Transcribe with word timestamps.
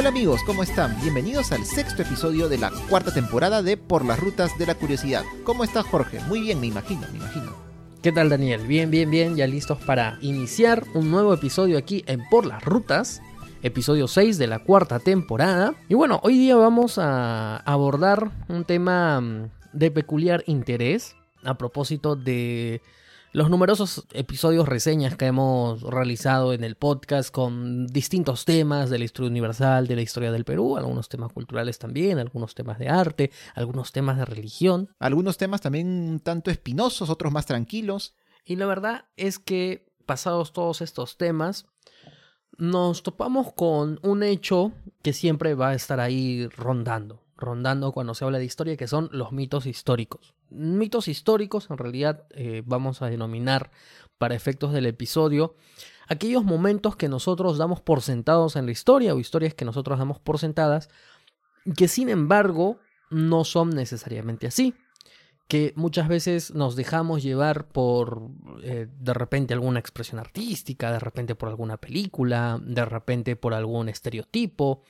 Hola 0.00 0.08
amigos, 0.08 0.40
¿cómo 0.46 0.62
están? 0.62 0.98
Bienvenidos 1.02 1.52
al 1.52 1.66
sexto 1.66 2.00
episodio 2.00 2.48
de 2.48 2.56
la 2.56 2.72
cuarta 2.88 3.12
temporada 3.12 3.62
de 3.62 3.76
Por 3.76 4.02
las 4.02 4.18
Rutas 4.18 4.56
de 4.56 4.64
la 4.64 4.74
Curiosidad. 4.74 5.24
¿Cómo 5.44 5.62
estás 5.62 5.84
Jorge? 5.84 6.20
Muy 6.20 6.40
bien, 6.40 6.58
me 6.58 6.68
imagino, 6.68 7.02
me 7.12 7.18
imagino. 7.18 7.52
¿Qué 8.02 8.10
tal 8.10 8.30
Daniel? 8.30 8.66
Bien, 8.66 8.90
bien, 8.90 9.10
bien, 9.10 9.36
ya 9.36 9.46
listos 9.46 9.76
para 9.82 10.16
iniciar 10.22 10.86
un 10.94 11.10
nuevo 11.10 11.34
episodio 11.34 11.76
aquí 11.76 12.02
en 12.06 12.26
Por 12.30 12.46
las 12.46 12.64
Rutas, 12.64 13.20
episodio 13.62 14.08
6 14.08 14.38
de 14.38 14.46
la 14.46 14.60
cuarta 14.60 15.00
temporada. 15.00 15.74
Y 15.90 15.92
bueno, 15.92 16.18
hoy 16.22 16.38
día 16.38 16.56
vamos 16.56 16.96
a 16.96 17.58
abordar 17.58 18.30
un 18.48 18.64
tema 18.64 19.20
mm, 19.20 19.50
de 19.74 19.90
peculiar 19.90 20.42
interés 20.46 21.14
a 21.44 21.58
propósito 21.58 22.16
de 22.16 22.80
los 23.32 23.48
numerosos 23.48 24.06
episodios, 24.12 24.68
reseñas 24.68 25.16
que 25.16 25.26
hemos 25.26 25.82
realizado 25.82 26.52
en 26.52 26.64
el 26.64 26.74
podcast 26.74 27.30
con 27.30 27.86
distintos 27.86 28.44
temas 28.44 28.90
de 28.90 28.98
la 28.98 29.04
historia 29.04 29.30
universal, 29.30 29.86
de 29.86 29.94
la 29.94 30.02
historia 30.02 30.32
del 30.32 30.44
Perú, 30.44 30.76
algunos 30.76 31.08
temas 31.08 31.32
culturales 31.32 31.78
también, 31.78 32.18
algunos 32.18 32.56
temas 32.56 32.78
de 32.80 32.88
arte, 32.88 33.30
algunos 33.54 33.92
temas 33.92 34.18
de 34.18 34.24
religión. 34.24 34.88
Algunos 34.98 35.36
temas 35.38 35.60
también 35.60 35.86
un 35.86 36.20
tanto 36.20 36.50
espinosos, 36.50 37.08
otros 37.08 37.32
más 37.32 37.46
tranquilos. 37.46 38.16
Y 38.44 38.56
la 38.56 38.66
verdad 38.66 39.04
es 39.16 39.38
que, 39.38 39.86
pasados 40.06 40.52
todos 40.52 40.80
estos 40.80 41.16
temas, 41.16 41.66
nos 42.58 43.04
topamos 43.04 43.52
con 43.52 44.00
un 44.02 44.24
hecho 44.24 44.72
que 45.02 45.12
siempre 45.12 45.54
va 45.54 45.68
a 45.68 45.74
estar 45.74 46.00
ahí 46.00 46.48
rondando, 46.48 47.19
rondando 47.40 47.92
cuando 47.92 48.14
se 48.14 48.24
habla 48.24 48.38
de 48.38 48.44
historia, 48.44 48.76
que 48.76 48.86
son 48.86 49.08
los 49.12 49.32
mitos 49.32 49.66
históricos. 49.66 50.34
Mitos 50.50 51.08
históricos, 51.08 51.68
en 51.70 51.78
realidad 51.78 52.24
eh, 52.30 52.62
vamos 52.64 53.02
a 53.02 53.06
denominar 53.06 53.70
para 54.18 54.34
efectos 54.34 54.72
del 54.72 54.86
episodio, 54.86 55.56
aquellos 56.08 56.44
momentos 56.44 56.96
que 56.96 57.08
nosotros 57.08 57.58
damos 57.58 57.80
por 57.80 58.02
sentados 58.02 58.56
en 58.56 58.66
la 58.66 58.72
historia 58.72 59.14
o 59.14 59.18
historias 59.18 59.54
que 59.54 59.64
nosotros 59.64 59.98
damos 59.98 60.18
por 60.18 60.38
sentadas, 60.38 60.90
que 61.76 61.88
sin 61.88 62.08
embargo 62.08 62.78
no 63.10 63.44
son 63.44 63.70
necesariamente 63.70 64.46
así 64.46 64.74
que 65.50 65.72
muchas 65.74 66.06
veces 66.06 66.54
nos 66.54 66.76
dejamos 66.76 67.24
llevar 67.24 67.66
por 67.66 68.30
eh, 68.62 68.86
de 68.88 69.12
repente 69.12 69.52
alguna 69.52 69.80
expresión 69.80 70.20
artística, 70.20 70.92
de 70.92 71.00
repente 71.00 71.34
por 71.34 71.48
alguna 71.48 71.76
película, 71.76 72.60
de 72.62 72.84
repente 72.84 73.34
por 73.34 73.52
algún 73.52 73.88
estereotipo, 73.88 74.84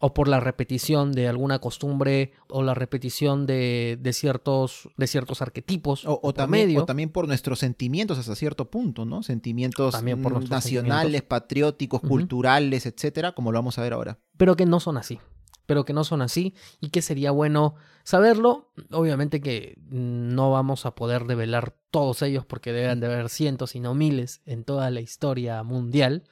o 0.00 0.14
por 0.14 0.28
la 0.28 0.40
repetición 0.40 1.12
de 1.12 1.28
alguna 1.28 1.58
costumbre 1.58 2.32
o 2.48 2.62
la 2.62 2.74
repetición 2.74 3.46
de, 3.46 3.98
ciertos, 4.12 4.88
de 4.96 5.06
ciertos 5.06 5.42
arquetipos. 5.42 6.04
O, 6.06 6.32
también, 6.32 6.84
también 6.86 7.10
por 7.10 7.26
nuestros 7.26 7.58
sentimientos 7.58 8.18
hasta 8.18 8.34
cierto 8.36 8.70
punto, 8.70 9.04
¿no? 9.04 9.22
Sentimientos 9.22 9.92
también 9.92 10.22
por 10.22 10.48
nacionales, 10.48 11.22
patrióticos, 11.22 12.00
culturales, 12.00 12.86
etcétera, 12.86 13.32
como 13.32 13.52
lo 13.52 13.58
vamos 13.58 13.78
a 13.78 13.82
ver 13.82 13.92
ahora. 13.92 14.18
Pero 14.36 14.56
que 14.56 14.66
no 14.66 14.80
son 14.80 14.98
así. 14.98 15.18
Pero 15.66 15.84
que 15.84 15.92
no 15.92 16.04
son 16.04 16.22
así 16.22 16.54
y 16.80 16.90
que 16.90 17.02
sería 17.02 17.30
bueno 17.30 17.74
saberlo. 18.04 18.70
Obviamente 18.90 19.40
que 19.40 19.78
no 19.90 20.50
vamos 20.50 20.86
a 20.86 20.94
poder 20.94 21.24
develar 21.24 21.74
todos 21.90 22.22
ellos 22.22 22.46
porque 22.46 22.72
deben 22.72 23.00
de 23.00 23.06
haber 23.06 23.28
cientos 23.28 23.74
y 23.74 23.80
no 23.80 23.94
miles 23.94 24.40
en 24.46 24.64
toda 24.64 24.90
la 24.90 25.00
historia 25.00 25.62
mundial. 25.64 26.22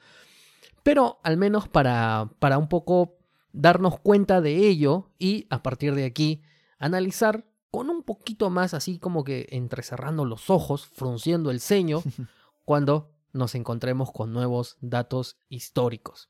Pero 0.81 1.19
al 1.23 1.37
menos 1.37 1.67
para, 1.67 2.31
para 2.39 2.57
un 2.57 2.69
poco 2.69 3.16
darnos 3.57 3.99
cuenta 3.99 4.39
de 4.39 4.67
ello 4.67 5.09
y 5.17 5.47
a 5.49 5.63
partir 5.63 5.95
de 5.95 6.05
aquí 6.05 6.41
analizar 6.77 7.45
con 7.71 7.89
un 7.89 8.03
poquito 8.03 8.49
más 8.49 8.73
así 8.73 8.99
como 8.99 9.23
que 9.23 9.47
entrecerrando 9.51 10.25
los 10.25 10.49
ojos, 10.49 10.85
frunciendo 10.85 11.51
el 11.51 11.59
ceño, 11.59 12.03
cuando 12.65 13.11
nos 13.33 13.55
encontremos 13.55 14.11
con 14.11 14.31
nuevos 14.31 14.77
datos 14.79 15.37
históricos. 15.49 16.29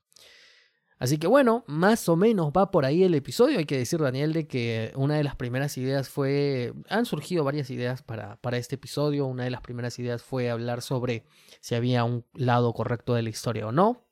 Así 0.98 1.18
que 1.18 1.28
bueno, 1.28 1.64
más 1.68 2.08
o 2.08 2.16
menos 2.16 2.50
va 2.56 2.72
por 2.72 2.84
ahí 2.84 3.04
el 3.04 3.14
episodio. 3.14 3.58
Hay 3.58 3.66
que 3.66 3.78
decir, 3.78 4.00
Daniel, 4.00 4.32
de 4.32 4.48
que 4.48 4.92
una 4.96 5.14
de 5.14 5.22
las 5.22 5.36
primeras 5.36 5.78
ideas 5.78 6.08
fue... 6.08 6.72
Han 6.88 7.06
surgido 7.06 7.44
varias 7.44 7.70
ideas 7.70 8.02
para, 8.02 8.36
para 8.40 8.56
este 8.56 8.74
episodio. 8.74 9.26
Una 9.26 9.44
de 9.44 9.50
las 9.50 9.60
primeras 9.60 9.96
ideas 10.00 10.24
fue 10.24 10.50
hablar 10.50 10.82
sobre 10.82 11.24
si 11.60 11.76
había 11.76 12.02
un 12.02 12.24
lado 12.34 12.72
correcto 12.72 13.14
de 13.14 13.22
la 13.22 13.28
historia 13.28 13.68
o 13.68 13.72
no 13.72 14.08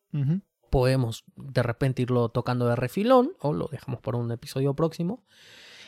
podemos 0.70 1.24
de 1.36 1.62
repente 1.62 2.02
irlo 2.02 2.28
tocando 2.28 2.66
de 2.66 2.76
refilón 2.76 3.32
o 3.40 3.52
lo 3.52 3.68
dejamos 3.68 4.00
por 4.00 4.16
un 4.16 4.30
episodio 4.32 4.74
próximo. 4.74 5.22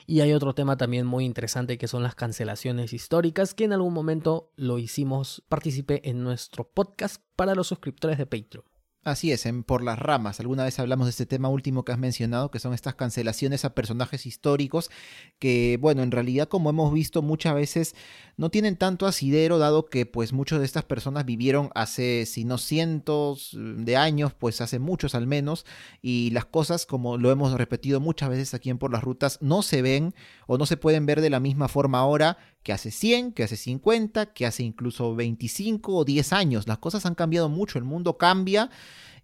Y 0.06 0.20
hay 0.20 0.32
otro 0.32 0.54
tema 0.54 0.78
también 0.78 1.06
muy 1.06 1.26
interesante 1.26 1.76
que 1.76 1.86
son 1.86 2.02
las 2.02 2.14
cancelaciones 2.14 2.94
históricas, 2.94 3.52
que 3.52 3.64
en 3.64 3.74
algún 3.74 3.92
momento 3.92 4.50
lo 4.56 4.78
hicimos 4.78 5.42
participé 5.50 6.00
en 6.08 6.24
nuestro 6.24 6.64
podcast 6.64 7.22
para 7.36 7.54
los 7.54 7.66
suscriptores 7.66 8.16
de 8.16 8.24
Patreon. 8.24 8.64
Así 9.08 9.32
es, 9.32 9.46
en 9.46 9.62
Por 9.64 9.82
las 9.82 9.98
Ramas. 9.98 10.38
Alguna 10.38 10.64
vez 10.64 10.78
hablamos 10.78 11.06
de 11.06 11.10
este 11.10 11.24
tema 11.24 11.48
último 11.48 11.82
que 11.82 11.92
has 11.92 11.98
mencionado, 11.98 12.50
que 12.50 12.58
son 12.58 12.74
estas 12.74 12.94
cancelaciones 12.94 13.64
a 13.64 13.74
personajes 13.74 14.26
históricos 14.26 14.90
que, 15.38 15.78
bueno, 15.80 16.02
en 16.02 16.10
realidad, 16.10 16.48
como 16.48 16.68
hemos 16.68 16.92
visto 16.92 17.22
muchas 17.22 17.54
veces, 17.54 17.94
no 18.36 18.50
tienen 18.50 18.76
tanto 18.76 19.06
asidero, 19.06 19.58
dado 19.58 19.86
que, 19.86 20.04
pues, 20.04 20.34
muchas 20.34 20.58
de 20.58 20.66
estas 20.66 20.84
personas 20.84 21.24
vivieron 21.24 21.70
hace, 21.74 22.26
si 22.26 22.44
no 22.44 22.58
cientos 22.58 23.56
de 23.58 23.96
años, 23.96 24.34
pues 24.34 24.60
hace 24.60 24.78
muchos 24.78 25.14
al 25.14 25.26
menos, 25.26 25.64
y 26.02 26.30
las 26.32 26.44
cosas, 26.44 26.84
como 26.84 27.16
lo 27.16 27.30
hemos 27.30 27.52
repetido 27.54 28.00
muchas 28.00 28.28
veces 28.28 28.52
aquí 28.52 28.68
en 28.68 28.76
Por 28.76 28.92
las 28.92 29.02
Rutas, 29.02 29.38
no 29.40 29.62
se 29.62 29.80
ven 29.80 30.14
o 30.46 30.58
no 30.58 30.66
se 30.66 30.76
pueden 30.76 31.06
ver 31.06 31.22
de 31.22 31.30
la 31.30 31.40
misma 31.40 31.68
forma 31.68 31.98
ahora 31.98 32.36
que 32.62 32.72
hace 32.72 32.90
100, 32.90 33.32
que 33.32 33.44
hace 33.44 33.56
50, 33.56 34.32
que 34.32 34.46
hace 34.46 34.62
incluso 34.62 35.14
25 35.14 35.94
o 35.94 36.04
10 36.04 36.32
años. 36.32 36.68
Las 36.68 36.78
cosas 36.78 37.06
han 37.06 37.14
cambiado 37.14 37.48
mucho, 37.48 37.78
el 37.78 37.84
mundo 37.84 38.18
cambia. 38.18 38.70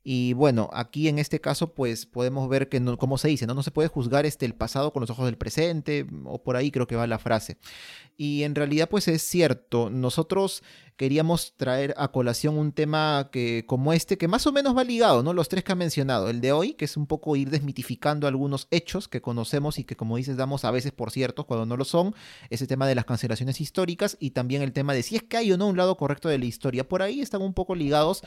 Y 0.06 0.34
bueno, 0.34 0.69
aquí 0.75 1.09
en 1.09 1.19
este 1.19 1.41
caso, 1.41 1.72
pues 1.72 2.04
podemos 2.04 2.47
ver 2.50 2.69
que, 2.69 2.78
no, 2.78 2.98
como 2.98 3.16
se 3.16 3.28
dice, 3.28 3.47
¿no? 3.47 3.54
no 3.54 3.62
se 3.62 3.70
puede 3.70 3.88
juzgar 3.88 4.26
este, 4.26 4.44
el 4.44 4.54
pasado 4.54 4.92
con 4.92 5.00
los 5.00 5.09
ojos 5.09 5.25
del 5.25 5.38
presente, 5.38 6.06
o 6.25 6.42
por 6.42 6.56
ahí 6.56 6.70
creo 6.70 6.87
que 6.87 6.94
va 6.94 7.06
la 7.06 7.19
frase. 7.19 7.56
Y 8.19 8.43
en 8.43 8.54
realidad, 8.54 8.88
pues 8.91 9.09
es 9.09 9.22
cierto, 9.22 9.88
nosotros 9.88 10.62
queríamos 10.97 11.54
traer 11.56 11.94
a 11.97 12.09
colación 12.09 12.56
un 12.59 12.72
tema 12.72 13.31
que, 13.32 13.64
como 13.66 13.94
este, 13.94 14.19
que 14.19 14.28
más 14.28 14.47
o 14.47 14.53
menos 14.53 14.76
va 14.76 14.84
ligado, 14.84 15.22
¿no? 15.22 15.32
Los 15.32 15.48
tres 15.48 15.64
que 15.64 15.72
ha 15.72 15.75
mencionado. 15.75 16.28
El 16.28 16.43
de 16.43 16.53
hoy, 16.53 16.75
que 16.75 16.84
es 16.84 16.97
un 16.97 17.06
poco 17.06 17.34
ir 17.34 17.48
desmitificando 17.48 18.28
algunos 18.28 18.69
hechos 18.70 19.09
que 19.09 19.22
conocemos 19.22 19.78
y 19.78 19.84
que, 19.84 19.97
como 19.97 20.19
dices, 20.19 20.37
damos 20.37 20.64
a 20.66 20.70
veces 20.70 20.93
por 20.93 21.10
ciertos 21.10 21.47
cuando 21.47 21.64
no 21.64 21.78
lo 21.78 21.84
son. 21.84 22.14
Ese 22.50 22.66
tema 22.66 22.87
de 22.87 22.94
las 22.94 23.06
cancelaciones 23.06 23.60
históricas 23.60 24.16
y 24.20 24.31
también 24.31 24.62
el 24.62 24.72
tema 24.72 24.93
de 24.93 25.03
si 25.03 25.16
es 25.16 25.22
que 25.22 25.38
hay 25.38 25.50
o 25.50 25.56
no 25.56 25.66
un 25.66 25.76
lado 25.78 25.97
correcto 25.97 26.28
de 26.28 26.38
la 26.38 26.44
historia. 26.44 26.87
Por 26.87 27.03
ahí 27.03 27.20
están 27.20 27.43
un 27.43 27.54
poco 27.54 27.75
ligados, 27.75 28.22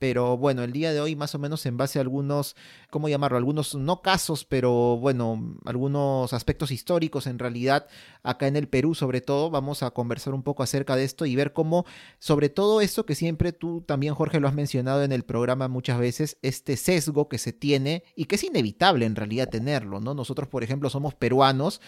pero 0.00 0.38
bueno, 0.38 0.64
el 0.64 0.72
día 0.72 0.94
de 0.94 1.00
hoy 1.00 1.14
más 1.14 1.34
o 1.34 1.38
menos 1.38 1.66
en 1.66 1.76
base 1.76 1.98
a 1.98 2.02
algunos, 2.02 2.56
¿cómo 2.88 3.10
llamarlo? 3.10 3.36
Algunos, 3.36 3.74
no 3.74 4.00
casos, 4.00 4.46
pero 4.46 4.96
bueno, 4.96 5.56
algunos 5.66 6.32
aspectos 6.32 6.70
históricos 6.70 7.26
en 7.26 7.38
realidad, 7.38 7.86
acá 8.22 8.46
en 8.46 8.56
el 8.56 8.66
Perú 8.66 8.94
sobre 8.94 9.20
todo, 9.20 9.50
vamos 9.50 9.82
a 9.82 9.90
conversar 9.90 10.32
un 10.32 10.42
poco 10.42 10.62
acerca 10.62 10.96
de 10.96 11.04
esto 11.04 11.26
y 11.26 11.36
ver 11.36 11.52
cómo, 11.52 11.84
sobre 12.18 12.48
todo 12.48 12.80
esto 12.80 13.04
que 13.04 13.14
siempre 13.14 13.52
tú 13.52 13.82
también, 13.82 14.14
Jorge, 14.14 14.40
lo 14.40 14.48
has 14.48 14.54
mencionado 14.54 15.02
en 15.02 15.12
el 15.12 15.22
programa 15.22 15.68
muchas 15.68 15.98
veces, 15.98 16.38
este 16.40 16.78
sesgo 16.78 17.28
que 17.28 17.36
se 17.36 17.52
tiene 17.52 18.02
y 18.16 18.24
que 18.24 18.36
es 18.36 18.44
inevitable 18.44 19.04
en 19.04 19.16
realidad 19.16 19.50
tenerlo, 19.50 20.00
¿no? 20.00 20.14
Nosotros, 20.14 20.48
por 20.48 20.64
ejemplo, 20.64 20.88
somos 20.88 21.14
peruanos 21.14 21.82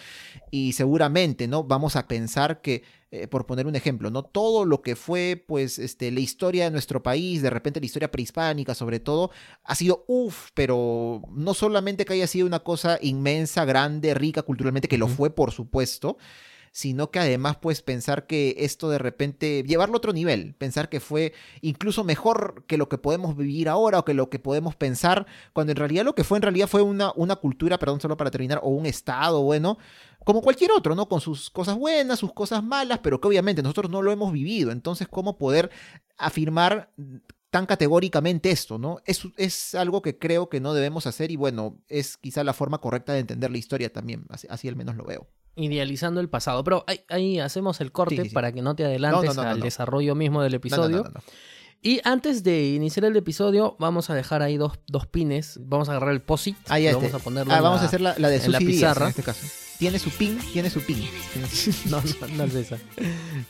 y 0.51 0.73
seguramente, 0.73 1.47
¿no? 1.47 1.63
Vamos 1.63 1.95
a 1.95 2.07
pensar 2.07 2.61
que 2.61 2.83
eh, 3.15 3.27
por 3.27 3.45
poner 3.45 3.67
un 3.67 3.75
ejemplo, 3.75 4.09
¿no? 4.09 4.23
Todo 4.23 4.65
lo 4.65 4.81
que 4.81 4.95
fue, 4.95 5.45
pues, 5.47 5.77
este, 5.77 6.09
la 6.09 6.19
historia 6.19 6.63
de 6.63 6.71
nuestro 6.71 7.03
país, 7.03 7.43
de 7.43 7.51
repente 7.51 7.79
la 7.79 7.85
historia 7.85 8.09
prehispánica, 8.09 8.73
sobre 8.73 8.99
todo, 8.99 9.29
ha 9.63 9.75
sido 9.75 10.03
uff, 10.07 10.49
pero 10.55 11.21
no 11.29 11.53
solamente 11.53 12.05
que 12.05 12.13
haya 12.13 12.25
sido 12.25 12.47
una 12.47 12.61
cosa 12.61 12.97
inmensa, 13.03 13.65
grande, 13.65 14.15
rica 14.15 14.41
culturalmente, 14.41 14.87
que 14.87 14.97
lo 14.97 15.07
fue, 15.07 15.29
por 15.29 15.51
supuesto, 15.51 16.17
sino 16.71 17.11
que 17.11 17.19
además 17.19 17.57
pues 17.61 17.83
pensar 17.83 18.25
que 18.25 18.55
esto 18.57 18.89
de 18.89 18.97
repente, 18.97 19.63
llevarlo 19.63 19.93
a 19.93 19.97
otro 19.97 20.11
nivel, 20.11 20.55
pensar 20.55 20.89
que 20.89 20.99
fue 20.99 21.33
incluso 21.61 22.03
mejor 22.03 22.65
que 22.65 22.77
lo 22.77 22.89
que 22.89 22.97
podemos 22.97 23.37
vivir 23.37 23.69
ahora 23.69 23.99
o 23.99 24.05
que 24.05 24.15
lo 24.15 24.31
que 24.31 24.39
podemos 24.39 24.75
pensar, 24.75 25.27
cuando 25.53 25.71
en 25.71 25.77
realidad 25.77 26.03
lo 26.03 26.15
que 26.15 26.23
fue 26.23 26.39
en 26.39 26.41
realidad 26.41 26.67
fue 26.67 26.81
una, 26.81 27.13
una 27.15 27.35
cultura, 27.35 27.77
perdón, 27.77 28.01
solo 28.01 28.17
para 28.17 28.31
terminar, 28.31 28.59
o 28.63 28.69
un 28.69 28.87
estado, 28.87 29.43
bueno, 29.43 29.77
como 30.23 30.41
cualquier 30.41 30.71
otro, 30.71 30.95
¿no? 30.95 31.07
Con 31.07 31.21
sus 31.21 31.49
cosas 31.49 31.77
buenas, 31.77 32.19
sus 32.19 32.33
cosas 32.33 32.63
malas, 32.63 32.99
pero 32.99 33.19
que 33.19 33.27
obviamente 33.27 33.61
nosotros 33.61 33.91
no 33.91 34.01
lo 34.01 34.11
hemos 34.11 34.31
vivido. 34.31 34.71
Entonces, 34.71 35.07
¿cómo 35.07 35.37
poder 35.37 35.69
afirmar 36.17 36.91
tan 37.49 37.65
categóricamente 37.67 38.49
esto, 38.49 38.79
¿no? 38.79 38.97
Es, 39.05 39.27
es 39.37 39.75
algo 39.75 40.01
que 40.01 40.17
creo 40.17 40.49
que 40.49 40.59
no 40.59 40.73
debemos 40.73 41.05
hacer 41.05 41.29
y 41.29 41.35
bueno, 41.35 41.77
es 41.87 42.17
quizá 42.17 42.43
la 42.43 42.53
forma 42.53 42.79
correcta 42.79 43.13
de 43.13 43.19
entender 43.19 43.51
la 43.51 43.59
historia 43.59 43.93
también, 43.93 44.25
así, 44.29 44.67
al 44.67 44.75
menos 44.75 44.95
lo 44.95 45.05
veo. 45.05 45.27
Idealizando 45.55 46.19
el 46.19 46.29
pasado, 46.29 46.63
pero 46.63 46.83
ahí, 47.09 47.39
hacemos 47.39 47.79
el 47.79 47.91
corte 47.91 48.25
para 48.33 48.51
que 48.51 48.63
no 48.63 48.75
te 48.75 48.85
adelantes 48.85 49.37
al 49.37 49.59
desarrollo 49.59 50.15
mismo 50.15 50.41
del 50.41 50.55
episodio. 50.55 51.03
Y 51.85 51.99
antes 52.05 52.43
de 52.43 52.69
iniciar 52.69 53.03
el 53.03 53.15
episodio, 53.17 53.75
vamos 53.77 54.09
a 54.09 54.15
dejar 54.15 54.41
ahí 54.41 54.55
dos, 54.55 54.79
dos 54.87 55.05
pines. 55.05 55.59
Vamos 55.61 55.89
a 55.89 55.91
agarrar 55.91 56.13
el 56.13 56.21
POSIT. 56.21 56.55
Ahí 56.69 56.87
este. 56.87 56.95
Vamos 56.95 57.13
a 57.13 57.19
ponerlo. 57.19 57.53
Ah, 57.53 57.59
vamos 57.59 57.81
a 57.81 57.85
hacer 57.85 57.99
la, 57.99 58.13
de 58.13 58.47
la 58.47 58.57
pizarra. 58.57 59.07
en 59.07 59.09
este 59.09 59.21
caso. 59.21 59.45
Tiene 59.83 59.99
su 59.99 60.11
pin, 60.11 60.39
tiene 60.53 60.69
su 60.69 60.79
pin. 60.79 60.97
no, 61.89 61.97
no, 61.97 62.37
no 62.37 62.43
es 62.45 62.55
esa. 62.55 62.77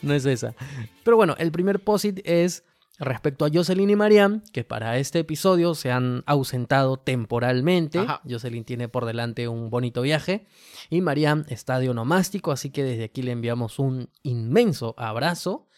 No 0.02 0.14
es 0.14 0.26
esa. 0.26 0.56
Pero 1.04 1.16
bueno, 1.16 1.36
el 1.38 1.52
primer 1.52 1.78
POSIT 1.78 2.22
es 2.24 2.64
Respecto 2.98 3.44
a 3.44 3.50
Jocelyn 3.52 3.90
y 3.90 3.96
Mariam, 3.96 4.42
que 4.52 4.62
para 4.62 4.98
este 4.98 5.20
episodio 5.20 5.74
se 5.74 5.90
han 5.92 6.22
ausentado 6.26 6.96
temporalmente. 6.96 8.00
Ajá. 8.00 8.20
Jocelyn 8.28 8.64
tiene 8.64 8.88
por 8.88 9.04
delante 9.04 9.48
un 9.48 9.68
bonito 9.68 10.02
viaje 10.02 10.46
y 10.90 11.00
Mariam 11.00 11.44
está 11.48 11.78
de 11.78 11.90
onomástico, 11.90 12.50
así 12.52 12.70
que 12.70 12.84
desde 12.84 13.04
aquí 13.04 13.22
le 13.22 13.32
enviamos 13.32 13.78
un 13.78 14.10
inmenso 14.22 14.94
abrazo. 14.96 15.68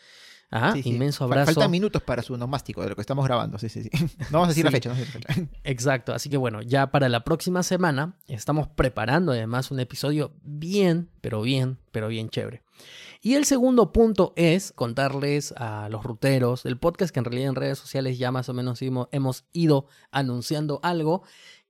Ajá, 0.51 0.75
Sí, 0.75 0.83
sí. 0.83 0.91
inmenso 0.91 1.25
abrazo. 1.25 1.47
Faltan 1.53 1.71
minutos 1.71 2.03
para 2.03 2.23
su 2.23 2.37
nomástico 2.37 2.83
de 2.83 2.91
lo 2.91 2.95
que 2.95 3.01
estamos 3.01 3.25
grabando. 3.25 3.59
Sí, 3.59 3.69
sí, 3.69 3.83
sí. 3.83 3.91
No 4.31 4.39
vamos 4.39 4.47
a 4.47 4.49
decir 4.51 4.65
la 4.65 4.71
fecha. 4.71 4.91
no 4.91 4.95
la 4.97 5.05
fecha. 5.05 5.35
Exacto, 5.65 6.15
así 6.15 6.31
que 6.31 6.37
bueno, 6.37 6.63
ya 6.63 6.91
para 6.93 7.09
la 7.09 7.25
próxima 7.25 7.63
semana 7.63 8.17
estamos 8.29 8.69
preparando 8.69 9.33
además 9.33 9.71
un 9.71 9.81
episodio 9.81 10.33
bien, 10.43 11.11
pero 11.21 11.43
bien, 11.43 11.79
pero 11.91 12.09
bien 12.09 12.29
chévere. 12.29 12.63
Y 13.23 13.35
el 13.35 13.45
segundo 13.45 13.93
punto 13.93 14.33
es 14.37 14.73
contarles 14.73 15.53
a 15.57 15.89
los 15.89 16.05
ruteros 16.05 16.63
del 16.63 16.79
podcast, 16.79 17.13
que 17.13 17.19
en 17.19 17.25
realidad 17.25 17.49
en 17.49 17.55
redes 17.57 17.79
sociales 17.79 18.19
ya 18.19 18.31
más 18.31 18.49
o 18.49 18.55
menos 18.55 18.81
hemos 19.11 19.45
ido 19.53 19.87
anunciando 20.13 20.79
algo, 20.83 21.23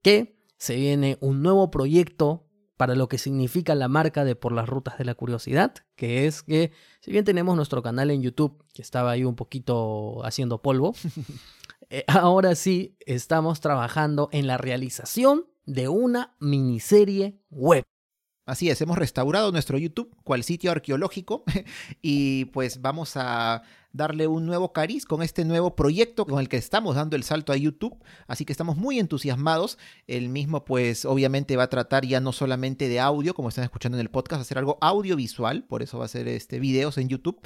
que 0.02 0.36
se 0.58 0.76
viene 0.76 1.16
un 1.20 1.42
nuevo 1.42 1.70
proyecto 1.70 2.45
para 2.76 2.94
lo 2.94 3.08
que 3.08 3.18
significa 3.18 3.74
la 3.74 3.88
marca 3.88 4.24
de 4.24 4.36
Por 4.36 4.52
las 4.52 4.68
Rutas 4.68 4.98
de 4.98 5.04
la 5.04 5.14
Curiosidad, 5.14 5.74
que 5.96 6.26
es 6.26 6.42
que 6.42 6.72
si 7.00 7.10
bien 7.10 7.24
tenemos 7.24 7.56
nuestro 7.56 7.82
canal 7.82 8.10
en 8.10 8.22
YouTube, 8.22 8.64
que 8.72 8.82
estaba 8.82 9.12
ahí 9.12 9.24
un 9.24 9.36
poquito 9.36 10.24
haciendo 10.24 10.60
polvo, 10.60 10.94
eh, 11.90 12.04
ahora 12.08 12.54
sí 12.54 12.96
estamos 13.00 13.60
trabajando 13.60 14.28
en 14.32 14.46
la 14.46 14.58
realización 14.58 15.46
de 15.64 15.88
una 15.88 16.36
miniserie 16.38 17.40
web. 17.50 17.84
Así 18.44 18.70
es, 18.70 18.80
hemos 18.80 18.96
restaurado 18.96 19.50
nuestro 19.50 19.76
YouTube, 19.76 20.14
cual 20.22 20.44
sitio 20.44 20.70
arqueológico, 20.70 21.42
y 22.02 22.44
pues 22.46 22.80
vamos 22.80 23.16
a 23.16 23.62
darle 23.96 24.26
un 24.26 24.46
nuevo 24.46 24.72
cariz 24.72 25.04
con 25.04 25.22
este 25.22 25.44
nuevo 25.44 25.74
proyecto 25.74 26.26
con 26.26 26.38
el 26.40 26.48
que 26.48 26.56
estamos 26.56 26.96
dando 26.96 27.16
el 27.16 27.22
salto 27.22 27.52
a 27.52 27.56
YouTube. 27.56 27.96
Así 28.26 28.44
que 28.44 28.52
estamos 28.52 28.76
muy 28.76 28.98
entusiasmados. 28.98 29.78
El 30.06 30.28
mismo, 30.28 30.64
pues, 30.64 31.04
obviamente 31.04 31.56
va 31.56 31.64
a 31.64 31.70
tratar 31.70 32.04
ya 32.06 32.20
no 32.20 32.32
solamente 32.32 32.88
de 32.88 33.00
audio, 33.00 33.34
como 33.34 33.48
están 33.48 33.64
escuchando 33.64 33.96
en 33.98 34.02
el 34.02 34.10
podcast, 34.10 34.42
hacer 34.42 34.58
algo 34.58 34.78
audiovisual, 34.80 35.64
por 35.64 35.82
eso 35.82 35.98
va 35.98 36.04
a 36.04 36.08
ser 36.08 36.28
este 36.28 36.60
videos 36.60 36.98
en 36.98 37.08
YouTube. 37.08 37.40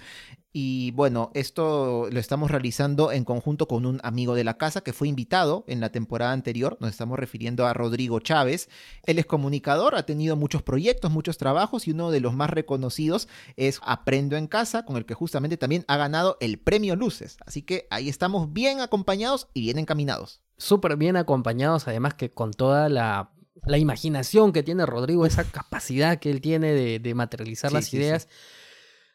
Y 0.53 0.91
bueno, 0.93 1.31
esto 1.35 2.09
lo 2.11 2.19
estamos 2.19 2.51
realizando 2.51 3.13
en 3.13 3.25
conjunto 3.25 3.69
con 3.69 3.87
un 3.87 4.01
amigo 4.03 4.35
de 4.35 4.43
la 4.43 4.59
casa 4.59 4.81
que 4.81 4.93
fue 4.93 5.07
invitado 5.07 5.65
en 5.69 5.81
la 5.81 5.93
temporada 5.93 6.33
anterior. 6.33 6.77
Nos 6.81 6.91
estamos 6.91 7.21
refiriendo 7.21 7.67
a 7.67 7.73
Rodrigo 7.73 8.19
Chávez. 8.19 8.69
Él 9.05 9.21
es 9.21 9.27
comunicador, 9.27 9.95
ha 9.95 10.07
tenido 10.07 10.35
muchos 10.35 10.63
proyectos, 10.63 11.13
muchos 11.13 11.39
trabajos 11.39 11.87
y 11.87 11.93
uno 11.93 12.11
de 12.11 12.19
los 12.19 12.35
más 12.35 12.51
reconocidos 12.51 13.29
es 13.57 13.81
Aprendo 13.85 14.37
en 14.37 14.49
Casa, 14.49 14.85
con 14.85 14.97
el 14.97 15.07
que 15.07 15.15
justamente 15.15 15.57
también 15.57 15.85
ha 15.87 15.97
ganado 15.97 16.37
el 16.41 16.59
premio 16.59 16.97
Luces. 16.97 17.37
Así 17.47 17.63
que 17.63 17.87
ahí 17.91 18.09
estamos 18.09 18.53
bien 18.53 18.81
acompañados 18.81 19.47
y 19.55 19.61
bien 19.61 19.79
encaminados. 19.79 20.41
Súper 20.57 20.97
bien 20.97 21.17
acompañados, 21.17 21.87
además 21.87 22.15
que 22.15 22.33
con 22.33 22.53
toda 22.53 22.89
la, 22.89 23.31
la 23.67 23.79
imaginación 23.79 24.53
que 24.53 24.65
tiene 24.65 24.85
Rodrigo, 24.85 25.27
esa 25.27 25.45
capacidad 25.45 26.19
que 26.19 26.31
él 26.31 26.41
tiene 26.41 26.73
de, 26.73 26.99
de 26.99 27.15
materializar 27.15 27.71
Sí, 27.71 27.75
las 27.75 27.85
sí, 27.87 27.97
ideas. 27.99 28.29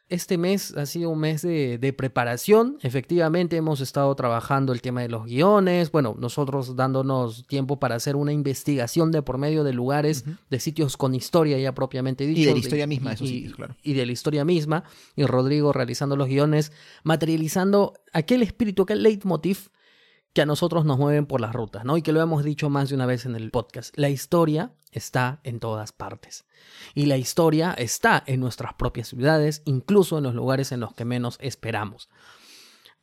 Este 0.07 0.37
mes 0.37 0.77
ha 0.77 0.85
sido 0.85 1.09
un 1.09 1.19
mes 1.19 1.41
de, 1.41 1.79
de 1.79 1.91
preparación. 1.91 2.77
Efectivamente, 2.83 3.55
hemos 3.57 3.81
estado 3.81 4.13
trabajando 4.13 4.71
el 4.71 4.81
tema 4.81 5.01
de 5.01 5.09
los 5.09 5.25
guiones. 5.25 5.91
Bueno, 5.91 6.15
nosotros 6.19 6.75
dándonos 6.75 7.47
tiempo 7.47 7.79
para 7.79 7.95
hacer 7.95 8.15
una 8.15 8.31
investigación 8.31 9.11
de 9.11 9.23
por 9.23 9.39
medio 9.39 9.63
de 9.63 9.73
lugares, 9.73 10.23
de 10.51 10.59
sitios 10.59 10.95
con 10.95 11.15
historia 11.15 11.57
ya 11.57 11.73
propiamente 11.73 12.27
dicho. 12.27 12.41
Y 12.41 12.45
de 12.45 12.51
la 12.53 12.59
historia 12.59 12.85
misma 12.87 13.09
de 13.09 13.15
esos 13.15 13.27
y- 13.27 13.33
sitios, 13.33 13.55
claro. 13.55 13.75
y 13.81 13.93
de 13.93 14.05
la 14.05 14.11
historia 14.11 14.45
misma. 14.45 14.83
Y 15.15 15.23
Rodrigo 15.25 15.73
realizando 15.73 16.15
los 16.15 16.27
guiones, 16.27 16.71
materializando 17.03 17.93
aquel 18.13 18.43
espíritu, 18.43 18.83
aquel 18.83 19.01
leitmotiv 19.01 19.69
que 20.35 20.41
a 20.41 20.45
nosotros 20.45 20.83
nos 20.83 20.99
mueven 20.99 21.25
por 21.25 21.39
las 21.39 21.53
rutas, 21.53 21.85
¿no? 21.85 21.95
Y 21.95 22.01
que 22.01 22.11
lo 22.11 22.21
hemos 22.21 22.43
dicho 22.43 22.69
más 22.69 22.89
de 22.89 22.95
una 22.95 23.05
vez 23.05 23.25
en 23.25 23.37
el 23.37 23.51
podcast. 23.51 23.97
La 23.97 24.09
historia 24.09 24.73
está 24.91 25.39
en 25.43 25.61
todas 25.61 25.93
partes. 25.93 26.43
Y 26.93 27.05
la 27.05 27.15
historia 27.15 27.71
está 27.71 28.21
en 28.27 28.41
nuestras 28.41 28.73
propias 28.73 29.07
ciudades, 29.07 29.61
incluso 29.63 30.17
en 30.17 30.25
los 30.25 30.35
lugares 30.35 30.73
en 30.73 30.81
los 30.81 30.93
que 30.93 31.05
menos 31.05 31.37
esperamos. 31.39 32.09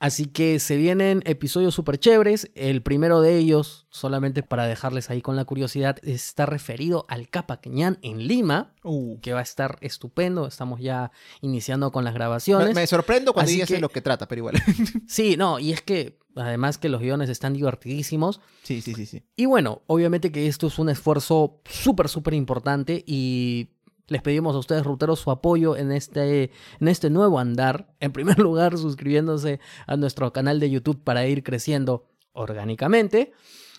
Así 0.03 0.27
que 0.27 0.59
se 0.59 0.77
vienen 0.77 1.23
episodios 1.27 1.75
súper 1.77 1.97
chéveres. 1.97 2.51
El 2.57 2.83
primero 2.83 3.21
de 3.21 3.39
ellos, 3.39 3.87
solamente 3.89 4.43
para 4.43 4.67
dejarles 4.67 5.11
ahí 5.11 5.23
con 5.23 5.37
la 5.37 5.45
curiosidad, 5.45 5.97
está 6.03 6.45
referido 6.45 7.05
al 7.09 7.29
Capaqueñán 7.29 7.99
en 8.03 8.27
Lima, 8.27 8.75
Uh. 8.83 9.21
que 9.21 9.33
va 9.33 9.39
a 9.39 9.45
estar 9.45 9.79
estupendo. 9.81 10.49
Estamos 10.49 10.81
ya 10.81 11.13
iniciando 11.41 11.93
con 11.93 12.03
las 12.03 12.15
grabaciones. 12.15 12.75
me 12.75 12.85
sorprendo 12.89 13.33
cuando 13.33 13.53
que- 13.65 13.79
lo 13.79 13.91
que 13.91 14.01
trata, 14.01 14.27
pero 14.27 14.41
igual. 14.41 14.55
Sí, 15.07 15.37
no, 15.37 15.61
y 15.61 15.71
es 15.73 15.83
que 15.83 16.19
además 16.35 16.79
que 16.79 16.89
los 16.89 17.01
guiones 17.01 17.29
están 17.31 17.53
divertidísimos. 17.53 18.41
sí, 18.65 18.81
sí, 18.83 18.95
sí, 18.95 19.07
sí. 19.07 19.23
Y 19.37 19.47
bueno, 19.47 19.83
obviamente 19.87 20.33
que 20.33 20.49
esto 20.49 20.67
es 20.67 20.81
un 20.81 20.89
esfuerzo 20.89 21.61
súper, 21.65 22.09
súper 22.09 22.35
importante 22.35 23.05
y 23.07 23.69
les 24.13 24.23
pedimos 24.23 24.55
a 24.55 24.59
ustedes, 24.59 24.85
ruteros, 24.85 25.21
su 25.21 25.31
apoyo 25.31 25.77
en 25.77 25.91
este, 25.91 26.53
en 26.81 26.89
este 26.89 27.11
nuevo 27.11 27.39
andar. 27.39 27.95
En 27.99 28.13
primer 28.13 28.39
lugar, 28.41 28.79
suscribiéndose 28.79 29.59
a 29.87 29.97
nuestro 29.97 30.33
canal 30.33 30.61
de 30.61 30.71
YouTube 30.71 31.03
para 31.03 31.27
ir 31.27 31.43
creciendo 31.43 32.09
orgánicamente. 32.33 33.33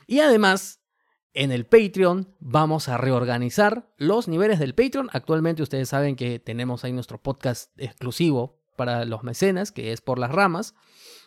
Y 0.07 0.19
además, 0.19 0.81
en 1.33 1.51
el 1.51 1.65
Patreon 1.65 2.35
vamos 2.39 2.89
a 2.89 2.97
reorganizar 2.97 3.89
los 3.97 4.27
niveles 4.27 4.59
del 4.59 4.75
Patreon. 4.75 5.09
Actualmente 5.13 5.63
ustedes 5.63 5.89
saben 5.89 6.15
que 6.15 6.39
tenemos 6.39 6.83
ahí 6.83 6.91
nuestro 6.91 7.21
podcast 7.21 7.71
exclusivo 7.77 8.59
para 8.75 9.06
los 9.06 9.24
mecenas, 9.24 9.71
que 9.71 9.94
es 9.94 10.01
por 10.01 10.19
las 10.19 10.31
ramas. 10.31 10.75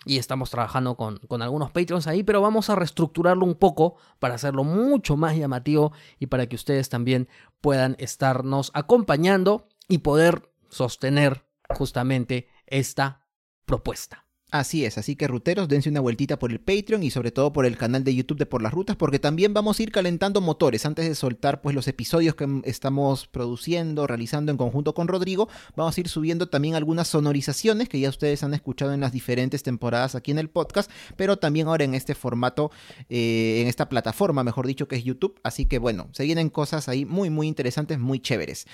Y 0.06 0.18
estamos 0.18 0.50
trabajando 0.50 0.96
con, 0.96 1.18
con 1.28 1.42
algunos 1.42 1.72
Patreons 1.72 2.06
ahí, 2.06 2.22
pero 2.22 2.40
vamos 2.40 2.70
a 2.70 2.76
reestructurarlo 2.76 3.44
un 3.44 3.56
poco 3.56 3.96
para 4.20 4.36
hacerlo 4.36 4.64
mucho 4.64 5.16
más 5.16 5.36
llamativo 5.36 5.92
y 6.18 6.26
para 6.26 6.46
que 6.48 6.56
ustedes 6.56 6.88
también 6.88 7.28
puedan 7.60 7.96
estarnos 7.98 8.70
acompañando 8.72 9.68
y 9.88 9.98
poder 9.98 10.52
sostener 10.70 11.44
justamente 11.68 12.48
esta 12.66 13.26
propuesta. 13.64 14.25
Así 14.52 14.84
es, 14.84 14.96
así 14.96 15.16
que 15.16 15.26
ruteros, 15.26 15.66
dense 15.66 15.88
una 15.88 15.98
vueltita 15.98 16.38
por 16.38 16.52
el 16.52 16.60
Patreon 16.60 17.02
y 17.02 17.10
sobre 17.10 17.32
todo 17.32 17.52
por 17.52 17.66
el 17.66 17.76
canal 17.76 18.04
de 18.04 18.14
YouTube 18.14 18.38
de 18.38 18.46
Por 18.46 18.62
las 18.62 18.72
Rutas, 18.72 18.94
porque 18.94 19.18
también 19.18 19.52
vamos 19.52 19.80
a 19.80 19.82
ir 19.82 19.90
calentando 19.90 20.40
motores 20.40 20.86
antes 20.86 21.08
de 21.08 21.16
soltar 21.16 21.60
pues 21.60 21.74
los 21.74 21.88
episodios 21.88 22.36
que 22.36 22.62
estamos 22.62 23.26
produciendo, 23.26 24.06
realizando 24.06 24.52
en 24.52 24.56
conjunto 24.56 24.94
con 24.94 25.08
Rodrigo. 25.08 25.48
Vamos 25.74 25.96
a 25.96 26.00
ir 26.00 26.08
subiendo 26.08 26.48
también 26.48 26.76
algunas 26.76 27.08
sonorizaciones 27.08 27.88
que 27.88 27.98
ya 27.98 28.08
ustedes 28.08 28.44
han 28.44 28.54
escuchado 28.54 28.92
en 28.92 29.00
las 29.00 29.10
diferentes 29.10 29.64
temporadas 29.64 30.14
aquí 30.14 30.30
en 30.30 30.38
el 30.38 30.48
podcast, 30.48 30.92
pero 31.16 31.38
también 31.38 31.66
ahora 31.66 31.82
en 31.82 31.96
este 31.96 32.14
formato, 32.14 32.70
eh, 33.08 33.58
en 33.62 33.66
esta 33.66 33.88
plataforma, 33.88 34.44
mejor 34.44 34.68
dicho, 34.68 34.86
que 34.86 34.94
es 34.94 35.02
YouTube. 35.02 35.40
Así 35.42 35.66
que 35.66 35.80
bueno, 35.80 36.08
se 36.12 36.22
vienen 36.22 36.50
cosas 36.50 36.88
ahí 36.88 37.04
muy, 37.04 37.30
muy 37.30 37.48
interesantes, 37.48 37.98
muy 37.98 38.20
chéveres. 38.20 38.68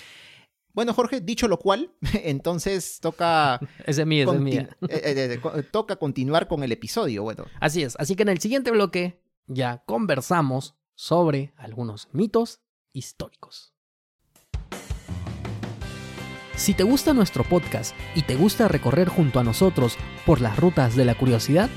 Bueno, 0.74 0.94
Jorge, 0.94 1.20
dicho 1.20 1.48
lo 1.48 1.58
cual, 1.58 1.92
entonces 2.24 2.98
toca 3.00 3.60
es 3.86 4.04
mío, 4.06 4.24
ese 4.24 4.32
es 4.32 4.38
Conti- 4.38 4.50
mío. 4.50 4.68
eh, 4.88 5.00
eh, 5.04 5.40
eh, 5.54 5.62
toca 5.70 5.96
continuar 5.96 6.48
con 6.48 6.62
el 6.62 6.72
episodio. 6.72 7.22
Bueno, 7.22 7.44
Así 7.60 7.82
es, 7.82 7.96
así 7.98 8.16
que 8.16 8.22
en 8.22 8.30
el 8.30 8.38
siguiente 8.40 8.70
bloque 8.70 9.20
ya 9.46 9.82
conversamos 9.86 10.74
sobre 10.94 11.52
algunos 11.56 12.08
mitos 12.12 12.60
históricos. 12.92 13.72
Si 16.56 16.74
te 16.74 16.84
gusta 16.84 17.12
nuestro 17.12 17.44
podcast 17.44 17.94
y 18.14 18.22
te 18.22 18.36
gusta 18.36 18.68
recorrer 18.68 19.08
junto 19.08 19.40
a 19.40 19.44
nosotros 19.44 19.96
por 20.26 20.40
las 20.40 20.56
rutas 20.58 20.94
de 20.94 21.04
la 21.04 21.16
curiosidad, 21.16 21.68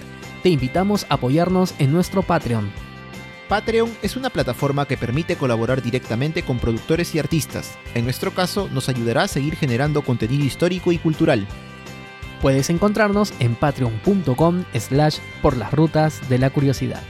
te 0.44 0.50
invitamos 0.50 1.06
a 1.10 1.16
apoyarnos 1.16 1.74
en 1.80 1.92
nuestro 1.92 2.22
Patreon. 2.22 2.72
Patreon 3.50 3.96
es 4.02 4.16
una 4.16 4.32
plataforma 4.32 4.88
que 4.88 4.98
permite 4.98 5.36
colaborar 5.36 5.84
directamente 5.84 6.42
con 6.42 6.58
productores 6.58 7.14
y 7.14 7.20
artistas. 7.20 7.78
En 7.94 8.04
nuestro 8.04 8.32
caso, 8.32 8.68
nos 8.74 8.90
ayudará 8.90 9.24
a 9.24 9.28
seguir 9.28 9.56
generando 9.56 10.02
contenido 10.02 10.44
histórico 10.44 10.92
y 10.92 10.98
cultural. 10.98 11.48
Puedes 12.42 12.72
encontrarnos 12.72 13.34
en 13.40 13.56
patreon.com 13.56 14.64
slash 14.74 15.20
por 15.44 15.58
las 15.58 15.72
rutas 15.72 16.28
de 16.28 16.40
la 16.40 16.50
curiosidad. 16.50 17.04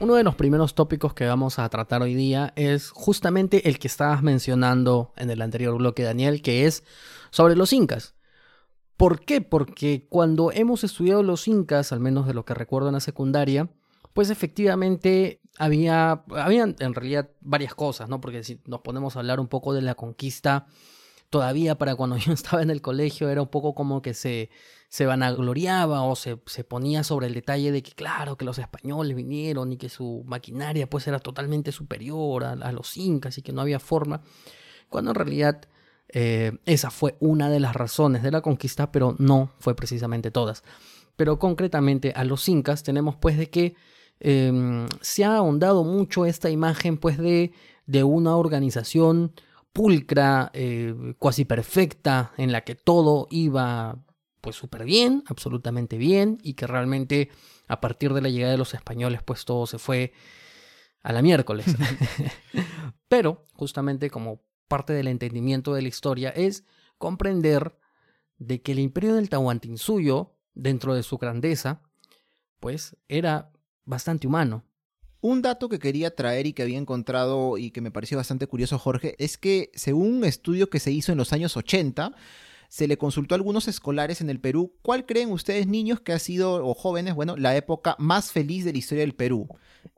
Uno 0.00 0.14
de 0.14 0.24
los 0.24 0.34
primeros 0.34 0.74
tópicos 0.74 1.12
que 1.12 1.26
vamos 1.26 1.58
a 1.58 1.68
tratar 1.68 2.00
hoy 2.00 2.14
día 2.14 2.54
es 2.56 2.90
justamente 2.90 3.68
el 3.68 3.78
que 3.78 3.88
estabas 3.88 4.22
mencionando 4.22 5.12
en 5.16 5.30
el 5.30 5.42
anterior 5.42 5.76
bloque, 5.76 6.02
Daniel, 6.02 6.40
que 6.40 6.66
es 6.66 6.82
sobre 7.30 7.56
los 7.56 7.74
incas. 7.74 8.13
¿Por 9.04 9.20
qué? 9.20 9.42
Porque 9.42 10.06
cuando 10.08 10.50
hemos 10.50 10.82
estudiado 10.82 11.22
los 11.22 11.46
incas, 11.46 11.92
al 11.92 12.00
menos 12.00 12.26
de 12.26 12.32
lo 12.32 12.46
que 12.46 12.54
recuerdo 12.54 12.88
en 12.88 12.94
la 12.94 13.00
secundaria, 13.00 13.68
pues 14.14 14.30
efectivamente 14.30 15.42
había, 15.58 16.24
en 16.30 16.94
realidad 16.94 17.28
varias 17.42 17.74
cosas, 17.74 18.08
¿no? 18.08 18.22
Porque 18.22 18.42
si 18.44 18.62
nos 18.64 18.80
ponemos 18.80 19.14
a 19.14 19.18
hablar 19.18 19.40
un 19.40 19.48
poco 19.48 19.74
de 19.74 19.82
la 19.82 19.94
conquista, 19.94 20.68
todavía 21.28 21.76
para 21.76 21.96
cuando 21.96 22.16
yo 22.16 22.32
estaba 22.32 22.62
en 22.62 22.70
el 22.70 22.80
colegio 22.80 23.28
era 23.28 23.42
un 23.42 23.48
poco 23.48 23.74
como 23.74 24.00
que 24.00 24.14
se, 24.14 24.48
se 24.88 25.04
vanagloriaba 25.04 26.00
o 26.00 26.16
se, 26.16 26.40
se 26.46 26.64
ponía 26.64 27.04
sobre 27.04 27.26
el 27.26 27.34
detalle 27.34 27.72
de 27.72 27.82
que 27.82 27.92
claro, 27.92 28.38
que 28.38 28.46
los 28.46 28.58
españoles 28.58 29.14
vinieron 29.14 29.70
y 29.70 29.76
que 29.76 29.90
su 29.90 30.24
maquinaria 30.24 30.88
pues 30.88 31.06
era 31.06 31.18
totalmente 31.18 31.72
superior 31.72 32.42
a 32.44 32.72
los 32.72 32.96
incas 32.96 33.36
y 33.36 33.42
que 33.42 33.52
no 33.52 33.60
había 33.60 33.80
forma, 33.80 34.22
cuando 34.88 35.10
en 35.10 35.16
realidad 35.16 35.68
Eh, 36.16 36.52
esa 36.64 36.92
fue 36.92 37.16
una 37.18 37.50
de 37.50 37.58
las 37.58 37.74
razones 37.74 38.22
de 38.22 38.30
la 38.30 38.40
conquista, 38.40 38.92
pero 38.92 39.16
no 39.18 39.50
fue 39.58 39.74
precisamente 39.74 40.30
todas. 40.30 40.62
Pero 41.16 41.40
concretamente 41.40 42.12
a 42.14 42.22
los 42.22 42.48
incas 42.48 42.84
tenemos 42.84 43.16
pues 43.16 43.36
de 43.36 43.50
que 43.50 43.74
em, 44.20 44.86
se 45.00 45.24
ha 45.24 45.36
ahondado 45.36 45.82
mucho 45.82 46.24
esta 46.24 46.50
imagen 46.50 46.98
pues 46.98 47.18
de, 47.18 47.52
de 47.86 48.04
una 48.04 48.36
organización 48.36 49.32
pulcra, 49.72 50.52
eh, 50.54 50.94
cuasi 51.18 51.44
perfecta, 51.44 52.32
en 52.36 52.52
la 52.52 52.62
que 52.62 52.76
todo 52.76 53.26
iba 53.30 53.98
pues 54.40 54.54
súper 54.54 54.84
bien, 54.84 55.24
absolutamente 55.26 55.98
bien, 55.98 56.38
y 56.42 56.54
que 56.54 56.68
realmente 56.68 57.30
a 57.66 57.80
partir 57.80 58.14
de 58.14 58.20
la 58.20 58.28
llegada 58.28 58.52
de 58.52 58.58
los 58.58 58.74
españoles 58.74 59.22
pues 59.24 59.44
todo 59.44 59.66
se 59.66 59.78
fue 59.78 60.12
a 61.02 61.12
la 61.12 61.22
miércoles. 61.22 61.66
Pero 63.08 63.42
justamente 63.54 64.10
como 64.10 64.42
parte 64.68 64.92
del 64.92 65.08
entendimiento 65.08 65.74
de 65.74 65.82
la 65.82 65.88
historia 65.88 66.30
es 66.30 66.64
comprender 66.98 67.76
de 68.38 68.62
que 68.62 68.72
el 68.72 68.78
imperio 68.78 69.14
del 69.14 69.28
Tahuantinsuyo, 69.28 70.34
dentro 70.54 70.94
de 70.94 71.02
su 71.02 71.18
grandeza, 71.18 71.82
pues 72.60 72.96
era 73.08 73.50
bastante 73.84 74.26
humano. 74.26 74.64
Un 75.20 75.42
dato 75.42 75.68
que 75.68 75.78
quería 75.78 76.14
traer 76.14 76.46
y 76.46 76.52
que 76.52 76.62
había 76.62 76.78
encontrado 76.78 77.56
y 77.56 77.70
que 77.70 77.80
me 77.80 77.90
pareció 77.90 78.18
bastante 78.18 78.46
curioso, 78.46 78.78
Jorge, 78.78 79.14
es 79.18 79.38
que 79.38 79.70
según 79.74 80.16
un 80.16 80.24
estudio 80.24 80.68
que 80.68 80.80
se 80.80 80.92
hizo 80.92 81.12
en 81.12 81.18
los 81.18 81.32
años 81.32 81.56
80, 81.56 82.12
se 82.68 82.88
le 82.88 82.98
consultó 82.98 83.34
a 83.34 83.36
algunos 83.36 83.68
escolares 83.68 84.20
en 84.20 84.28
el 84.28 84.40
Perú 84.40 84.74
cuál 84.82 85.06
creen 85.06 85.30
ustedes 85.30 85.66
niños 85.66 86.00
que 86.00 86.12
ha 86.12 86.18
sido, 86.18 86.66
o 86.66 86.74
jóvenes, 86.74 87.14
bueno, 87.14 87.36
la 87.36 87.56
época 87.56 87.96
más 87.98 88.32
feliz 88.32 88.64
de 88.64 88.72
la 88.72 88.78
historia 88.78 89.02
del 89.02 89.14
Perú. 89.14 89.48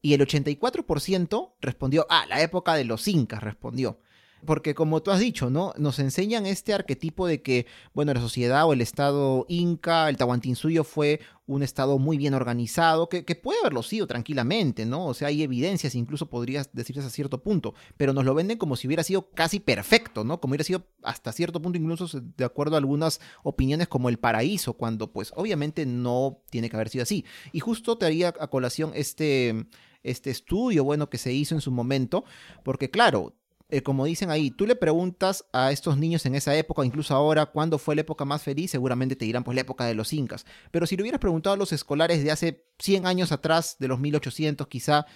Y 0.03 0.15
el 0.15 0.21
84% 0.21 1.55
respondió, 1.61 2.07
ah, 2.09 2.27
la 2.29 2.43
época 2.43 2.75
de 2.75 2.85
los 2.85 3.09
incas, 3.09 3.43
respondió 3.43 3.99
porque 4.47 4.75
como 4.75 5.03
tú 5.03 5.11
has 5.11 5.21
dicho, 5.21 5.51
¿no? 5.51 5.75
Nos 5.77 5.99
enseñan 5.99 6.47
este 6.47 6.73
arquetipo 6.73 7.27
de 7.27 7.43
que, 7.43 7.67
bueno, 7.93 8.15
la 8.15 8.21
sociedad 8.21 8.65
o 8.67 8.73
el 8.73 8.81
estado 8.81 9.45
inca, 9.49 10.09
el 10.09 10.17
Tahuantinsuyo 10.17 10.85
fue 10.85 11.21
un 11.47 11.63
estado 11.63 11.99
muy 11.99 12.17
bien 12.17 12.35
organizado, 12.35 13.09
que, 13.09 13.23
puede 13.37 13.61
haberlo 13.61 13.83
sido 13.83 14.07
tranquilamente, 14.07 14.87
¿no? 14.87 15.07
O 15.07 15.15
sea, 15.15 15.29
hay 15.29 15.43
evidencias, 15.43 15.95
incluso 15.95 16.29
podrías 16.29 16.71
decirse 16.73 17.01
a 17.01 17.11
cierto 17.11 17.43
punto, 17.43 17.75
pero 17.97 18.13
nos 18.13 18.25
lo 18.25 18.35
venden 18.35 18.59
como 18.59 18.77
si 18.77 18.87
hubiera 18.87 19.03
sido 19.03 19.31
casi 19.31 19.61
perfecto, 19.61 20.25
¿no? 20.25 20.41
Como 20.41 20.53
hubiera 20.53 20.65
sido 20.65 20.87
hasta 21.03 21.33
cierto 21.33 21.61
punto, 21.61 21.79
incluso 21.79 22.21
de 22.21 22.45
acuerdo 22.45 22.77
a 22.77 22.79
algunas 22.79 23.21
opiniones, 23.43 23.89
como 23.89 24.09
el 24.09 24.19
paraíso, 24.19 24.75
cuando 24.75 25.13
pues 25.13 25.33
obviamente 25.37 25.87
no 25.87 26.43
tiene 26.51 26.71
que 26.71 26.77
haber 26.77 26.89
sido 26.89 27.03
así. 27.03 27.25
Y 27.53 27.61
justo 27.61 27.99
te 27.99 28.07
haría 28.07 28.29
a 28.41 28.49
colación 28.49 28.93
este 28.95 29.67
este 30.03 30.31
estudio, 30.31 30.85
bueno, 30.85 31.11
que 31.11 31.19
se 31.19 31.33
hizo 31.33 31.55
en 31.55 31.61
su 31.61 31.73
momento, 31.73 32.25
porque 32.63 32.91
claro, 32.91 33.35
eh, 33.69 33.83
como 33.83 34.05
dicen 34.05 34.31
ahí, 34.31 34.51
tú 34.51 34.67
le 34.67 34.77
preguntas 34.77 35.45
a 35.53 35.73
estos 35.73 35.99
niños 35.99 36.25
en 36.27 36.37
esa 36.37 36.55
época, 36.55 36.85
incluso 36.85 37.15
ahora, 37.15 37.47
cuándo 37.47 37.79
fue 37.79 37.97
la 37.97 38.03
época 38.03 38.25
más 38.25 38.43
feliz, 38.43 38.71
seguramente 38.71 39.17
te 39.17 39.25
dirán 39.25 39.43
pues 39.43 39.57
la 39.57 39.63
época 39.63 39.85
de 39.85 39.95
los 39.95 40.13
incas. 40.13 40.47
Pero 40.71 40.87
si 40.87 40.97
le 40.97 41.03
hubieras 41.03 41.21
preguntado 41.21 41.55
a 41.55 41.57
los 41.57 41.73
escolares 41.73 42.23
de 42.23 42.31
hace 42.31 42.65
100 42.79 43.07
años 43.07 43.33
atrás, 43.33 43.77
de 43.81 43.89
los 43.89 43.99
1800 43.99 44.69
quizá, 44.69 45.07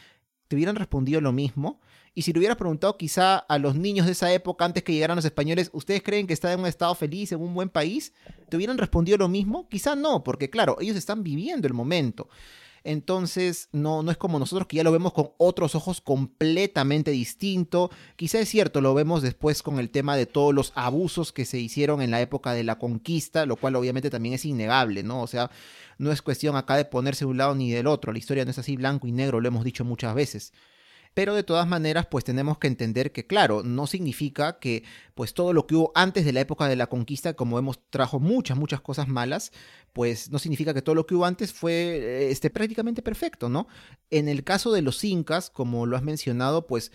te 0.48 0.56
hubieran 0.56 0.74
respondido 0.74 1.20
lo 1.20 1.30
mismo. 1.30 1.80
Y 2.12 2.22
si 2.22 2.32
le 2.32 2.40
hubieras 2.40 2.56
preguntado 2.56 2.96
quizá 2.96 3.38
a 3.38 3.58
los 3.58 3.76
niños 3.76 4.06
de 4.06 4.12
esa 4.12 4.32
época, 4.32 4.64
antes 4.64 4.82
que 4.82 4.92
llegaran 4.92 5.14
los 5.14 5.24
españoles, 5.24 5.70
¿ustedes 5.72 6.02
creen 6.02 6.26
que 6.26 6.32
está 6.32 6.52
en 6.52 6.58
un 6.58 6.66
estado 6.66 6.96
feliz, 6.96 7.30
en 7.30 7.40
un 7.40 7.54
buen 7.54 7.68
país? 7.68 8.12
¿Te 8.48 8.56
hubieran 8.56 8.78
respondido 8.78 9.16
lo 9.16 9.28
mismo? 9.28 9.68
Quizá 9.68 9.94
no, 9.94 10.24
porque 10.24 10.50
claro, 10.50 10.76
ellos 10.80 10.96
están 10.96 11.22
viviendo 11.22 11.68
el 11.68 11.74
momento. 11.74 12.28
Entonces, 12.84 13.68
no, 13.72 14.02
no 14.02 14.10
es 14.10 14.16
como 14.16 14.38
nosotros 14.38 14.66
que 14.66 14.76
ya 14.76 14.84
lo 14.84 14.92
vemos 14.92 15.12
con 15.12 15.30
otros 15.38 15.74
ojos 15.74 16.00
completamente 16.00 17.10
distinto. 17.10 17.90
Quizá 18.16 18.40
es 18.40 18.48
cierto, 18.48 18.80
lo 18.80 18.94
vemos 18.94 19.22
después 19.22 19.62
con 19.62 19.78
el 19.78 19.90
tema 19.90 20.16
de 20.16 20.26
todos 20.26 20.54
los 20.54 20.72
abusos 20.74 21.32
que 21.32 21.44
se 21.44 21.58
hicieron 21.58 22.02
en 22.02 22.10
la 22.10 22.20
época 22.20 22.52
de 22.52 22.64
la 22.64 22.78
conquista, 22.78 23.46
lo 23.46 23.56
cual 23.56 23.76
obviamente 23.76 24.10
también 24.10 24.34
es 24.34 24.44
innegable, 24.44 25.02
¿no? 25.02 25.22
O 25.22 25.26
sea, 25.26 25.50
no 25.98 26.12
es 26.12 26.22
cuestión 26.22 26.56
acá 26.56 26.76
de 26.76 26.84
ponerse 26.84 27.24
de 27.24 27.30
un 27.30 27.38
lado 27.38 27.54
ni 27.54 27.70
del 27.70 27.86
otro. 27.86 28.12
La 28.12 28.18
historia 28.18 28.44
no 28.44 28.50
es 28.50 28.58
así 28.58 28.76
blanco 28.76 29.06
y 29.06 29.12
negro, 29.12 29.40
lo 29.40 29.48
hemos 29.48 29.64
dicho 29.64 29.84
muchas 29.84 30.14
veces. 30.14 30.52
Pero 31.12 31.34
de 31.34 31.42
todas 31.42 31.66
maneras, 31.66 32.06
pues 32.06 32.24
tenemos 32.24 32.58
que 32.58 32.68
entender 32.68 33.12
que, 33.12 33.26
claro, 33.26 33.62
no 33.64 33.86
significa 33.86 34.58
que 34.58 34.84
pues 35.14 35.34
todo 35.34 35.52
lo 35.52 35.66
que 35.66 35.74
hubo 35.74 35.92
antes 35.94 36.24
de 36.24 36.32
la 36.32 36.40
época 36.40 36.68
de 36.68 36.76
la 36.76 36.86
conquista, 36.86 37.34
como 37.34 37.56
vemos, 37.56 37.80
trajo 37.90 38.20
muchas, 38.20 38.56
muchas 38.56 38.80
cosas 38.80 39.08
malas, 39.08 39.52
pues 39.92 40.30
no 40.30 40.38
significa 40.38 40.72
que 40.72 40.82
todo 40.82 40.94
lo 40.94 41.06
que 41.06 41.14
hubo 41.14 41.24
antes 41.24 41.52
fue 41.52 42.30
este, 42.30 42.48
prácticamente 42.48 43.02
perfecto, 43.02 43.48
¿no? 43.48 43.66
En 44.10 44.28
el 44.28 44.44
caso 44.44 44.72
de 44.72 44.82
los 44.82 45.02
incas, 45.02 45.50
como 45.50 45.84
lo 45.84 45.96
has 45.96 46.02
mencionado, 46.02 46.66
pues 46.66 46.92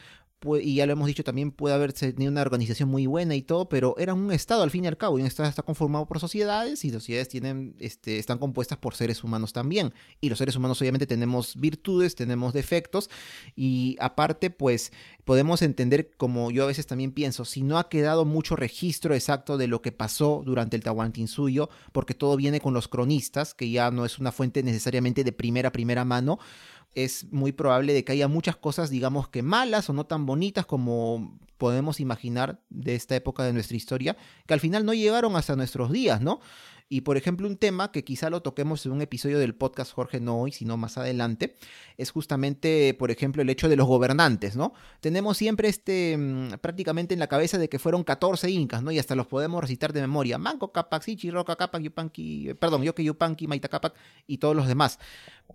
y 0.61 0.75
ya 0.75 0.85
lo 0.85 0.93
hemos 0.93 1.07
dicho 1.07 1.23
también, 1.23 1.51
puede 1.51 1.75
haber 1.75 1.93
tenido 1.93 2.31
una 2.31 2.41
organización 2.41 2.89
muy 2.89 3.07
buena 3.07 3.35
y 3.35 3.41
todo, 3.41 3.67
pero 3.69 3.95
era 3.97 4.13
un 4.13 4.31
Estado 4.31 4.63
al 4.63 4.71
fin 4.71 4.83
y 4.85 4.87
al 4.87 4.97
cabo, 4.97 5.17
y 5.17 5.21
un 5.21 5.27
Estado 5.27 5.49
está 5.49 5.63
conformado 5.63 6.05
por 6.05 6.19
sociedades, 6.19 6.85
y 6.85 6.91
sociedades 6.91 7.29
tienen, 7.29 7.75
este, 7.79 8.19
están 8.19 8.37
compuestas 8.37 8.77
por 8.77 8.95
seres 8.95 9.23
humanos 9.23 9.53
también, 9.53 9.93
y 10.21 10.29
los 10.29 10.37
seres 10.37 10.55
humanos 10.55 10.81
obviamente 10.81 11.07
tenemos 11.07 11.55
virtudes, 11.55 12.15
tenemos 12.15 12.53
defectos, 12.53 13.09
y 13.55 13.95
aparte, 13.99 14.49
pues, 14.49 14.91
podemos 15.23 15.61
entender, 15.61 16.11
como 16.17 16.51
yo 16.51 16.63
a 16.63 16.67
veces 16.67 16.87
también 16.87 17.11
pienso, 17.11 17.45
si 17.45 17.63
no 17.63 17.77
ha 17.77 17.89
quedado 17.89 18.25
mucho 18.25 18.55
registro 18.55 19.15
exacto 19.15 19.57
de 19.57 19.67
lo 19.67 19.81
que 19.81 19.91
pasó 19.91 20.43
durante 20.45 20.75
el 20.75 20.83
Tahuantinsuyo, 20.83 21.69
porque 21.91 22.13
todo 22.13 22.35
viene 22.35 22.59
con 22.59 22.73
los 22.73 22.87
cronistas, 22.87 23.53
que 23.53 23.69
ya 23.69 23.91
no 23.91 24.05
es 24.05 24.19
una 24.19 24.31
fuente 24.31 24.63
necesariamente 24.63 25.23
de 25.23 25.31
primera, 25.31 25.71
primera 25.71 26.05
mano, 26.05 26.39
es 26.95 27.31
muy 27.31 27.51
probable 27.51 27.93
de 27.93 28.03
que 28.03 28.13
haya 28.13 28.27
muchas 28.27 28.55
cosas, 28.55 28.89
digamos 28.89 29.27
que 29.27 29.43
malas 29.43 29.89
o 29.89 29.93
no 29.93 30.05
tan 30.05 30.25
bonitas 30.25 30.65
como 30.65 31.37
podemos 31.57 31.99
imaginar 31.99 32.59
de 32.69 32.95
esta 32.95 33.15
época 33.15 33.43
de 33.43 33.53
nuestra 33.53 33.77
historia, 33.77 34.17
que 34.47 34.53
al 34.53 34.59
final 34.59 34.85
no 34.85 34.93
llegaron 34.93 35.35
hasta 35.35 35.55
nuestros 35.55 35.91
días, 35.91 36.21
¿no? 36.21 36.39
Y 36.87 37.01
por 37.01 37.17
ejemplo, 37.17 37.47
un 37.47 37.57
tema 37.57 37.91
que 37.91 38.03
quizá 38.03 38.29
lo 38.29 38.41
toquemos 38.43 38.85
en 38.85 38.91
un 38.91 39.01
episodio 39.01 39.39
del 39.39 39.55
podcast 39.55 39.91
Jorge 39.91 40.19
no 40.19 40.39
hoy, 40.39 40.51
sino 40.51 40.77
más 40.77 40.99
adelante, 40.99 41.55
es 41.97 42.11
justamente, 42.11 42.93
por 42.93 43.09
ejemplo, 43.09 43.41
el 43.41 43.49
hecho 43.49 43.67
de 43.67 43.75
los 43.75 43.87
gobernantes, 43.87 44.55
¿no? 44.55 44.73
Tenemos 44.99 45.37
siempre 45.37 45.67
este, 45.67 46.15
mm, 46.15 46.59
prácticamente 46.61 47.15
en 47.15 47.19
la 47.19 47.27
cabeza 47.27 47.57
de 47.57 47.69
que 47.69 47.79
fueron 47.79 48.03
14 48.03 48.51
incas, 48.51 48.83
¿no? 48.83 48.91
Y 48.91 48.99
hasta 48.99 49.15
los 49.15 49.25
podemos 49.25 49.61
recitar 49.61 49.93
de 49.93 50.01
memoria. 50.01 50.37
Manco, 50.37 50.71
Capac, 50.71 51.01
Sichi, 51.01 51.31
Roca, 51.31 51.55
Capac, 51.55 51.81
Yupanqui, 51.81 52.53
perdón, 52.59 52.83
Yoke, 52.83 53.03
Yupanqui, 53.03 53.47
Maita, 53.47 53.67
Capac 53.67 53.95
y 54.27 54.37
todos 54.37 54.55
los 54.55 54.67
demás. 54.67 54.99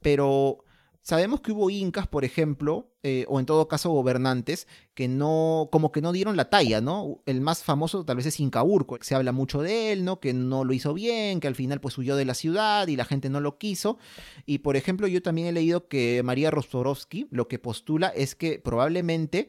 Pero 0.02 0.64
Sabemos 1.02 1.40
que 1.40 1.52
hubo 1.52 1.70
incas, 1.70 2.06
por 2.06 2.24
ejemplo, 2.24 2.92
eh, 3.02 3.24
o 3.28 3.40
en 3.40 3.46
todo 3.46 3.68
caso 3.68 3.90
gobernantes, 3.90 4.68
que 4.92 5.08
no, 5.08 5.70
como 5.72 5.92
que 5.92 6.02
no 6.02 6.12
dieron 6.12 6.36
la 6.36 6.50
talla, 6.50 6.82
¿no? 6.82 7.22
El 7.24 7.40
más 7.40 7.64
famoso 7.64 8.04
tal 8.04 8.16
vez 8.16 8.26
es 8.26 8.38
Incaurco, 8.38 8.98
se 9.00 9.14
habla 9.14 9.32
mucho 9.32 9.62
de 9.62 9.92
él, 9.92 10.04
¿no? 10.04 10.20
Que 10.20 10.34
no 10.34 10.64
lo 10.64 10.74
hizo 10.74 10.92
bien, 10.92 11.40
que 11.40 11.48
al 11.48 11.54
final 11.54 11.80
pues 11.80 11.96
huyó 11.96 12.16
de 12.16 12.26
la 12.26 12.34
ciudad 12.34 12.86
y 12.88 12.96
la 12.96 13.06
gente 13.06 13.30
no 13.30 13.40
lo 13.40 13.56
quiso. 13.56 13.96
Y 14.44 14.58
por 14.58 14.76
ejemplo, 14.76 15.06
yo 15.06 15.22
también 15.22 15.46
he 15.46 15.52
leído 15.52 15.88
que 15.88 16.22
María 16.22 16.50
Rostorovsky 16.50 17.28
lo 17.30 17.48
que 17.48 17.58
postula 17.58 18.08
es 18.08 18.34
que 18.34 18.58
probablemente 18.58 19.48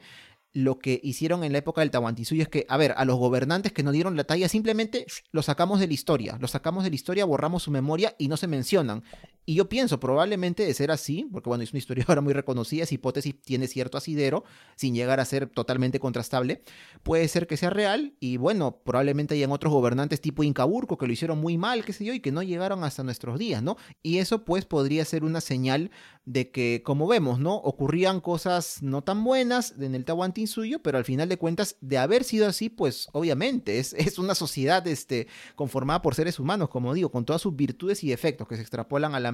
lo 0.54 0.80
que 0.80 1.00
hicieron 1.04 1.44
en 1.44 1.54
la 1.54 1.60
época 1.60 1.82
del 1.82 1.92
Tahuantinsuyo 1.92 2.44
es 2.44 2.50
que, 2.50 2.66
a 2.68 2.78
ver, 2.78 2.94
a 2.98 3.06
los 3.06 3.18
gobernantes 3.18 3.72
que 3.72 3.84
no 3.84 3.92
dieron 3.92 4.18
la 4.18 4.26
talla, 4.26 4.50
simplemente 4.50 5.06
los 5.32 5.46
sacamos 5.46 5.80
de 5.80 5.88
la 5.88 5.94
historia, 5.94 6.38
los 6.42 6.52
sacamos 6.52 6.84
de 6.84 6.90
la 6.90 6.96
historia, 6.96 7.26
borramos 7.26 7.64
su 7.64 7.72
memoria 7.72 8.16
y 8.18 8.28
no 8.28 8.38
se 8.38 8.48
mencionan. 8.48 9.04
Y 9.46 9.56
yo 9.56 9.68
pienso, 9.68 10.00
probablemente 10.00 10.66
de 10.66 10.74
ser 10.74 10.92
así, 10.92 11.28
porque 11.32 11.50
bueno, 11.50 11.64
es 11.64 11.72
una 11.72 11.80
historia 11.80 12.06
ahora 12.08 12.22
muy 12.22 12.34
reconocida, 12.34 12.84
esa 12.84 12.94
hipótesis 12.94 13.42
tiene 13.42 13.68
cierto 13.68 13.98
asidero, 13.98 14.44
sin 14.76 14.94
llegar 14.94 15.20
a 15.20 15.26
ser 15.26 15.48
totalmente 15.48 16.00
contrastable, 16.00 16.62
puede 17.04 17.28
ser 17.28 17.48
que 17.48 17.58
sea 17.58 17.72
real, 17.72 18.14
y 18.20 18.38
bueno, 18.38 18.82
probablemente 18.84 19.34
hayan 19.36 19.52
otros 19.52 19.74
gobernantes 19.74 20.22
tipo 20.22 20.44
Incaburco 20.44 20.98
que 20.98 21.08
lo 21.08 21.14
hicieron 21.14 21.40
muy 21.40 21.58
mal, 21.58 21.84
qué 21.84 21.94
sé 21.94 22.06
yo, 22.06 22.14
y 22.14 22.20
que 22.20 22.32
no 22.32 22.44
llegaron 22.44 22.84
hasta 22.84 23.04
nuestros 23.04 23.40
días, 23.40 23.64
¿no? 23.64 23.78
Y 24.04 24.20
eso 24.20 24.46
pues 24.46 24.66
podría 24.66 25.04
ser 25.06 25.24
una 25.24 25.42
señal 25.42 25.92
de 26.26 26.52
que, 26.52 26.84
como 26.86 27.08
vemos, 27.08 27.40
¿no? 27.40 27.56
Ocurrían 27.56 28.22
cosas 28.22 28.84
no 28.84 29.04
tan 29.04 29.24
buenas 29.24 29.74
en 29.80 29.96
el 29.96 30.06
Tahuantinsuyo, 30.06 30.82
pero 30.84 31.00
al 31.00 31.06
final 31.06 31.30
de 31.30 31.38
cuentas, 31.38 31.78
de 31.82 31.98
haber 31.98 32.24
sido 32.24 32.48
así, 32.48 32.70
pues 32.70 33.08
obviamente 33.12 33.80
es, 33.80 33.94
es 33.94 34.20
una 34.20 34.36
sociedad 34.36 34.86
este, 34.88 35.28
conformada 35.56 36.02
por 36.02 36.14
seres 36.14 36.40
humanos, 36.40 36.70
como 36.70 36.94
digo, 36.94 37.12
con 37.12 37.26
todas 37.26 37.42
sus 37.42 37.56
virtudes 37.56 38.04
y 38.04 38.10
defectos 38.10 38.48
que 38.48 38.56
se 38.56 38.62
extrapolan 38.62 39.16
a 39.16 39.20
la 39.20 39.32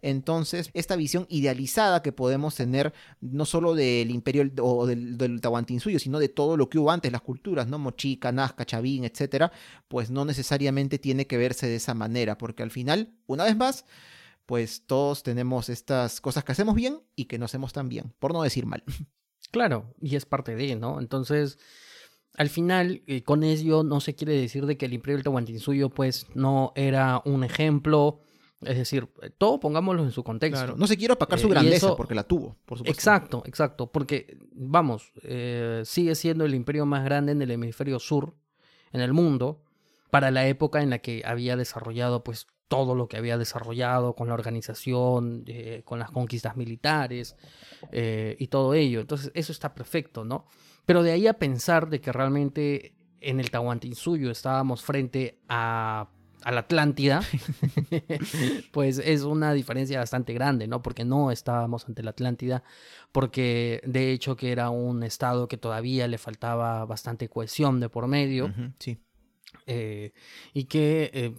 Entonces, 0.00 0.70
esta 0.74 0.96
visión 0.96 1.26
idealizada 1.28 2.02
que 2.02 2.12
podemos 2.12 2.54
tener 2.54 2.92
no 3.20 3.44
solo 3.44 3.74
del 3.74 4.10
imperio 4.10 4.50
o 4.60 4.86
del, 4.86 5.18
del 5.18 5.40
Tahuantinsuyo, 5.40 5.98
sino 5.98 6.18
de 6.18 6.28
todo 6.28 6.56
lo 6.56 6.68
que 6.68 6.78
hubo 6.78 6.90
antes, 6.90 7.12
las 7.12 7.22
culturas, 7.22 7.68
¿no? 7.68 7.78
Mochica, 7.78 8.32
Nazca, 8.32 8.64
Chavín, 8.64 9.04
etcétera, 9.04 9.52
pues 9.88 10.10
no 10.10 10.24
necesariamente 10.24 10.98
tiene 10.98 11.26
que 11.26 11.38
verse 11.38 11.66
de 11.66 11.76
esa 11.76 11.94
manera, 11.94 12.38
porque 12.38 12.62
al 12.62 12.70
final, 12.70 13.12
una 13.26 13.44
vez 13.44 13.56
más, 13.56 13.84
pues 14.46 14.84
todos 14.86 15.22
tenemos 15.22 15.68
estas 15.68 16.20
cosas 16.20 16.44
que 16.44 16.52
hacemos 16.52 16.74
bien 16.74 17.00
y 17.16 17.26
que 17.26 17.38
no 17.38 17.44
hacemos 17.44 17.72
tan 17.72 17.88
bien, 17.88 18.12
por 18.18 18.32
no 18.32 18.42
decir 18.42 18.66
mal. 18.66 18.82
Claro, 19.50 19.94
y 20.00 20.16
es 20.16 20.24
parte 20.24 20.54
de, 20.54 20.76
¿no? 20.76 20.98
Entonces, 20.98 21.58
al 22.34 22.48
final, 22.48 23.02
eh, 23.06 23.22
con 23.22 23.42
ello 23.42 23.82
no 23.82 24.00
se 24.00 24.14
quiere 24.14 24.32
decir 24.32 24.64
de 24.64 24.78
que 24.78 24.86
el 24.86 24.94
Imperio 24.94 25.16
del 25.16 25.24
Tahuantinsuyo, 25.24 25.90
pues, 25.90 26.26
no 26.34 26.72
era 26.74 27.20
un 27.26 27.44
ejemplo. 27.44 28.22
Es 28.64 28.76
decir, 28.76 29.08
todo 29.38 29.60
pongámoslo 29.60 30.02
en 30.02 30.10
su 30.10 30.22
contexto. 30.22 30.76
No 30.76 30.86
se 30.86 30.96
quiere 30.96 31.14
opacar 31.14 31.38
su 31.38 31.48
eh, 31.48 31.50
grandeza 31.50 31.96
porque 31.96 32.14
la 32.14 32.24
tuvo, 32.24 32.56
por 32.64 32.78
supuesto. 32.78 32.98
Exacto, 32.98 33.42
exacto. 33.46 33.90
Porque, 33.90 34.38
vamos, 34.52 35.12
eh, 35.22 35.82
sigue 35.84 36.14
siendo 36.14 36.44
el 36.44 36.54
imperio 36.54 36.86
más 36.86 37.04
grande 37.04 37.32
en 37.32 37.42
el 37.42 37.50
hemisferio 37.50 37.98
sur 37.98 38.34
en 38.92 39.00
el 39.00 39.12
mundo 39.12 39.62
para 40.10 40.30
la 40.30 40.46
época 40.46 40.82
en 40.82 40.90
la 40.90 40.98
que 40.98 41.22
había 41.24 41.56
desarrollado 41.56 42.22
pues 42.22 42.46
todo 42.68 42.94
lo 42.94 43.08
que 43.08 43.16
había 43.16 43.36
desarrollado 43.36 44.14
con 44.14 44.28
la 44.28 44.34
organización, 44.34 45.44
eh, 45.46 45.82
con 45.84 45.98
las 45.98 46.10
conquistas 46.10 46.56
militares 46.56 47.36
y 47.92 48.46
todo 48.48 48.74
ello. 48.74 49.00
Entonces 49.00 49.30
eso 49.34 49.52
está 49.52 49.74
perfecto, 49.74 50.24
¿no? 50.24 50.46
Pero 50.86 51.02
de 51.02 51.12
ahí 51.12 51.26
a 51.26 51.34
pensar 51.34 51.88
de 51.88 52.00
que 52.00 52.12
realmente 52.12 52.94
en 53.20 53.40
el 53.40 53.50
Tahuantinsuyo 53.50 54.30
estábamos 54.30 54.82
frente 54.82 55.40
a, 55.48 56.08
a 56.44 56.52
la 56.52 56.60
Atlántida, 56.60 57.22
pues 58.72 58.98
es 58.98 59.22
una 59.22 59.52
diferencia 59.52 59.98
bastante 59.98 60.32
grande, 60.32 60.66
¿no? 60.66 60.82
Porque 60.82 61.04
no 61.04 61.30
estábamos 61.30 61.86
ante 61.88 62.02
la 62.02 62.10
Atlántida, 62.10 62.62
porque 63.12 63.80
de 63.84 64.12
hecho 64.12 64.36
que 64.36 64.52
era 64.52 64.70
un 64.70 65.02
estado 65.02 65.48
que 65.48 65.56
todavía 65.56 66.08
le 66.08 66.18
faltaba 66.18 66.84
bastante 66.84 67.28
cohesión 67.28 67.80
de 67.80 67.88
por 67.88 68.06
medio. 68.06 68.52
sí. 68.78 68.98
Eh, 69.66 70.12
y 70.54 70.64
que 70.64 71.10
eh, 71.12 71.34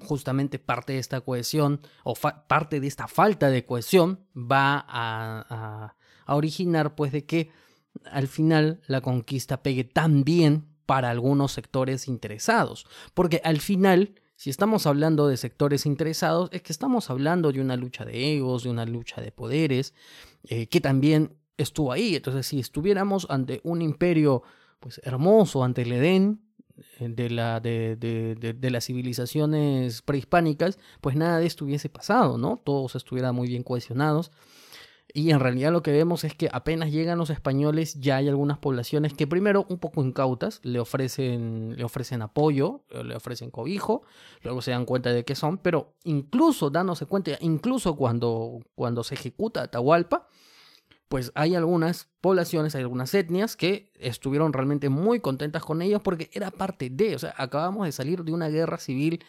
justamente 0.00 0.58
parte 0.58 0.92
de 0.92 0.98
esta 1.00 1.22
cohesión 1.22 1.80
o 2.04 2.14
parte 2.14 2.78
de 2.78 2.86
esta 2.86 3.08
falta 3.08 3.48
de 3.48 3.64
cohesión 3.64 4.20
va 4.36 4.84
a, 4.86 5.94
a, 6.26 6.34
originar 6.36 6.94
pues 6.94 7.10
de 7.10 7.24
que 7.24 7.50
al 8.04 8.28
final 8.28 8.80
la 8.86 9.00
conquista 9.00 9.62
pegue 9.62 9.82
tan 9.82 10.24
bien 10.24 10.66
para 10.86 11.10
algunos 11.10 11.52
sectores 11.52 12.06
interesados 12.06 12.86
porque 13.12 13.40
al 13.42 13.60
final 13.60 14.20
si 14.36 14.50
estamos 14.50 14.86
hablando 14.86 15.28
de 15.28 15.36
sectores 15.36 15.86
interesados 15.86 16.48
es 16.52 16.62
que 16.62 16.72
estamos 16.72 17.10
hablando 17.10 17.52
de 17.52 17.60
una 17.60 17.76
lucha 17.76 18.04
de 18.04 18.36
egos 18.36 18.64
de 18.64 18.70
una 18.70 18.84
lucha 18.84 19.20
de 19.20 19.32
poderes 19.32 19.94
eh, 20.44 20.66
que 20.66 20.80
también 20.80 21.36
estuvo 21.56 21.92
ahí 21.92 22.16
entonces 22.16 22.46
si 22.46 22.60
estuviéramos 22.60 23.26
ante 23.30 23.60
un 23.64 23.82
imperio 23.82 24.42
pues 24.80 25.00
hermoso 25.04 25.64
ante 25.64 25.82
el 25.82 25.92
Edén 25.92 26.44
eh, 26.98 27.08
de, 27.08 27.30
la, 27.30 27.60
de, 27.60 27.96
de, 27.96 28.70
las 28.70 28.86
civilizaciones 28.86 30.02
prehispánicas, 30.02 30.78
pues 31.00 31.14
nada 31.14 31.38
de 31.38 31.46
esto 31.46 31.64
hubiese 31.64 31.88
pasado, 31.88 32.36
¿no? 32.36 32.60
Todos 32.64 32.96
estuvieran 32.96 33.34
muy 33.34 33.46
bien 33.46 33.62
cohesionados. 33.62 34.32
Y 35.16 35.30
en 35.30 35.38
realidad 35.38 35.70
lo 35.70 35.84
que 35.84 35.92
vemos 35.92 36.24
es 36.24 36.34
que 36.34 36.48
apenas 36.52 36.90
llegan 36.90 37.18
los 37.18 37.30
españoles, 37.30 38.00
ya 38.00 38.16
hay 38.16 38.28
algunas 38.28 38.58
poblaciones 38.58 39.14
que 39.14 39.28
primero 39.28 39.64
un 39.68 39.78
poco 39.78 40.02
incautas, 40.02 40.58
le 40.64 40.80
ofrecen, 40.80 41.76
le 41.76 41.84
ofrecen 41.84 42.20
apoyo, 42.20 42.82
eh, 42.90 43.04
le 43.04 43.14
ofrecen 43.14 43.52
cobijo, 43.52 44.02
luego 44.42 44.60
se 44.60 44.72
dan 44.72 44.84
cuenta 44.84 45.12
de 45.12 45.24
qué 45.24 45.36
son, 45.36 45.58
pero 45.58 45.94
incluso 46.02 46.68
dándose 46.68 47.06
cuenta, 47.06 47.30
incluso 47.40 47.94
cuando, 47.94 48.58
cuando 48.74 49.04
se 49.04 49.14
ejecuta 49.14 49.62
Atahualpa, 49.62 50.26
pues 51.08 51.30
hay 51.36 51.54
algunas 51.54 52.08
poblaciones, 52.20 52.74
hay 52.74 52.82
algunas 52.82 53.14
etnias 53.14 53.54
que 53.54 53.92
estuvieron 54.00 54.52
realmente 54.52 54.88
muy 54.88 55.20
contentas 55.20 55.62
con 55.62 55.80
ellos 55.80 56.02
porque 56.02 56.28
era 56.32 56.50
parte 56.50 56.90
de, 56.90 57.14
o 57.14 57.18
sea, 57.20 57.32
acabamos 57.36 57.86
de 57.86 57.92
salir 57.92 58.24
de 58.24 58.32
una 58.32 58.48
guerra 58.48 58.78
civil 58.78 59.24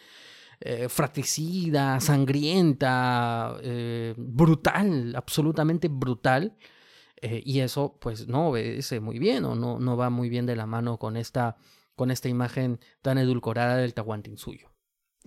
eh, 0.60 0.88
fratricida, 0.88 2.00
sangrienta, 2.00 3.56
eh, 3.62 4.14
brutal, 4.16 5.14
absolutamente 5.16 5.88
brutal. 5.88 6.56
Eh, 7.20 7.42
y 7.44 7.60
eso 7.60 7.96
pues 8.00 8.28
no 8.28 8.48
obedece 8.48 9.00
muy 9.00 9.18
bien 9.18 9.44
o 9.46 9.54
no, 9.54 9.78
no 9.78 9.96
va 9.96 10.10
muy 10.10 10.28
bien 10.28 10.46
de 10.46 10.56
la 10.56 10.66
mano 10.66 10.98
con 10.98 11.16
esta, 11.16 11.56
con 11.94 12.10
esta 12.10 12.28
imagen 12.28 12.78
tan 13.02 13.18
edulcorada 13.18 13.76
del 13.76 13.94
Tahuantinsuyo. 13.94 14.75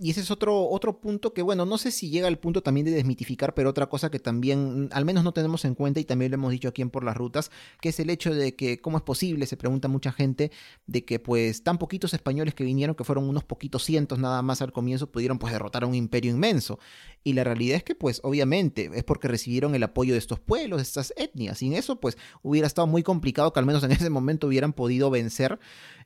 Y 0.02 0.12
ese 0.12 0.22
es 0.22 0.30
otro, 0.30 0.66
otro 0.70 0.98
punto 0.98 1.34
que, 1.34 1.42
bueno, 1.42 1.66
no 1.66 1.76
sé 1.76 1.90
si 1.90 2.08
llega 2.08 2.26
al 2.26 2.38
punto 2.38 2.62
también 2.62 2.86
de 2.86 2.90
desmitificar, 2.90 3.52
pero 3.52 3.68
otra 3.68 3.90
cosa 3.90 4.10
que 4.10 4.18
también, 4.18 4.88
al 4.92 5.04
menos 5.04 5.24
no 5.24 5.32
tenemos 5.34 5.66
en 5.66 5.74
cuenta 5.74 6.00
y 6.00 6.04
también 6.04 6.30
lo 6.30 6.36
hemos 6.36 6.52
dicho 6.52 6.68
aquí 6.68 6.80
en 6.80 6.88
Por 6.88 7.04
las 7.04 7.18
Rutas, 7.18 7.50
que 7.82 7.90
es 7.90 8.00
el 8.00 8.08
hecho 8.08 8.34
de 8.34 8.56
que, 8.56 8.80
¿cómo 8.80 8.96
es 8.96 9.02
posible? 9.02 9.44
Se 9.44 9.58
pregunta 9.58 9.88
mucha 9.88 10.10
gente, 10.10 10.52
de 10.86 11.04
que 11.04 11.18
pues 11.18 11.62
tan 11.64 11.76
poquitos 11.76 12.14
españoles 12.14 12.54
que 12.54 12.64
vinieron, 12.64 12.96
que 12.96 13.04
fueron 13.04 13.28
unos 13.28 13.44
poquitos 13.44 13.84
cientos 13.84 14.18
nada 14.18 14.40
más 14.40 14.62
al 14.62 14.72
comienzo, 14.72 15.12
pudieron 15.12 15.38
pues 15.38 15.52
derrotar 15.52 15.82
a 15.82 15.86
un 15.86 15.94
imperio 15.94 16.30
inmenso. 16.30 16.78
Y 17.22 17.34
la 17.34 17.44
realidad 17.44 17.76
es 17.76 17.84
que 17.84 17.94
pues 17.94 18.20
obviamente 18.24 18.90
es 18.94 19.04
porque 19.04 19.28
recibieron 19.28 19.74
el 19.74 19.82
apoyo 19.82 20.14
de 20.14 20.18
estos 20.18 20.40
pueblos, 20.40 20.78
de 20.78 20.84
estas 20.84 21.12
etnias. 21.18 21.58
Sin 21.58 21.74
eso 21.74 22.00
pues 22.00 22.16
hubiera 22.40 22.66
estado 22.66 22.86
muy 22.86 23.02
complicado 23.02 23.52
que 23.52 23.60
al 23.60 23.66
menos 23.66 23.84
en 23.84 23.92
ese 23.92 24.08
momento 24.08 24.46
hubieran 24.46 24.72
podido 24.72 25.10
vencer 25.10 25.60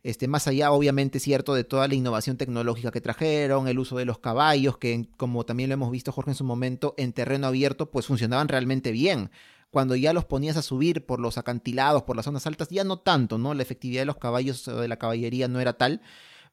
este, 0.05 0.29
más 0.29 0.47
allá, 0.47 0.71
obviamente, 0.71 1.19
cierto, 1.19 1.55
de 1.55 1.65
toda 1.65 1.89
la 1.89 1.95
innovación 1.95 2.37
tecnológica 2.37 2.91
que 2.91 3.01
trajeron, 3.01 3.69
el 3.69 3.79
uso 3.79 3.97
de 3.97 4.05
los 4.05 4.19
caballos, 4.19 4.77
que 4.77 5.09
como 5.17 5.45
también 5.45 5.71
lo 5.71 5.75
hemos 5.75 5.91
visto, 5.91 6.13
Jorge, 6.13 6.33
en 6.33 6.37
su 6.37 6.45
momento, 6.45 6.95
en 6.99 7.15
terreno 7.15 7.47
abierto, 7.47 7.91
pues 7.91 8.07
funcionaban 8.07 8.49
realmente 8.49 8.93
bien. 8.93 9.31
Cuando 9.71 9.97
ya 9.97 10.13
los 10.13 10.27
ponías 10.27 10.59
a 10.59 10.63
subir 10.63 11.07
por 11.07 11.21
los 11.21 11.39
acantilados, 11.39 12.03
por 12.03 12.17
las 12.17 12.27
zonas 12.27 12.47
altas, 12.47 12.69
ya 12.69 12.85
no 12.85 12.99
tanto, 12.99 13.39
¿no? 13.39 13.55
La 13.55 13.63
efectividad 13.63 14.03
de 14.03 14.07
los 14.07 14.19
caballos 14.19 14.69
o 14.69 14.79
de 14.79 14.89
la 14.89 14.99
caballería 14.99 15.49
no 15.49 15.59
era 15.59 15.73
tal, 15.73 16.03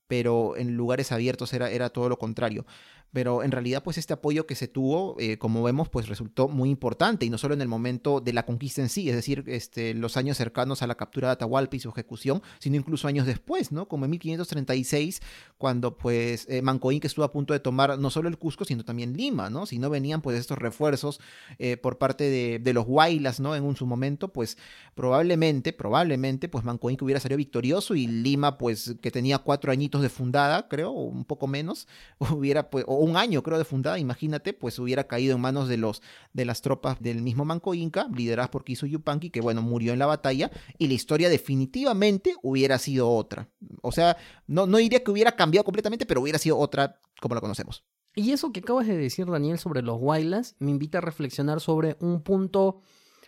pero 0.08 0.56
en 0.56 0.78
lugares 0.78 1.12
abiertos 1.12 1.54
era, 1.54 1.70
era 1.70 1.90
todo 1.90 2.08
lo 2.08 2.18
contrario 2.18 2.66
pero 3.12 3.44
en 3.44 3.52
realidad 3.52 3.84
pues 3.84 3.98
este 3.98 4.14
apoyo 4.14 4.46
que 4.46 4.56
se 4.56 4.68
tuvo, 4.68 5.16
eh, 5.20 5.38
como 5.38 5.64
vemos, 5.64 5.90
pues 5.90 6.08
resultó 6.08 6.48
muy 6.48 6.70
importante 6.70 7.26
y 7.26 7.30
no 7.30 7.38
solo 7.38 7.54
en 7.54 7.62
el 7.62 7.68
momento 7.68 8.22
de 8.22 8.34
la 8.34 8.46
conquista 8.46 8.82
en 8.82 8.90
sí, 8.90 9.10
es 9.10 9.16
decir, 9.16 9.44
este, 9.48 9.94
los 9.94 10.18
años 10.18 10.38
cercanos 10.38 10.82
a 10.82 10.88
la 10.88 10.96
captura 10.96 11.28
de 11.28 11.34
Atahualpa 11.34 11.76
y 11.76 11.80
su 11.80 11.90
ejecución, 11.90 12.42
sino 12.60 12.78
incluso 12.78 13.08
años 13.08 13.26
después, 13.26 13.72
¿no? 13.72 13.88
Como 13.88 14.06
en 14.06 14.12
1536, 14.12 15.22
cuando 15.58 15.98
pues 15.98 16.48
eh, 16.50 16.62
Mancoín 16.62 17.00
que 17.00 17.08
estuvo 17.08 17.26
a 17.26 17.32
punto 17.32 17.54
de 17.54 17.60
tomar 17.60 18.00
no 18.00 18.10
solo 18.10 18.30
el 18.30 18.38
Cusco, 18.38 18.66
sino 18.66 18.86
también 18.86 19.16
Lima, 19.16 19.50
¿no? 19.50 19.66
Si 19.66 19.80
no 19.80 19.90
venían 19.90 20.22
pues 20.22 20.38
estos 20.40 20.58
refuerzos 20.58 21.20
eh, 21.60 21.78
por 21.78 21.98
parte 21.98 22.24
de, 22.26 22.60
de, 22.60 22.74
los 22.74 22.86
Huaylas, 22.88 23.40
¿no? 23.40 23.56
En 23.56 23.64
un 23.64 23.76
su 23.76 23.86
momento, 23.86 24.30
pues 24.30 24.58
probablemente, 24.96 25.74
probablemente, 25.74 26.50
pues 26.50 26.64
Mancoín 26.64 26.98
que 26.98 27.04
hubiera 27.04 27.20
salido 27.20 27.38
victorioso 27.38 27.96
y 27.96 28.08
Lima 28.08 28.58
pues 28.58 28.96
que 29.02 29.12
tenía 29.12 29.40
cuatro 29.40 29.72
añitos 29.72 30.02
de 30.02 30.10
fundada, 30.10 30.68
creo, 30.68 30.92
o 30.92 31.04
un 31.04 31.26
poco 31.26 31.48
menos, 31.48 31.88
hubiera 32.20 32.70
pues 32.70 32.86
un 33.02 33.18
año 33.18 33.42
creo 33.42 33.58
de 33.58 33.66
fundada, 33.66 33.98
imagínate, 33.98 34.54
pues 34.54 34.78
hubiera 34.78 35.06
caído 35.06 35.36
en 35.36 35.42
manos 35.42 35.68
de 35.68 35.78
los 35.78 36.04
de 36.34 36.46
las 36.46 36.62
tropas 36.62 37.02
del 37.02 37.24
mismo 37.24 37.46
Manco 37.46 37.74
Inca, 37.74 38.08
lideradas 38.16 38.52
por 38.52 38.64
Kiso 38.64 38.86
Yupanqui, 38.86 39.32
que 39.32 39.42
bueno, 39.42 39.64
murió 39.64 39.92
en 39.92 39.98
la 39.98 40.06
batalla, 40.06 40.52
y 40.78 40.88
la 40.88 40.94
historia 40.94 41.28
definitivamente 41.28 42.36
hubiera 42.44 42.78
sido 42.78 43.10
otra. 43.10 43.50
O 43.82 43.92
sea, 43.92 44.18
no, 44.46 44.68
no 44.68 44.78
diría 44.78 45.04
que 45.04 45.10
hubiera 45.10 45.32
cambiado 45.32 45.66
completamente, 45.66 46.06
pero 46.06 46.22
hubiera 46.22 46.38
sido 46.38 46.60
otra 46.60 47.00
como 47.20 47.34
la 47.34 47.42
conocemos. 47.42 47.84
Y 48.14 48.34
eso 48.34 48.52
que 48.52 48.60
acabas 48.60 48.86
de 48.86 48.98
decir, 48.98 49.26
Daniel, 49.26 49.58
sobre 49.58 49.82
los 49.82 49.98
Wailas, 50.00 50.56
me 50.60 50.70
invita 50.70 51.00
a 51.00 51.02
reflexionar 51.02 51.60
sobre 51.60 51.98
un 52.02 52.22
punto 52.22 52.82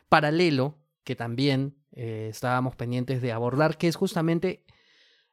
paralelo 0.08 0.78
que 1.04 1.16
también 1.16 1.76
eh, 1.94 2.28
estábamos 2.30 2.76
pendientes 2.76 3.24
de 3.24 3.32
abordar, 3.32 3.80
que 3.80 3.88
es 3.88 3.96
justamente 3.96 4.66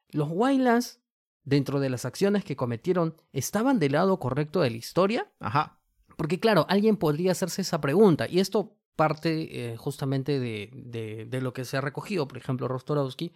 los 0.08 0.30
Wailas 0.30 0.99
dentro 1.44 1.80
de 1.80 1.90
las 1.90 2.04
acciones 2.04 2.44
que 2.44 2.56
cometieron 2.56 3.14
estaban 3.32 3.78
del 3.78 3.92
lado 3.92 4.18
correcto 4.18 4.60
de 4.60 4.70
la 4.70 4.76
historia? 4.76 5.30
Ajá. 5.40 5.80
Porque 6.16 6.38
claro, 6.38 6.66
alguien 6.68 6.96
podría 6.96 7.32
hacerse 7.32 7.62
esa 7.62 7.80
pregunta 7.80 8.26
y 8.28 8.40
esto 8.40 8.76
parte 9.00 9.72
eh, 9.72 9.76
justamente 9.78 10.38
de, 10.38 11.26
de, 11.26 11.40
lo 11.40 11.54
que 11.54 11.64
se 11.64 11.78
ha 11.78 11.80
recogido, 11.80 12.28
por 12.28 12.36
ejemplo, 12.36 12.68
Rostorowski, 12.68 13.32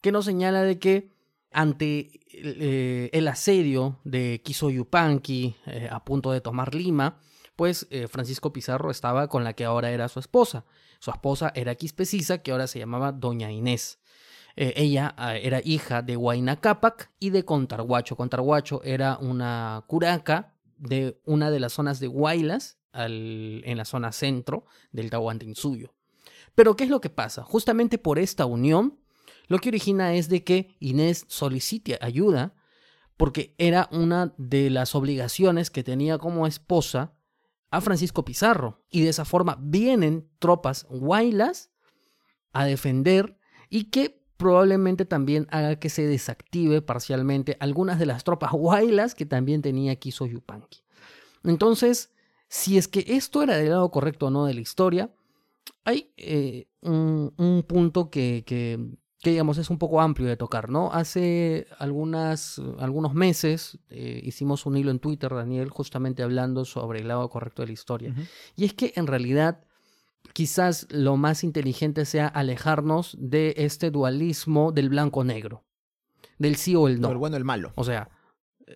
que 0.00 0.12
nos 0.12 0.26
señala 0.26 0.62
de 0.62 0.78
que 0.78 1.10
ante 1.50 2.20
eh, 2.32 3.10
el 3.12 3.26
asedio 3.26 3.98
de 4.04 4.40
Kisoyupanqui 4.44 5.56
eh, 5.66 5.88
a 5.90 6.04
punto 6.04 6.30
de 6.30 6.40
tomar 6.40 6.76
Lima, 6.76 7.18
pues 7.56 7.88
Francisco 8.08 8.52
Pizarro 8.52 8.92
estaba 8.92 9.26
con 9.28 9.42
la 9.42 9.52
que 9.54 9.64
ahora 9.64 9.90
era 9.90 10.08
su 10.08 10.20
esposa. 10.20 10.64
Su 11.00 11.10
esposa 11.10 11.50
era 11.56 11.74
Quispecisa, 11.74 12.38
que 12.38 12.52
ahora 12.52 12.68
se 12.68 12.78
llamaba 12.78 13.10
Doña 13.10 13.50
Inés. 13.50 13.98
Eh, 14.56 14.74
ella 14.76 15.14
ah, 15.16 15.36
era 15.36 15.60
hija 15.64 16.02
de 16.02 16.16
Huayna 16.16 16.60
Cápac 16.60 17.10
y 17.18 17.30
de 17.30 17.44
Contarhuacho. 17.44 18.16
Contarhuacho 18.16 18.82
era 18.84 19.18
una 19.18 19.84
curaca 19.86 20.54
de 20.76 21.20
una 21.24 21.50
de 21.50 21.60
las 21.60 21.72
zonas 21.72 22.00
de 22.00 22.08
Huaylas 22.08 22.78
en 22.92 23.76
la 23.76 23.84
zona 23.84 24.10
centro 24.10 24.64
del 24.90 25.10
Tahuantinsuyo. 25.10 25.94
Pero 26.54 26.74
¿qué 26.74 26.84
es 26.84 26.90
lo 26.90 27.00
que 27.00 27.10
pasa? 27.10 27.44
Justamente 27.44 27.98
por 27.98 28.18
esta 28.18 28.46
unión, 28.46 28.98
lo 29.46 29.58
que 29.58 29.68
origina 29.68 30.14
es 30.14 30.28
de 30.28 30.42
que 30.42 30.74
Inés 30.80 31.24
solicite 31.28 31.98
ayuda 32.00 32.54
porque 33.16 33.54
era 33.58 33.88
una 33.92 34.34
de 34.38 34.70
las 34.70 34.94
obligaciones 34.94 35.70
que 35.70 35.84
tenía 35.84 36.18
como 36.18 36.46
esposa 36.46 37.12
a 37.70 37.80
Francisco 37.80 38.24
Pizarro. 38.24 38.84
Y 38.90 39.02
de 39.02 39.10
esa 39.10 39.24
forma 39.24 39.58
vienen 39.60 40.28
tropas 40.38 40.86
huaylas 40.88 41.70
a 42.52 42.64
defender 42.64 43.38
y 43.68 43.84
que 43.84 44.19
probablemente 44.40 45.04
también 45.04 45.46
haga 45.50 45.76
que 45.76 45.90
se 45.90 46.06
desactive 46.06 46.80
parcialmente 46.80 47.58
algunas 47.60 47.98
de 47.98 48.06
las 48.06 48.24
tropas 48.24 48.52
huaylas 48.54 49.14
que 49.14 49.26
también 49.26 49.60
tenía 49.60 49.94
Kiso 49.96 50.24
Yupanqui. 50.24 50.80
Entonces, 51.44 52.10
si 52.48 52.78
es 52.78 52.88
que 52.88 53.04
esto 53.06 53.42
era 53.42 53.58
del 53.58 53.68
lado 53.68 53.90
correcto 53.90 54.26
o 54.26 54.30
no 54.30 54.46
de 54.46 54.54
la 54.54 54.62
historia, 54.62 55.10
hay 55.84 56.10
eh, 56.16 56.68
un, 56.80 57.64
punto 57.68 58.08
que, 58.08 58.42
que, 58.46 58.78
digamos, 59.22 59.58
es 59.58 59.68
un 59.68 59.76
poco 59.76 60.00
amplio 60.00 60.26
de 60.26 60.38
tocar, 60.38 60.70
¿no? 60.70 60.90
Hace 60.90 61.66
algunas, 61.78 62.58
algunos 62.78 63.12
meses 63.12 63.78
eh, 63.90 64.22
hicimos 64.24 64.64
un 64.64 64.78
hilo 64.78 64.90
en 64.90 65.00
Twitter, 65.00 65.34
Daniel, 65.34 65.68
justamente 65.68 66.22
hablando 66.22 66.64
sobre 66.64 67.00
el 67.00 67.08
lado 67.08 67.28
correcto 67.28 67.60
de 67.60 67.66
la 67.66 67.74
historia. 67.74 68.14
Y 68.56 68.64
es 68.64 68.72
que 68.72 68.94
en 68.96 69.06
realidad 69.06 69.60
quizás 70.32 70.86
lo 70.90 71.16
más 71.16 71.44
inteligente 71.44 72.04
sea 72.04 72.26
alejarnos 72.28 73.16
de 73.18 73.54
este 73.56 73.90
dualismo 73.90 74.72
del 74.72 74.88
blanco-negro. 74.88 75.64
del 76.38 76.56
sí 76.56 76.74
o 76.74 76.88
el 76.88 77.00
no. 77.00 77.10
el 77.10 77.18
bueno 77.18 77.36
o 77.36 77.38
el 77.38 77.44
malo. 77.44 77.72
O 77.74 77.84
sea, 77.84 78.10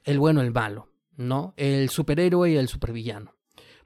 el 0.04 0.18
bueno 0.18 0.40
o 0.40 0.42
el 0.42 0.52
malo, 0.52 0.88
¿no? 1.16 1.54
El 1.56 1.88
superhéroe 1.88 2.50
y 2.50 2.56
el 2.56 2.68
supervillano. 2.68 3.34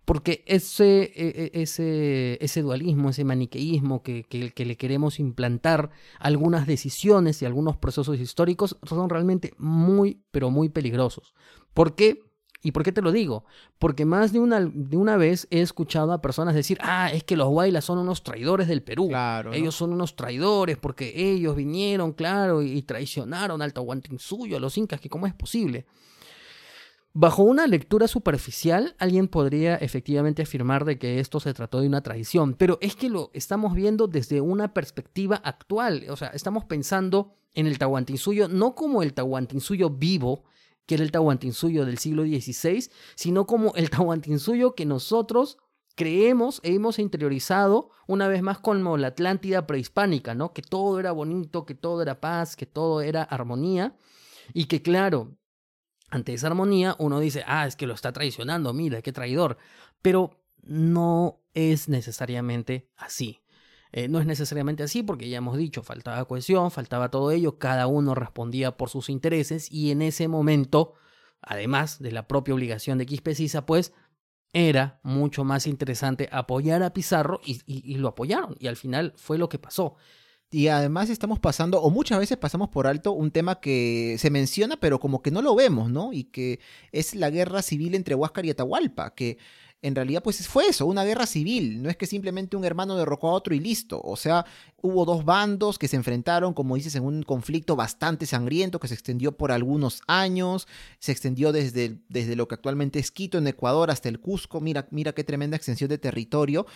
Porque 0.05 0.43
ese, 0.47 1.03
e, 1.03 1.51
e, 1.55 1.63
ese, 1.63 2.39
ese 2.41 2.63
dualismo, 2.63 3.11
ese 3.11 3.25
maniqueísmo 3.25 4.03
que, 4.03 4.25
que, 4.25 4.65
le 4.65 4.77
queremos 4.79 5.21
implantar 5.21 5.91
algunas 6.19 6.67
decisiones 6.67 7.43
y 7.43 7.45
algunos 7.45 7.77
procesos 7.77 8.19
históricos 8.19 8.79
son 8.85 9.11
realmente 9.11 9.53
muy, 9.59 10.23
pero 10.31 10.49
muy 10.51 10.71
peligrosos. 10.71 11.35
¿Por 11.75 11.95
qué? 11.95 12.23
¿Y 12.61 12.73
por 12.73 12.83
qué 12.83 12.91
te 12.91 13.03
lo 13.03 13.13
digo? 13.13 13.45
Porque 13.79 14.05
más 14.05 14.33
de 14.33 14.41
una, 14.41 14.61
de 14.61 14.97
una 14.97 15.17
vez 15.17 15.47
he 15.51 15.61
escuchado 15.61 16.13
a 16.13 16.21
personas 16.21 16.55
decir, 16.55 16.77
ah, 16.81 17.11
es 17.13 17.23
que 17.23 17.37
los 17.37 17.49
Huaylas 17.49 17.85
son 17.85 17.99
unos 17.99 18.25
traidores 18.25 18.67
del 18.67 18.83
Perú. 18.83 19.09
Claro, 19.09 19.53
ellos 19.53 19.77
son 19.77 19.93
unos 19.93 20.17
traidores 20.17 20.77
porque 20.77 21.13
ellos 21.15 21.55
vinieron, 21.55 22.13
claro, 22.13 22.63
y, 22.63 22.83
traicionaron 22.83 23.63
al 23.63 23.73
Tahuantinsuyo, 23.73 24.57
a 24.57 24.61
los 24.61 24.77
incas, 24.77 25.01
que 25.01 25.09
cómo 25.09 25.27
es 25.27 25.35
posible. 25.35 25.87
Bajo 27.13 27.43
una 27.43 27.67
lectura 27.67 28.09
superficial, 28.09 28.95
alguien 28.99 29.29
podría 29.29 29.77
efectivamente 29.77 30.43
afirmar 30.43 30.85
de 30.85 30.99
que 30.99 31.21
esto 31.21 31.41
se 31.41 31.55
trató 31.55 31.81
de 31.81 31.87
una 31.87 32.03
traición, 32.03 32.55
pero 32.55 32.79
es 32.81 32.97
que 32.97 33.09
lo 33.09 33.31
estamos 33.35 33.75
viendo 33.75 34.09
desde 34.09 34.41
una 34.41 34.75
perspectiva 34.75 35.37
actual, 35.37 36.07
o 36.11 36.17
sea, 36.17 36.29
estamos 36.29 36.65
pensando 36.65 37.35
en 37.55 37.67
el 37.67 37.79
Tahuantinsuyo 37.79 38.47
no 38.49 38.75
como 38.75 39.03
el 39.03 39.15
Tahuantinsuyo 39.15 39.91
vivo, 39.91 40.45
que 40.89 40.95
era 40.95 41.05
el 41.05 41.13
Tahuantinsuyo 41.13 41.85
del 41.85 41.99
siglo 41.99 42.23
XVI, 42.23 42.91
sino 43.15 43.47
como 43.47 43.75
el 43.75 43.91
Tahuantinsuyo 43.91 44.75
que 44.75 44.87
nosotros 44.87 45.59
creemos 45.95 46.61
e 46.65 46.75
hemos 46.75 46.99
interiorizado 46.99 47.91
una 48.07 48.27
vez 48.27 48.41
más 48.41 48.59
como 48.59 48.97
la 48.97 49.09
Atlántida 49.09 49.67
prehispánica, 49.67 50.35
¿no? 50.35 50.55
Que 50.55 50.63
todo 50.63 50.99
era 50.99 51.13
bonito, 51.13 51.67
que 51.67 51.75
todo 51.75 52.01
era 52.01 52.21
paz, 52.21 52.57
que 52.57 52.65
todo 52.65 53.03
era 53.03 53.23
armonía 53.23 53.97
y 54.55 54.65
que 54.65 54.81
claro, 54.81 55.37
ante 56.09 56.33
esa 56.33 56.47
armonía 56.47 56.97
uno 56.99 57.21
dice, 57.21 57.45
ah, 57.47 57.67
es 57.67 57.77
que 57.77 57.87
lo 57.87 57.93
está 57.93 58.13
traicionando, 58.13 58.73
mira, 58.73 59.03
qué 59.03 59.13
traidor. 59.13 59.59
Pero 60.01 60.41
no 60.63 61.43
es 61.53 61.91
necesariamente 61.91 62.89
así. 62.97 63.41
Eh, 63.93 64.09
no 64.09 64.21
es 64.21 64.27
necesariamente 64.27 64.83
así 64.83 65.03
porque 65.03 65.29
ya 65.29 65.39
hemos 65.39 65.57
dicho, 65.57 65.83
faltaba 65.83 66.25
cohesión, 66.27 66.71
faltaba 66.71 67.11
todo 67.11 67.31
ello, 67.31 67.59
cada 67.59 67.87
uno 67.87 68.15
respondía 68.15 68.77
por 68.77 68.91
sus 68.91 69.09
intereses 69.09 69.71
y 69.73 69.91
en 69.91 70.03
ese 70.03 70.29
momento, 70.29 70.95
además 71.41 71.99
de 71.99 72.13
la 72.13 72.29
propia 72.29 72.55
obligación 72.55 72.99
de 72.99 73.07
Quispecisa, 73.07 73.67
pues 73.67 73.93
era 74.53 75.01
mucho 75.03 75.45
más 75.45 75.67
interesante 75.67 76.29
apoyar 76.33 76.83
a 76.83 76.93
Pizarro 76.93 77.41
y 77.45 77.95
lo 77.97 78.09
apoyaron 78.09 78.57
y 78.59 78.67
al 78.67 78.77
final 78.77 79.13
fue 79.17 79.39
lo 79.39 79.49
que 79.49 79.59
pasó. 79.59 79.97
Y 80.51 80.69
además 80.69 81.11
estamos 81.11 81.39
pasando, 81.41 81.83
o 81.83 81.91
muchas 81.91 82.19
veces 82.19 82.39
pasamos 82.39 82.71
por 82.71 82.87
alto, 82.87 83.13
un 83.13 83.31
tema 83.31 83.61
que 83.61 84.17
se 84.19 84.31
menciona, 84.31 84.79
pero 84.79 84.99
como 84.99 85.21
que 85.21 85.31
no 85.31 85.43
lo 85.43 85.55
vemos, 85.55 85.91
¿no? 85.91 86.15
Y 86.15 86.25
que 86.25 86.61
es 86.91 87.15
la 87.15 87.29
guerra 87.29 87.61
civil 87.61 87.95
entre 87.95 88.15
Huáscar 88.15 88.47
y 88.47 88.51
Atahualpa, 88.51 89.15
que 89.15 89.37
en 89.81 89.95
realidad 89.95 90.23
pues 90.23 90.47
fue 90.49 90.67
eso, 90.67 90.87
una 90.87 91.05
guerra 91.05 91.27
civil, 91.27 91.83
no 91.83 91.89
es 91.89 91.97
que 91.97 92.07
simplemente 92.07 92.57
un 92.57 92.65
hermano 92.65 92.97
derrocó 92.97 93.29
a 93.29 93.33
otro 93.33 93.55
y 93.55 93.61
listo, 93.61 94.01
o 94.03 94.17
sea, 94.17 94.45
hubo 94.81 95.05
dos 95.05 95.25
bandos 95.25 95.79
que 95.79 95.89
se 95.89 95.97
enfrentaron, 95.97 96.53
como 96.53 96.75
dices, 96.75 96.95
en 96.97 97.05
un 97.05 97.23
conflicto 97.23 97.77
bastante 97.77 98.27
sangriento 98.27 98.81
que 98.81 98.89
se 98.89 98.95
extendió 98.95 99.37
por 99.37 99.53
algunos 99.53 100.03
años, 100.07 100.67
se 100.99 101.13
extendió 101.13 101.53
desde, 101.53 102.01
desde 102.09 102.35
lo 102.35 102.49
que 102.49 102.57
actualmente 102.57 102.99
es 102.99 103.11
Quito 103.11 103.39
en 103.39 103.47
Ecuador 103.47 103.91
hasta 103.91 104.09
el 104.09 104.21
Cusco, 104.21 104.61
mira, 104.61 104.89
mira 104.91 105.13
qué 105.13 105.23
tremenda 105.23 105.57
extensión 105.57 105.89
de 105.89 105.99
territorio, 105.99 106.67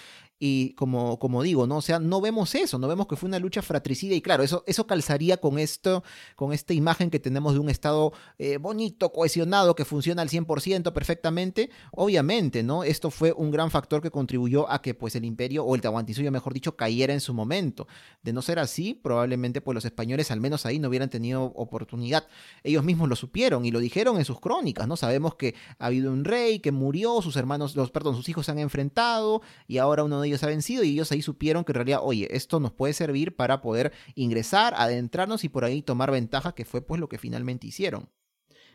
y 0.45 0.75
como, 0.75 1.21
como 1.21 1.41
digo, 1.45 1.69
¿no? 1.69 1.77
O 1.77 1.83
sea, 1.83 2.01
no 2.01 2.21
vemos 2.21 2.57
eso, 2.57 2.77
no 2.77 2.89
vemos 2.89 3.07
que 3.07 3.15
fue 3.15 3.29
una 3.29 3.39
lucha 3.39 3.63
fratricida. 3.63 4.17
Y 4.17 4.21
claro, 4.21 4.43
eso, 4.43 4.65
eso 4.67 4.89
calzaría 4.89 5.37
con 5.37 5.57
esto, 5.57 6.03
con 6.35 6.53
esta 6.53 6.75
imagen 6.75 7.11
que 7.11 7.21
tenemos 7.21 7.53
de 7.53 7.61
un 7.61 7.71
Estado 7.71 8.13
eh, 8.39 8.57
bonito, 8.57 9.13
cohesionado, 9.13 9.77
que 9.77 9.85
funciona 9.85 10.21
al 10.21 10.31
100% 10.31 10.93
perfectamente, 10.93 11.71
obviamente, 11.93 12.65
¿no? 12.65 12.83
Esto 12.93 13.11
fue 13.11 13.33
un 13.33 13.51
gran 13.51 13.71
factor 13.71 14.01
que 14.01 14.11
contribuyó 14.11 14.71
a 14.71 14.81
que 14.81 14.95
pues 14.95 15.17
el 15.17 15.25
imperio 15.25 15.65
o 15.65 15.75
el 15.75 15.81
Tahuantinsuyo, 15.81 16.31
mejor 16.31 16.55
dicho, 16.55 16.77
cayera 16.77 17.13
en 17.13 17.21
su 17.21 17.35
momento. 17.35 17.89
De 18.23 18.33
no 18.33 18.43
ser 18.43 18.59
así, 18.59 18.95
probablemente 18.95 19.61
pues 19.61 19.75
los 19.75 19.85
españoles 19.85 20.31
al 20.31 20.41
menos 20.41 20.65
ahí 20.67 20.79
no 20.79 20.89
hubieran 20.89 21.11
tenido 21.11 21.43
oportunidad. 21.43 22.29
Ellos 22.63 22.85
mismos 22.85 23.09
lo 23.09 23.17
supieron 23.17 23.65
y 23.65 23.71
lo 23.71 23.81
dijeron 23.81 24.19
en 24.19 24.25
sus 24.25 24.39
crónicas, 24.39 24.87
¿no? 24.87 24.97
Sabemos 24.97 25.35
que 25.35 25.55
ha 25.79 25.87
habido 25.87 26.13
un 26.13 26.25
rey 26.25 26.61
que 26.61 26.71
murió, 26.71 27.21
sus 27.23 27.37
hermanos, 27.37 27.75
los 27.75 27.91
perdón, 27.91 28.15
sus 28.15 28.29
hijos 28.29 28.47
se 28.47 28.53
han 28.53 28.59
enfrentado 28.59 29.43
y 29.67 29.79
ahora 29.79 30.05
uno 30.05 30.21
de 30.21 30.29
ellos 30.29 30.43
ha 30.45 30.47
vencido 30.47 30.85
y 30.85 30.91
ellos 30.91 31.11
ahí 31.11 31.23
supieron 31.23 31.65
que 31.65 31.73
en 31.73 31.77
realidad, 31.77 32.01
oye, 32.03 32.29
esto 32.31 32.61
nos 32.61 32.73
puede 32.73 32.93
servir 32.93 33.35
para 33.35 33.61
poder 33.61 33.93
ingresar, 34.15 34.75
adentrarnos 34.77 35.45
y 35.45 35.49
por 35.49 35.65
ahí 35.65 35.83
tomar 35.83 36.11
ventaja, 36.11 36.55
que 36.55 36.65
fue 36.65 36.83
pues 36.83 37.01
lo 37.01 37.09
que 37.09 37.19
finalmente 37.19 37.67
hicieron. 37.67 38.09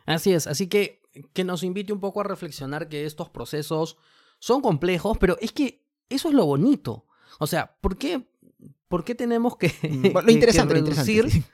Así 0.05 0.31
es, 0.31 0.47
así 0.47 0.67
que 0.67 1.01
que 1.33 1.43
nos 1.43 1.63
invite 1.63 1.93
un 1.93 1.99
poco 1.99 2.21
a 2.21 2.23
reflexionar 2.23 2.89
que 2.89 3.05
estos 3.05 3.29
procesos 3.29 3.97
son 4.39 4.61
complejos, 4.61 5.17
pero 5.17 5.37
es 5.41 5.51
que 5.51 5.83
eso 6.09 6.29
es 6.29 6.33
lo 6.33 6.45
bonito. 6.45 7.05
O 7.39 7.47
sea, 7.47 7.75
¿por 7.81 7.97
qué, 7.97 8.27
por 8.87 9.03
qué 9.03 9.15
tenemos 9.15 9.57
que, 9.57 9.67
mm, 9.89 10.17
lo 10.25 10.31
interesante, 10.31 10.73
reducir? 10.75 11.45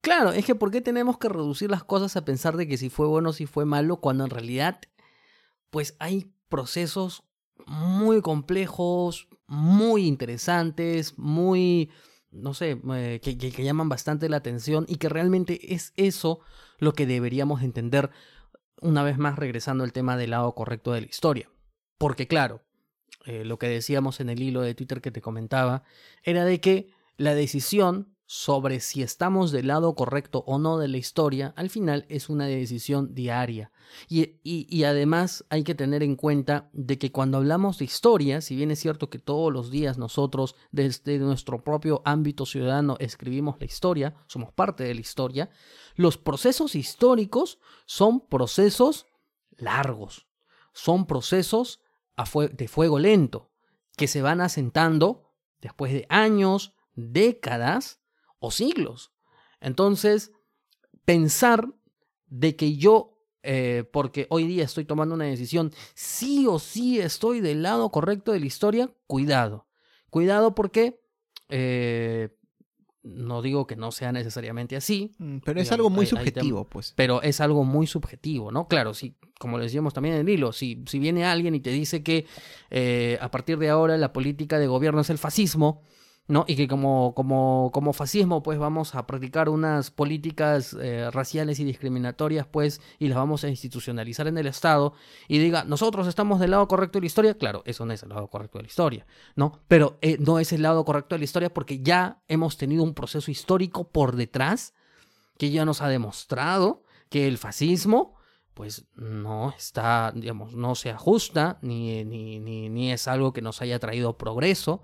Claro, 0.00 0.32
es 0.32 0.44
que 0.44 0.54
¿por 0.54 0.70
qué 0.70 0.80
tenemos 0.80 1.18
que 1.18 1.28
reducir 1.28 1.70
las 1.70 1.84
cosas 1.84 2.16
a 2.16 2.24
pensar 2.24 2.56
de 2.56 2.68
que 2.68 2.76
si 2.76 2.88
fue 2.88 3.06
bueno 3.06 3.30
o 3.30 3.32
si 3.32 3.46
fue 3.46 3.64
malo, 3.64 3.96
cuando 3.96 4.24
en 4.24 4.30
realidad, 4.30 4.80
pues 5.70 5.96
hay 5.98 6.32
procesos 6.48 7.24
muy 7.66 8.22
complejos, 8.22 9.28
muy 9.46 10.06
interesantes, 10.06 11.18
muy, 11.18 11.90
no 12.30 12.54
sé, 12.54 12.80
eh, 12.94 13.20
que, 13.22 13.36
que, 13.36 13.64
llaman 13.64 13.88
bastante 13.88 14.28
la 14.28 14.36
atención 14.36 14.86
y 14.88 14.96
que 14.96 15.08
realmente 15.08 15.74
es 15.74 15.92
eso 15.96 16.40
lo 16.78 16.92
que 16.92 17.06
deberíamos 17.06 17.62
entender 17.62 18.10
una 18.80 19.02
vez 19.02 19.18
más 19.18 19.38
regresando 19.38 19.84
al 19.84 19.92
tema 19.92 20.16
del 20.16 20.30
lado 20.30 20.54
correcto 20.54 20.92
de 20.92 21.02
la 21.02 21.06
historia. 21.06 21.50
Porque 21.98 22.26
claro, 22.26 22.62
eh, 23.24 23.44
lo 23.44 23.58
que 23.58 23.68
decíamos 23.68 24.20
en 24.20 24.30
el 24.30 24.40
hilo 24.42 24.62
de 24.62 24.74
Twitter 24.74 25.00
que 25.00 25.10
te 25.10 25.20
comentaba, 25.20 25.82
era 26.22 26.44
de 26.44 26.60
que 26.60 26.90
la 27.16 27.34
decisión 27.34 28.16
sobre 28.30 28.80
si 28.80 29.02
estamos 29.02 29.52
del 29.52 29.68
lado 29.68 29.94
correcto 29.94 30.44
o 30.46 30.58
no 30.58 30.76
de 30.76 30.86
la 30.86 30.98
historia, 30.98 31.54
al 31.56 31.70
final 31.70 32.04
es 32.10 32.28
una 32.28 32.44
decisión 32.44 33.14
diaria. 33.14 33.72
Y, 34.06 34.36
y, 34.42 34.84
además 34.84 35.46
hay 35.48 35.64
que 35.64 35.74
tener 35.74 36.02
en 36.02 36.14
cuenta 36.14 36.68
de 36.74 36.98
que 36.98 37.10
cuando 37.10 37.38
hablamos 37.38 37.78
de 37.78 37.86
historia, 37.86 38.42
si 38.42 38.54
bien 38.54 38.70
es 38.70 38.80
cierto 38.80 39.08
que 39.08 39.18
todos 39.18 39.50
los 39.50 39.70
días 39.70 39.96
nosotros 39.96 40.56
desde 40.70 41.18
nuestro 41.18 41.64
propio 41.64 42.02
ámbito 42.04 42.44
ciudadano 42.44 42.96
escribimos 43.00 43.56
la 43.60 43.64
historia, 43.64 44.14
somos 44.26 44.52
parte 44.52 44.84
de 44.84 44.94
la 44.94 45.00
historia, 45.00 45.48
los 45.94 46.18
procesos 46.18 46.74
históricos 46.74 47.58
son 47.86 48.20
procesos 48.20 49.06
largos, 49.56 50.26
son 50.74 51.06
procesos 51.06 51.80
de 52.52 52.68
fuego 52.68 52.98
lento, 52.98 53.52
que 53.96 54.06
se 54.06 54.20
van 54.20 54.42
asentando 54.42 55.32
después 55.62 55.94
de 55.94 56.04
años, 56.10 56.74
décadas, 56.94 57.97
o 58.38 58.50
siglos. 58.50 59.12
Entonces, 59.60 60.32
pensar 61.04 61.68
de 62.26 62.56
que 62.56 62.76
yo, 62.76 63.18
eh, 63.42 63.84
porque 63.92 64.26
hoy 64.30 64.46
día 64.46 64.64
estoy 64.64 64.84
tomando 64.84 65.14
una 65.14 65.24
decisión, 65.24 65.72
sí 65.94 66.46
o 66.46 66.58
sí 66.58 67.00
estoy 67.00 67.40
del 67.40 67.62
lado 67.62 67.90
correcto 67.90 68.32
de 68.32 68.40
la 68.40 68.46
historia, 68.46 68.90
cuidado. 69.06 69.66
Cuidado 70.10 70.54
porque 70.54 71.00
eh, 71.48 72.30
no 73.02 73.42
digo 73.42 73.66
que 73.66 73.76
no 73.76 73.90
sea 73.92 74.12
necesariamente 74.12 74.76
así. 74.76 75.14
Mm, 75.18 75.38
pero 75.38 75.60
es 75.60 75.72
algo 75.72 75.90
muy 75.90 76.06
subjetivo, 76.06 76.64
pues. 76.64 76.92
Pero 76.96 77.22
es 77.22 77.40
algo 77.40 77.64
muy 77.64 77.86
subjetivo, 77.86 78.52
¿no? 78.52 78.68
Claro, 78.68 78.94
sí, 78.94 79.16
como 79.38 79.58
le 79.58 79.64
decíamos 79.64 79.94
también 79.94 80.16
en 80.16 80.20
el 80.22 80.28
hilo, 80.28 80.52
si, 80.52 80.84
si 80.86 80.98
viene 80.98 81.24
alguien 81.24 81.54
y 81.54 81.60
te 81.60 81.70
dice 81.70 82.02
que 82.02 82.26
eh, 82.70 83.18
a 83.20 83.30
partir 83.30 83.58
de 83.58 83.70
ahora 83.70 83.96
la 83.96 84.12
política 84.12 84.58
de 84.58 84.66
gobierno 84.66 85.00
es 85.00 85.10
el 85.10 85.18
fascismo, 85.18 85.82
¿no? 86.28 86.44
Y 86.46 86.56
que 86.56 86.68
como, 86.68 87.14
como, 87.14 87.70
como 87.72 87.94
fascismo, 87.94 88.42
pues 88.42 88.58
vamos 88.58 88.94
a 88.94 89.06
practicar 89.06 89.48
unas 89.48 89.90
políticas 89.90 90.76
eh, 90.78 91.10
raciales 91.10 91.58
y 91.58 91.64
discriminatorias, 91.64 92.46
pues, 92.46 92.82
y 92.98 93.08
las 93.08 93.16
vamos 93.16 93.44
a 93.44 93.48
institucionalizar 93.48 94.28
en 94.28 94.36
el 94.36 94.46
Estado, 94.46 94.92
y 95.26 95.38
diga, 95.38 95.64
nosotros 95.64 96.06
estamos 96.06 96.38
del 96.38 96.50
lado 96.50 96.68
correcto 96.68 96.98
de 96.98 97.02
la 97.02 97.06
historia, 97.06 97.34
claro, 97.34 97.62
eso 97.64 97.86
no 97.86 97.94
es 97.94 98.02
el 98.02 98.10
lado 98.10 98.28
correcto 98.28 98.58
de 98.58 98.64
la 98.64 98.68
historia, 98.68 99.06
¿no? 99.36 99.60
Pero 99.68 99.98
eh, 100.02 100.18
no 100.20 100.38
es 100.38 100.52
el 100.52 100.62
lado 100.62 100.84
correcto 100.84 101.14
de 101.14 101.20
la 101.20 101.24
historia 101.24 101.52
porque 101.52 101.80
ya 101.80 102.22
hemos 102.28 102.58
tenido 102.58 102.82
un 102.82 102.92
proceso 102.92 103.30
histórico 103.30 103.88
por 103.88 104.14
detrás 104.14 104.74
que 105.38 105.50
ya 105.50 105.64
nos 105.64 105.80
ha 105.80 105.88
demostrado 105.88 106.82
que 107.08 107.26
el 107.26 107.38
fascismo, 107.38 108.16
pues 108.52 108.84
no 108.96 109.54
está, 109.56 110.12
digamos, 110.14 110.54
no 110.54 110.74
se 110.74 110.90
ajusta, 110.90 111.58
ni, 111.62 112.04
ni, 112.04 112.38
ni, 112.38 112.68
ni 112.68 112.92
es 112.92 113.08
algo 113.08 113.32
que 113.32 113.40
nos 113.40 113.62
haya 113.62 113.78
traído 113.78 114.18
progreso, 114.18 114.82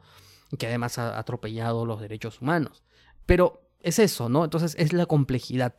que 0.57 0.67
además 0.67 0.99
ha 0.99 1.19
atropellado 1.19 1.87
los 1.87 2.01
derechos 2.01 2.41
humanos. 2.41 2.85
Pero 3.27 3.63
es 3.81 3.99
eso, 3.99 4.29
¿no? 4.29 4.45
Entonces 4.45 4.75
es 4.79 4.93
la 4.93 5.07
complejidad 5.07 5.75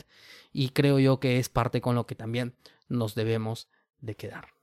y 0.54 0.70
creo 0.70 1.00
yo 1.00 1.20
que 1.20 1.40
es 1.40 1.50
parte 1.50 1.82
con 1.82 1.96
lo 1.96 2.06
que 2.06 2.16
también 2.16 2.56
nos 2.88 3.16
debemos 3.16 3.68
de 4.00 4.16
quedar. 4.16 4.56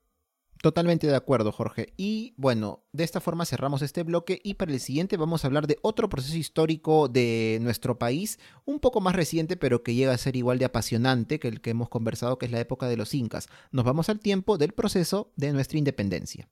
Totalmente 0.63 1.09
de 1.09 1.17
acuerdo, 1.17 1.51
Jorge. 1.51 1.93
Y 1.97 2.35
bueno, 2.37 2.85
de 2.93 3.03
esta 3.03 3.21
forma 3.21 3.45
cerramos 3.45 3.83
este 3.83 4.05
bloque 4.05 4.41
y 4.45 4.55
para 4.55 4.73
el 4.73 4.79
siguiente 4.79 5.17
vamos 5.17 5.43
a 5.43 5.49
hablar 5.49 5.67
de 5.67 5.77
otro 5.83 6.09
proceso 6.09 6.37
histórico 6.37 7.09
de 7.09 7.59
nuestro 7.61 7.99
país, 7.99 8.39
un 8.65 8.79
poco 8.79 9.01
más 9.01 9.17
reciente, 9.17 9.57
pero 9.57 9.83
que 9.83 9.97
llega 9.97 10.13
a 10.13 10.19
ser 10.19 10.37
igual 10.37 10.61
de 10.61 10.67
apasionante 10.67 11.41
que 11.41 11.49
el 11.49 11.61
que 11.61 11.71
hemos 11.71 11.89
conversado, 11.89 12.39
que 12.39 12.47
es 12.47 12.53
la 12.53 12.61
época 12.61 12.87
de 12.87 12.97
los 12.97 13.13
incas. 13.13 13.49
Nos 13.73 13.85
vamos 13.85 14.09
al 14.09 14.21
tiempo 14.21 14.57
del 14.57 14.73
proceso 14.73 15.33
de 15.35 15.53
nuestra 15.53 15.79
independencia. 15.79 16.49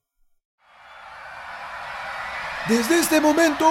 Desde 2.67 2.99
este 2.99 3.19
momento, 3.19 3.67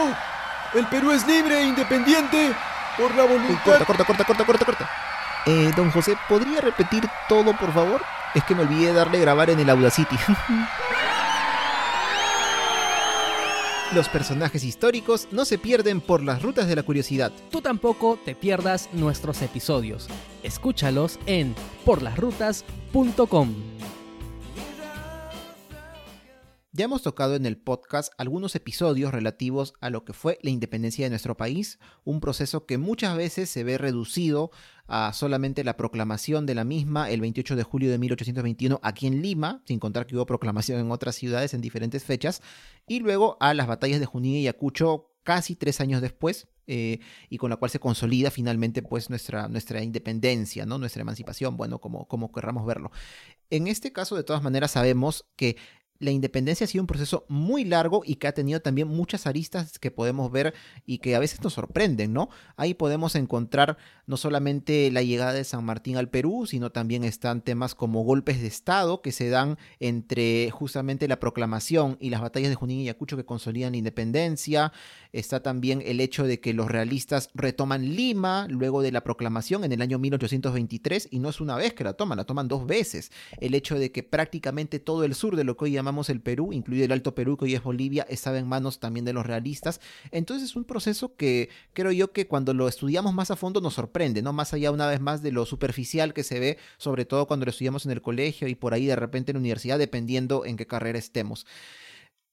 el 0.75 0.87
Perú 0.87 1.13
es 1.13 1.27
libre 1.27 1.59
e 1.59 1.65
independiente 1.65 2.53
por 2.97 3.15
la 3.15 3.25
voluntad... 3.25 3.63
corta, 3.65 3.85
corta, 3.85 4.05
corta, 4.05 4.25
corta, 4.25 4.45
corta, 4.45 4.65
corta. 4.65 4.91
Eh, 5.47 5.71
don 5.77 5.91
José, 5.91 6.17
¿podría 6.29 6.61
repetir 6.61 7.09
todo, 7.29 7.57
por 7.57 7.73
favor? 7.73 8.03
Es 8.35 8.45
que 8.45 8.55
me 8.55 8.63
olvidé 8.63 8.93
darle 8.93 9.19
grabar 9.21 9.51
en 9.51 9.61
el 9.61 9.71
Audacity. 9.71 10.17
Los 13.93 14.09
personajes 14.09 14.63
históricos 14.63 15.27
no 15.33 15.45
se 15.45 15.59
pierden 15.59 16.01
por 16.01 16.23
las 16.23 16.43
rutas 16.43 16.69
de 16.69 16.77
la 16.77 16.85
curiosidad. 16.85 17.33
Tú 17.51 17.61
tampoco 17.61 18.21
te 18.25 18.37
pierdas 18.37 18.89
nuestros 18.93 19.43
episodios. 19.43 20.07
Escúchalos 20.45 21.19
en 21.27 21.57
porlasrutas.com. 21.85 23.70
Ya 26.73 26.85
hemos 26.85 27.03
tocado 27.03 27.35
en 27.35 27.47
el 27.47 27.57
podcast 27.57 28.13
algunos 28.17 28.55
episodios 28.55 29.13
relativos 29.13 29.75
a 29.81 29.91
lo 29.91 30.05
que 30.05 30.13
fue 30.13 30.39
la 30.43 30.51
independencia 30.51 31.05
de 31.05 31.11
nuestro 31.11 31.37
país, 31.37 31.81
un 32.05 32.21
proceso 32.21 32.65
que 32.65 32.79
muchas 32.79 33.17
veces 33.17 33.51
se 33.51 33.65
ve 33.65 33.77
reducido 33.77 34.53
a 34.87 35.13
solamente 35.13 35.65
la 35.65 35.77
proclamación 35.77 36.47
de 36.47 36.55
la 36.55 36.63
misma 36.63 37.11
el 37.11 37.23
28 37.23 37.57
de 37.57 37.65
julio 37.65 37.91
de 37.91 37.99
1821 37.99 38.79
aquí 38.85 39.09
en 39.09 39.21
Lima, 39.21 39.65
sin 39.67 39.81
contar 39.81 40.07
que 40.07 40.15
hubo 40.15 40.27
proclamación 40.27 40.79
en 40.79 40.93
otras 40.93 41.17
ciudades 41.17 41.55
en 41.55 41.61
diferentes 41.61 42.05
fechas, 42.05 42.41
y 42.87 43.01
luego 43.01 43.37
a 43.41 43.53
las 43.53 43.67
batallas 43.67 43.99
de 43.99 44.07
Junín 44.07 44.37
y 44.37 44.43
Ayacucho 44.43 45.11
casi 45.25 45.57
tres 45.57 45.81
años 45.81 46.01
después, 46.01 46.47
eh, 46.69 47.01
y 47.29 47.39
con 47.39 47.51
la 47.51 47.57
cual 47.57 47.73
se 47.73 47.81
consolida 47.81 48.31
finalmente 48.31 48.81
pues 48.81 49.11
nuestra, 49.11 49.49
nuestra 49.49 49.83
independencia, 49.83 50.67
¿no? 50.67 50.79
nuestra 50.79 51.03
emancipación, 51.03 51.57
bueno, 51.57 51.81
como, 51.81 52.07
como 52.07 52.31
querramos 52.31 52.65
verlo. 52.65 52.93
En 53.51 53.67
este 53.67 53.93
caso, 53.93 54.15
de 54.15 54.23
todas 54.23 54.45
maneras, 54.45 54.71
sabemos 54.71 55.27
que 55.35 55.57
la 56.01 56.11
independencia 56.11 56.65
ha 56.65 56.69
sido 56.69 56.83
un 56.83 56.87
proceso 56.87 57.27
muy 57.29 57.65
largo 57.65 58.03
y 58.05 58.17
que 58.17 58.27
ha 58.27 58.33
tenido 58.33 58.61
también 58.61 58.89
muchas 58.89 59.27
aristas 59.27 59.79
que 59.79 59.91
podemos 59.91 60.33
ver 60.33 60.55
y 60.87 60.99
que 60.99 61.15
a 61.15 61.19
veces 61.19 61.43
nos 61.43 61.53
sorprenden, 61.53 62.15
¿no? 62.15 62.31
Ahí 62.57 62.73
podemos 62.73 63.15
encontrar 63.15 63.77
no 64.07 64.17
solamente 64.17 64.91
la 64.91 65.03
llegada 65.03 65.35
de 65.35 65.45
San 65.45 65.63
Martín 65.63 65.99
al 65.99 66.09
Perú, 66.09 66.47
sino 66.47 66.73
también 66.73 67.05
están 67.05 67.43
temas 67.43 67.75
como 67.75 68.03
golpes 68.03 68.41
de 68.41 68.47
Estado 68.47 69.03
que 69.03 69.13
se 69.13 69.29
dan 69.29 69.59
entre 69.79 70.51
justamente 70.51 71.07
la 71.07 71.21
proclamación 71.21 71.99
y 72.01 72.09
las 72.09 72.23
batallas 72.23 72.49
de 72.49 72.55
Junín 72.55 72.81
y 72.81 72.83
Ayacucho 72.85 73.19
que 73.19 73.27
consolidan 73.27 73.73
la 73.73 73.79
independencia. 73.79 74.73
Está 75.13 75.43
también 75.43 75.83
el 75.85 76.01
hecho 76.01 76.25
de 76.25 76.41
que 76.41 76.55
los 76.55 76.71
realistas 76.71 77.29
retoman 77.35 77.95
Lima 77.95 78.47
luego 78.49 78.81
de 78.81 78.91
la 78.91 79.05
proclamación 79.05 79.65
en 79.65 79.73
el 79.73 79.83
año 79.83 79.99
1823 79.99 81.09
y 81.11 81.19
no 81.19 81.29
es 81.29 81.43
una 81.43 81.57
vez 81.57 81.75
que 81.75 81.85
la 81.85 81.93
toman, 81.93 82.17
la 82.17 82.25
toman 82.25 82.49
dos 82.49 82.67
veces. 82.67 83.13
El 83.39 83.55
hecho 83.55 83.79
de 83.79 83.93
que 83.93 84.03
prácticamente 84.03 84.79
todo 84.79 85.05
el 85.05 85.15
sur 85.15 85.37
de 85.37 85.45
lo 85.45 85.59
que 85.59 85.67
hoy 85.67 85.73
llamamos 85.73 85.90
el 86.09 86.21
Perú, 86.21 86.53
incluido 86.53 86.85
el 86.85 86.93
Alto 86.93 87.15
Perú, 87.15 87.37
que 87.37 87.47
hoy 87.47 87.55
es 87.55 87.63
Bolivia, 87.63 88.07
estaba 88.09 88.39
en 88.39 88.47
manos 88.47 88.81
también 88.81 89.05
de 89.05 89.13
los 89.13 89.27
realistas. 89.27 89.81
Entonces 90.11 90.51
es 90.51 90.57
un 90.57 90.65
proceso 90.65 91.17
que 91.17 91.49
creo 91.73 91.93
yo 91.93 92.13
que 92.13 92.27
cuando 92.27 92.55
lo 92.55 92.69
estudiamos 92.69 93.13
más 93.13 93.31
a 93.31 93.37
fondo 93.37 93.61
nos 93.61 93.75
sorprende, 93.75 94.23
¿no? 94.23 94.33
Más 94.33 94.55
allá 94.55 94.71
una 94.71 94.87
vez 94.87 95.01
más 95.01 95.23
de 95.23 95.33
lo 95.33 95.45
superficial 95.47 96.15
que 96.15 96.23
se 96.23 96.41
ve, 96.41 96.59
sobre 96.79 97.05
todo 97.05 97.27
cuando 97.27 97.47
lo 97.47 97.51
estudiamos 97.51 97.85
en 97.85 97.93
el 97.93 98.03
colegio 98.03 98.49
y 98.49 98.55
por 98.55 98.75
ahí 98.75 98.87
de 98.87 98.97
repente 98.97 99.33
en 99.33 99.37
la 99.37 99.41
universidad, 99.41 99.79
dependiendo 99.79 100.45
en 100.45 100.57
qué 100.57 100.67
carrera 100.67 100.99
estemos. 100.99 101.47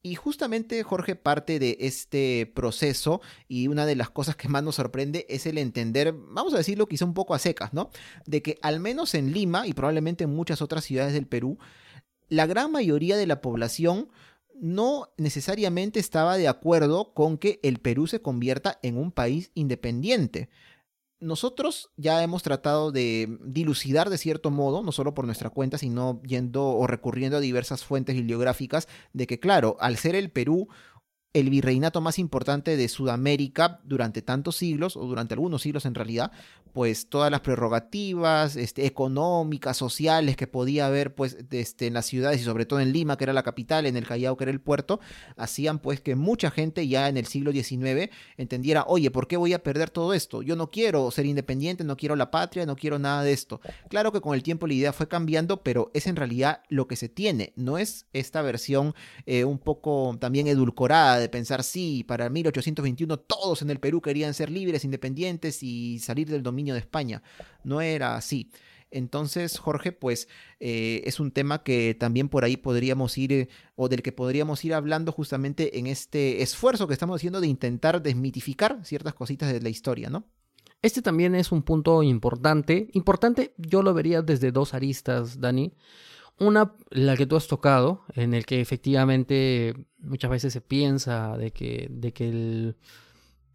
Y 0.04 0.16
justamente 0.16 0.84
Jorge 0.84 1.16
parte 1.16 1.60
de 1.60 1.78
este 1.82 2.50
proceso 2.56 3.20
y 3.48 3.68
una 3.68 3.86
de 3.86 3.96
las 3.96 4.10
cosas 4.10 4.36
que 4.36 4.48
más 4.48 4.64
nos 4.64 4.76
sorprende 4.76 5.26
es 5.28 5.46
el 5.46 5.58
entender, 5.58 6.14
vamos 6.14 6.54
a 6.54 6.58
decirlo 6.58 6.88
quizá 6.88 7.04
un 7.04 7.14
poco 7.14 7.34
a 7.34 7.40
secas, 7.40 7.74
¿no? 7.74 7.90
De 8.26 8.42
que 8.42 8.58
al 8.62 8.80
menos 8.80 9.16
en 9.16 9.34
Lima 9.34 9.68
y 9.68 9.74
probablemente 9.74 10.24
en 10.24 10.34
muchas 10.34 10.62
otras 10.62 10.86
ciudades 10.86 11.14
del 11.14 11.28
Perú, 11.28 11.58
la 12.30 12.46
gran 12.46 12.72
mayoría 12.72 13.18
de 13.18 13.28
la 13.28 13.42
población 13.42 14.10
no 14.60 15.10
necesariamente 15.18 16.00
estaba 16.00 16.38
de 16.38 16.48
acuerdo 16.48 17.14
con 17.14 17.38
que 17.38 17.60
el 17.64 17.80
Perú 17.80 18.08
se 18.08 18.22
convierta 18.22 18.80
en 18.82 18.98
un 18.98 19.12
país 19.12 19.52
independiente. 19.54 20.50
Nosotros 21.20 21.90
ya 21.98 22.22
hemos 22.22 22.44
tratado 22.44 22.92
de 22.92 23.40
dilucidar 23.44 24.10
de 24.10 24.20
cierto 24.20 24.52
modo, 24.52 24.84
no 24.84 24.92
solo 24.92 25.14
por 25.14 25.26
nuestra 25.26 25.50
cuenta, 25.50 25.78
sino 25.78 26.22
yendo 26.24 26.68
o 26.68 26.86
recurriendo 26.86 27.38
a 27.38 27.42
diversas 27.42 27.84
fuentes 27.84 28.16
bibliográficas, 28.16 28.88
de 29.14 29.26
que 29.26 29.40
claro, 29.40 29.78
al 29.80 29.98
ser 29.98 30.16
el 30.16 30.30
Perú 30.30 30.68
el 31.40 31.50
virreinato 31.50 32.02
más 32.02 32.18
importante 32.20 32.78
de 32.78 32.88
Sudamérica 32.88 33.80
durante 33.84 34.22
tantos 34.22 34.56
siglos, 34.56 34.98
o 34.98 35.06
durante 35.06 35.36
algunos 35.36 35.62
siglos 35.62 35.86
en 35.86 35.94
realidad, 35.94 36.32
pues 36.74 37.10
todas 37.10 37.32
las 37.32 37.42
prerrogativas 37.42 38.56
este, 38.56 38.86
económicas, 38.86 39.78
sociales 39.78 40.36
que 40.36 40.48
podía 40.48 40.88
haber 40.88 41.16
pues 41.16 41.38
este, 41.52 41.88
en 41.88 41.94
las 41.94 42.06
ciudades 42.06 42.42
y 42.42 42.44
sobre 42.44 42.66
todo 42.66 42.80
en 42.80 42.92
Lima, 42.92 43.18
que 43.18 43.24
era 43.24 43.34
la 43.34 43.44
capital, 43.44 43.86
en 43.86 43.98
el 43.98 44.06
Callao, 44.06 44.38
que 44.38 44.44
era 44.44 44.52
el 44.52 44.62
puerto, 44.62 45.00
hacían 45.36 45.80
pues 45.80 46.02
que 46.02 46.16
mucha 46.16 46.52
gente 46.52 46.88
ya 46.88 47.10
en 47.10 47.18
el 47.18 47.26
siglo 47.26 47.52
XIX 47.52 48.10
entendiera, 48.38 48.86
oye, 48.88 49.12
¿por 49.12 49.28
qué 49.28 49.38
voy 49.38 49.54
a 49.54 49.64
perder 49.64 49.90
todo 49.90 50.14
esto? 50.14 50.42
Yo 50.42 50.56
no 50.56 50.70
quiero 50.70 51.10
ser 51.12 51.26
independiente, 51.26 51.84
no 51.84 51.98
quiero 51.98 52.16
la 52.16 52.32
patria, 52.32 52.66
no 52.66 52.76
quiero 52.76 53.00
nada 53.00 53.24
de 53.24 53.34
esto. 53.34 53.62
Claro 53.90 54.12
que 54.12 54.22
con 54.22 54.36
el 54.36 54.44
tiempo 54.44 54.68
la 54.68 54.74
idea 54.74 54.94
fue 54.94 55.08
cambiando, 55.08 55.64
pero 55.64 55.92
es 55.94 56.08
en 56.08 56.16
realidad 56.16 56.62
lo 56.70 56.88
que 56.88 56.96
se 56.96 57.10
tiene, 57.10 57.54
no 57.56 57.78
es 57.78 58.06
esta 58.14 58.42
versión 58.42 58.94
eh, 59.26 59.46
un 59.46 59.60
poco 59.60 60.16
también 60.20 60.48
edulcorada 60.48 61.20
de 61.20 61.27
pensar, 61.30 61.64
sí, 61.64 62.04
para 62.08 62.30
1821 62.30 63.18
todos 63.18 63.62
en 63.62 63.70
el 63.70 63.80
Perú 63.80 64.02
querían 64.02 64.34
ser 64.34 64.50
libres, 64.50 64.86
independientes 64.86 65.64
y 65.64 66.00
salir 66.00 66.30
del 66.30 66.44
dominio 66.44 66.74
de 66.74 66.80
España. 66.82 67.24
No 67.64 67.82
era 67.82 68.16
así. 68.16 68.52
Entonces, 68.90 69.60
Jorge, 69.60 69.92
pues 69.92 70.30
eh, 70.60 71.02
es 71.06 71.20
un 71.20 71.32
tema 71.32 71.64
que 71.64 71.94
también 71.94 72.30
por 72.30 72.44
ahí 72.44 72.56
podríamos 72.58 73.18
ir, 73.18 73.34
eh, 73.34 73.50
o 73.76 73.90
del 73.90 74.02
que 74.02 74.12
podríamos 74.12 74.64
ir 74.64 74.74
hablando 74.74 75.12
justamente 75.12 75.78
en 75.78 75.88
este 75.88 76.42
esfuerzo 76.42 76.88
que 76.88 76.94
estamos 76.94 77.18
haciendo 77.18 77.42
de 77.42 77.48
intentar 77.48 78.02
desmitificar 78.02 78.80
ciertas 78.84 79.14
cositas 79.14 79.52
de 79.52 79.62
la 79.62 79.70
historia, 79.70 80.10
¿no? 80.10 80.26
Este 80.82 81.02
también 81.02 81.36
es 81.36 81.52
un 81.52 81.64
punto 81.64 82.04
importante. 82.04 82.88
Importante, 82.94 83.54
yo 83.58 83.82
lo 83.82 83.94
vería 83.94 84.22
desde 84.22 84.52
dos 84.52 84.74
aristas, 84.74 85.42
Dani. 85.42 85.74
Una, 86.40 86.76
la 86.92 87.18
que 87.18 87.26
tú 87.26 87.36
has 87.36 87.48
tocado, 87.48 88.04
en 88.14 88.34
el 88.34 88.46
que 88.46 88.62
efectivamente 88.62 89.74
muchas 89.98 90.30
veces 90.30 90.54
se 90.54 90.62
piensa 90.62 91.36
de 91.38 91.52
que, 91.52 91.88
de 91.90 92.14
que 92.14 92.30
el, 92.30 92.78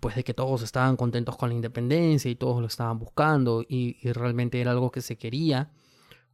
pues 0.03 0.17
de 0.17 0.25
que 0.25 0.35
todos 0.35 0.63
estaban 0.63 0.97
contentos 0.97 1.37
con 1.37 1.51
la 1.51 1.55
independencia 1.55 2.29
y 2.29 2.35
todos 2.35 2.61
lo 2.61 2.67
estaban 2.67 2.99
buscando 2.99 3.65
y, 3.69 3.99
realmente 4.13 4.61
era 4.61 4.73
algo 4.73 4.91
que 4.91 5.01
se 5.01 5.17
quería, 5.17 5.71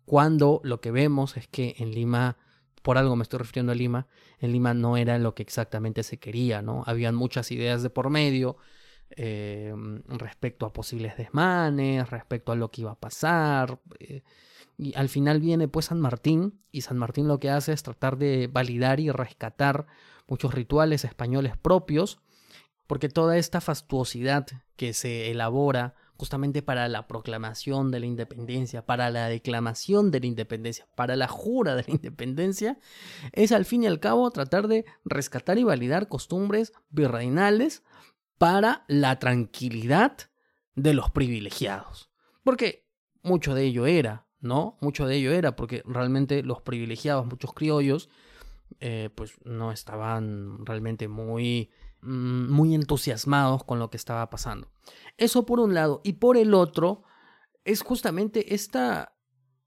cuando 0.06 0.62
lo 0.64 0.80
que 0.80 0.90
vemos 0.90 1.36
es 1.36 1.48
que 1.48 1.74
en 1.78 1.90
Lima, 1.90 2.38
por 2.82 2.96
algo 2.96 3.14
me 3.14 3.24
estoy 3.24 3.40
refiriendo 3.40 3.72
a 3.72 3.74
Lima, 3.74 4.06
en 4.40 4.52
Lima 4.52 4.72
no 4.72 4.96
era 4.96 5.18
lo 5.18 5.34
que 5.34 5.42
exactamente 5.42 6.02
se 6.02 6.18
quería, 6.18 6.62
¿no? 6.62 6.82
Habían 6.86 7.14
muchas 7.14 7.52
ideas 7.52 7.82
de 7.82 7.90
por 7.90 8.08
medio 8.08 8.56
eh, 9.10 9.74
respecto 10.06 10.64
a 10.64 10.72
posibles 10.72 11.18
desmanes, 11.18 12.08
respecto 12.08 12.52
a 12.52 12.56
lo 12.56 12.70
que 12.70 12.80
iba 12.80 12.92
a 12.92 12.98
pasar. 12.98 13.78
Eh, 13.98 14.22
y 14.78 14.94
al 14.96 15.08
final 15.08 15.40
viene 15.40 15.66
pues 15.66 15.86
San 15.86 16.00
Martín 16.00 16.62
y 16.70 16.82
San 16.82 16.96
Martín 16.96 17.26
lo 17.26 17.40
que 17.40 17.50
hace 17.50 17.72
es 17.72 17.82
tratar 17.82 18.16
de 18.16 18.46
validar 18.46 19.00
y 19.00 19.10
rescatar 19.10 19.86
muchos 20.28 20.54
rituales 20.54 21.04
españoles 21.04 21.56
propios, 21.56 22.20
porque 22.86 23.08
toda 23.08 23.36
esta 23.36 23.60
fastuosidad 23.60 24.46
que 24.76 24.94
se 24.94 25.32
elabora 25.32 25.96
justamente 26.16 26.62
para 26.62 26.88
la 26.88 27.08
proclamación 27.08 27.90
de 27.90 28.00
la 28.00 28.06
independencia, 28.06 28.86
para 28.86 29.10
la 29.10 29.28
declamación 29.28 30.10
de 30.10 30.20
la 30.20 30.26
independencia, 30.26 30.86
para 30.94 31.16
la 31.16 31.28
jura 31.28 31.74
de 31.74 31.84
la 31.86 31.90
independencia, 31.94 32.78
es 33.32 33.50
al 33.50 33.64
fin 33.64 33.82
y 33.82 33.86
al 33.88 33.98
cabo 33.98 34.30
tratar 34.30 34.68
de 34.68 34.84
rescatar 35.04 35.58
y 35.58 35.64
validar 35.64 36.08
costumbres 36.08 36.72
virreinales 36.88 37.82
para 38.38 38.84
la 38.86 39.18
tranquilidad 39.18 40.16
de 40.76 40.94
los 40.94 41.10
privilegiados. 41.10 42.10
Porque 42.44 42.86
mucho 43.22 43.54
de 43.54 43.64
ello 43.64 43.86
era 43.86 44.27
¿no? 44.40 44.76
Mucho 44.80 45.06
de 45.06 45.16
ello 45.16 45.32
era 45.32 45.56
porque 45.56 45.82
realmente 45.86 46.42
los 46.42 46.62
privilegiados, 46.62 47.26
muchos 47.26 47.52
criollos, 47.52 48.08
eh, 48.80 49.10
pues 49.14 49.32
no 49.44 49.72
estaban 49.72 50.64
realmente 50.64 51.08
muy, 51.08 51.70
mm, 52.02 52.50
muy 52.50 52.74
entusiasmados 52.74 53.64
con 53.64 53.78
lo 53.78 53.90
que 53.90 53.96
estaba 53.96 54.28
pasando. 54.30 54.68
Eso 55.16 55.46
por 55.46 55.60
un 55.60 55.74
lado. 55.74 56.00
Y 56.04 56.14
por 56.14 56.36
el 56.36 56.54
otro, 56.54 57.02
es 57.64 57.82
justamente 57.82 58.54
esta, 58.54 59.14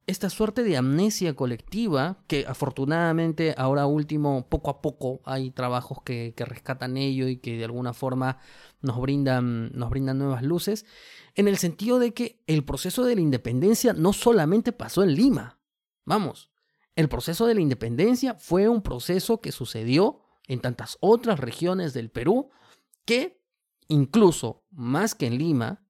esta 0.07 0.29
suerte 0.29 0.63
de 0.63 0.77
amnesia 0.77 1.35
colectiva 1.35 2.23
que 2.27 2.45
afortunadamente 2.47 3.53
ahora 3.57 3.85
último, 3.85 4.47
poco 4.49 4.69
a 4.69 4.81
poco, 4.81 5.21
hay 5.25 5.51
trabajos 5.51 5.99
que, 6.03 6.33
que 6.35 6.45
rescatan 6.45 6.97
ello 6.97 7.27
y 7.27 7.37
que 7.37 7.57
de 7.57 7.65
alguna 7.65 7.93
forma 7.93 8.39
nos 8.81 8.99
brindan, 8.99 9.71
nos 9.73 9.89
brindan 9.89 10.19
nuevas 10.19 10.43
luces 10.43 10.85
en 11.35 11.47
el 11.47 11.57
sentido 11.57 11.99
de 11.99 12.13
que 12.13 12.41
el 12.47 12.63
proceso 12.63 13.05
de 13.05 13.15
la 13.15 13.21
independencia 13.21 13.93
no 13.93 14.13
solamente 14.13 14.71
pasó 14.71 15.03
en 15.03 15.15
Lima. 15.15 15.59
Vamos, 16.05 16.49
El 16.95 17.07
proceso 17.07 17.47
de 17.47 17.55
la 17.55 17.61
independencia 17.61 18.35
fue 18.35 18.67
un 18.67 18.81
proceso 18.81 19.39
que 19.39 19.53
sucedió 19.53 20.19
en 20.47 20.59
tantas 20.59 20.97
otras 20.99 21.39
regiones 21.39 21.93
del 21.93 22.11
Perú 22.11 22.49
que 23.05 23.41
incluso 23.87 24.65
más 24.71 25.15
que 25.15 25.27
en 25.27 25.37
Lima 25.37 25.85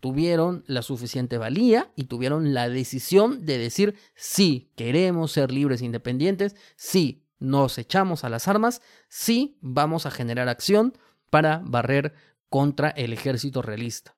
tuvieron 0.00 0.62
la 0.68 0.82
suficiente 0.82 1.38
valía 1.38 1.92
y 1.96 2.04
tuvieron 2.04 2.54
la 2.54 2.68
decisión 2.68 3.44
de 3.44 3.58
decir 3.58 3.96
sí, 4.14 4.72
queremos 4.76 5.32
ser 5.32 5.50
libres 5.50 5.82
e 5.82 5.86
independientes, 5.86 6.54
sí, 6.76 7.26
nos 7.38 7.78
echamos 7.78 8.24
a 8.24 8.28
las 8.28 8.48
armas, 8.48 8.82
sí, 9.08 9.58
vamos 9.60 10.06
a 10.06 10.10
generar 10.10 10.48
acción 10.48 10.96
para 11.30 11.60
barrer 11.64 12.14
contra 12.48 12.90
el 12.90 13.12
ejército 13.12 13.62
realista. 13.62 14.15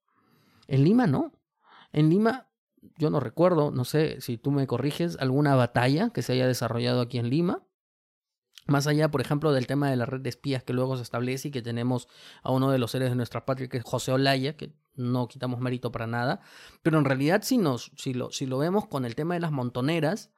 En 0.68 0.84
Lima 0.84 1.06
no. 1.06 1.32
En 1.92 2.08
Lima 2.10 2.48
yo 2.96 3.10
no 3.10 3.20
recuerdo, 3.20 3.70
no 3.70 3.84
sé 3.84 4.20
si 4.20 4.38
tú 4.38 4.50
me 4.50 4.66
corriges, 4.66 5.16
alguna 5.20 5.54
batalla 5.54 6.10
que 6.10 6.22
se 6.22 6.32
haya 6.34 6.46
desarrollado 6.46 7.00
aquí 7.00 7.18
en 7.18 7.30
Lima. 7.30 7.64
Más 8.66 8.86
allá, 8.86 9.10
por 9.10 9.20
ejemplo, 9.20 9.52
del 9.52 9.66
tema 9.66 9.90
de 9.90 9.96
la 9.96 10.04
red 10.04 10.20
de 10.20 10.28
espías 10.28 10.62
que 10.62 10.74
luego 10.74 10.96
se 10.96 11.02
establece 11.02 11.48
y 11.48 11.50
que 11.50 11.62
tenemos 11.62 12.06
a 12.42 12.52
uno 12.52 12.70
de 12.70 12.78
los 12.78 12.90
seres 12.90 13.08
de 13.08 13.16
nuestra 13.16 13.46
patria, 13.46 13.68
que 13.68 13.78
es 13.78 13.84
José 13.84 14.12
Olaya, 14.12 14.56
que 14.56 14.74
no 14.94 15.26
quitamos 15.26 15.60
mérito 15.60 15.90
para 15.90 16.06
nada. 16.06 16.40
Pero 16.82 16.98
en 16.98 17.06
realidad, 17.06 17.40
si, 17.42 17.56
nos, 17.56 17.92
si, 17.96 18.12
lo, 18.12 18.30
si 18.30 18.44
lo 18.44 18.58
vemos 18.58 18.86
con 18.86 19.06
el 19.06 19.14
tema 19.14 19.34
de 19.34 19.40
las 19.40 19.52
montoneras, 19.52 20.30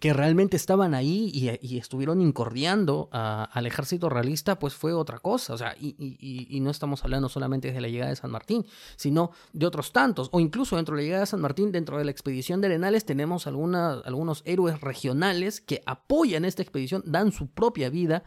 que 0.00 0.14
realmente 0.14 0.56
estaban 0.56 0.94
ahí 0.94 1.30
y, 1.32 1.76
estuvieron 1.76 2.22
incordiando 2.22 3.10
al 3.12 3.66
ejército 3.66 4.08
realista, 4.08 4.58
pues 4.58 4.72
fue 4.72 4.94
otra 4.94 5.18
cosa. 5.18 5.52
O 5.52 5.58
sea, 5.58 5.76
y, 5.78 6.58
no 6.62 6.70
estamos 6.70 7.04
hablando 7.04 7.28
solamente 7.28 7.70
de 7.70 7.80
la 7.82 7.88
llegada 7.88 8.08
de 8.08 8.16
San 8.16 8.30
Martín, 8.30 8.64
sino 8.96 9.30
de 9.52 9.66
otros 9.66 9.92
tantos. 9.92 10.30
O 10.32 10.40
incluso 10.40 10.76
dentro 10.76 10.96
de 10.96 11.02
la 11.02 11.04
llegada 11.04 11.20
de 11.20 11.26
San 11.26 11.42
Martín, 11.42 11.70
dentro 11.70 11.98
de 11.98 12.04
la 12.06 12.10
expedición 12.10 12.62
de 12.62 12.68
Arenales, 12.68 13.04
tenemos 13.04 13.46
algunos 13.46 14.42
héroes 14.46 14.80
regionales 14.80 15.60
que 15.60 15.82
apoyan 15.84 16.46
esta 16.46 16.62
expedición, 16.62 17.02
dan 17.04 17.30
su 17.30 17.48
propia 17.48 17.90
vida 17.90 18.24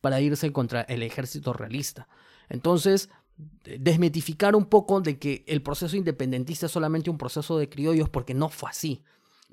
para 0.00 0.18
irse 0.22 0.50
contra 0.50 0.80
el 0.80 1.02
ejército 1.02 1.52
realista. 1.52 2.08
Entonces, 2.48 3.10
desmetificar 3.64 4.56
un 4.56 4.64
poco 4.64 5.02
de 5.02 5.18
que 5.18 5.44
el 5.46 5.62
proceso 5.62 5.94
independentista 5.94 6.66
es 6.66 6.72
solamente 6.72 7.10
un 7.10 7.18
proceso 7.18 7.58
de 7.58 7.68
criollos, 7.68 8.08
porque 8.08 8.32
no 8.32 8.48
fue 8.48 8.70
así. 8.70 9.04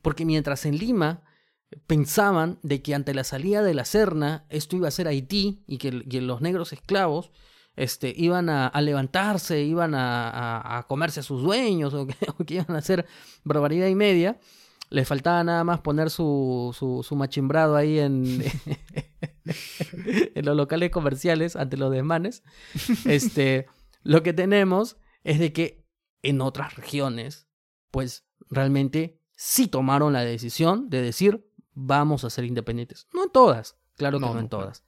Porque 0.01 0.23
mientras 0.23 0.65
en 0.65 0.77
Lima 0.77 1.23
pensaban 1.87 2.59
de 2.63 2.81
que 2.81 2.95
ante 2.95 3.13
la 3.13 3.23
salida 3.23 3.61
de 3.61 3.73
la 3.73 3.85
Serna 3.85 4.45
esto 4.49 4.75
iba 4.75 4.87
a 4.87 4.91
ser 4.91 5.07
Haití 5.07 5.63
y 5.67 5.77
que, 5.77 5.91
los 6.21 6.41
negros 6.41 6.73
esclavos 6.73 7.31
este, 7.75 8.13
iban 8.15 8.49
a, 8.49 8.71
levantarse, 8.81 9.61
iban 9.61 9.93
a, 9.95 10.85
comerse 10.87 11.19
a 11.21 11.23
sus 11.23 11.41
dueños 11.43 11.93
o 11.95 12.07
que, 12.07 12.53
iban 12.53 12.75
a 12.75 12.79
hacer 12.79 13.05
barbaridad 13.43 13.87
y 13.87 13.95
media. 13.95 14.39
Les 14.89 15.07
faltaba 15.07 15.43
nada 15.43 15.63
más 15.63 15.81
poner 15.81 16.09
su, 16.09 16.75
su, 16.75 17.15
machimbrado 17.15 17.75
ahí 17.75 17.99
en, 17.99 18.43
en 20.35 20.45
los 20.45 20.57
locales 20.57 20.89
comerciales 20.89 21.55
ante 21.55 21.77
los 21.77 21.91
desmanes. 21.91 22.43
Este, 23.05 23.67
lo 24.01 24.23
que 24.23 24.33
tenemos 24.33 24.97
es 25.23 25.37
de 25.37 25.53
que 25.53 25.85
en 26.23 26.41
otras 26.41 26.75
regiones, 26.75 27.47
pues 27.91 28.25
realmente 28.49 29.21
sí 29.35 29.67
tomaron 29.67 30.11
la 30.11 30.21
decisión 30.21 30.89
de 30.89 31.01
decir, 31.01 31.48
vamos 31.79 32.23
a 32.23 32.29
ser 32.29 32.45
independientes. 32.45 33.07
No 33.13 33.23
en 33.23 33.29
todas, 33.29 33.75
claro 33.95 34.19
que 34.19 34.25
no, 34.25 34.39
en 34.39 34.49
todas. 34.49 34.83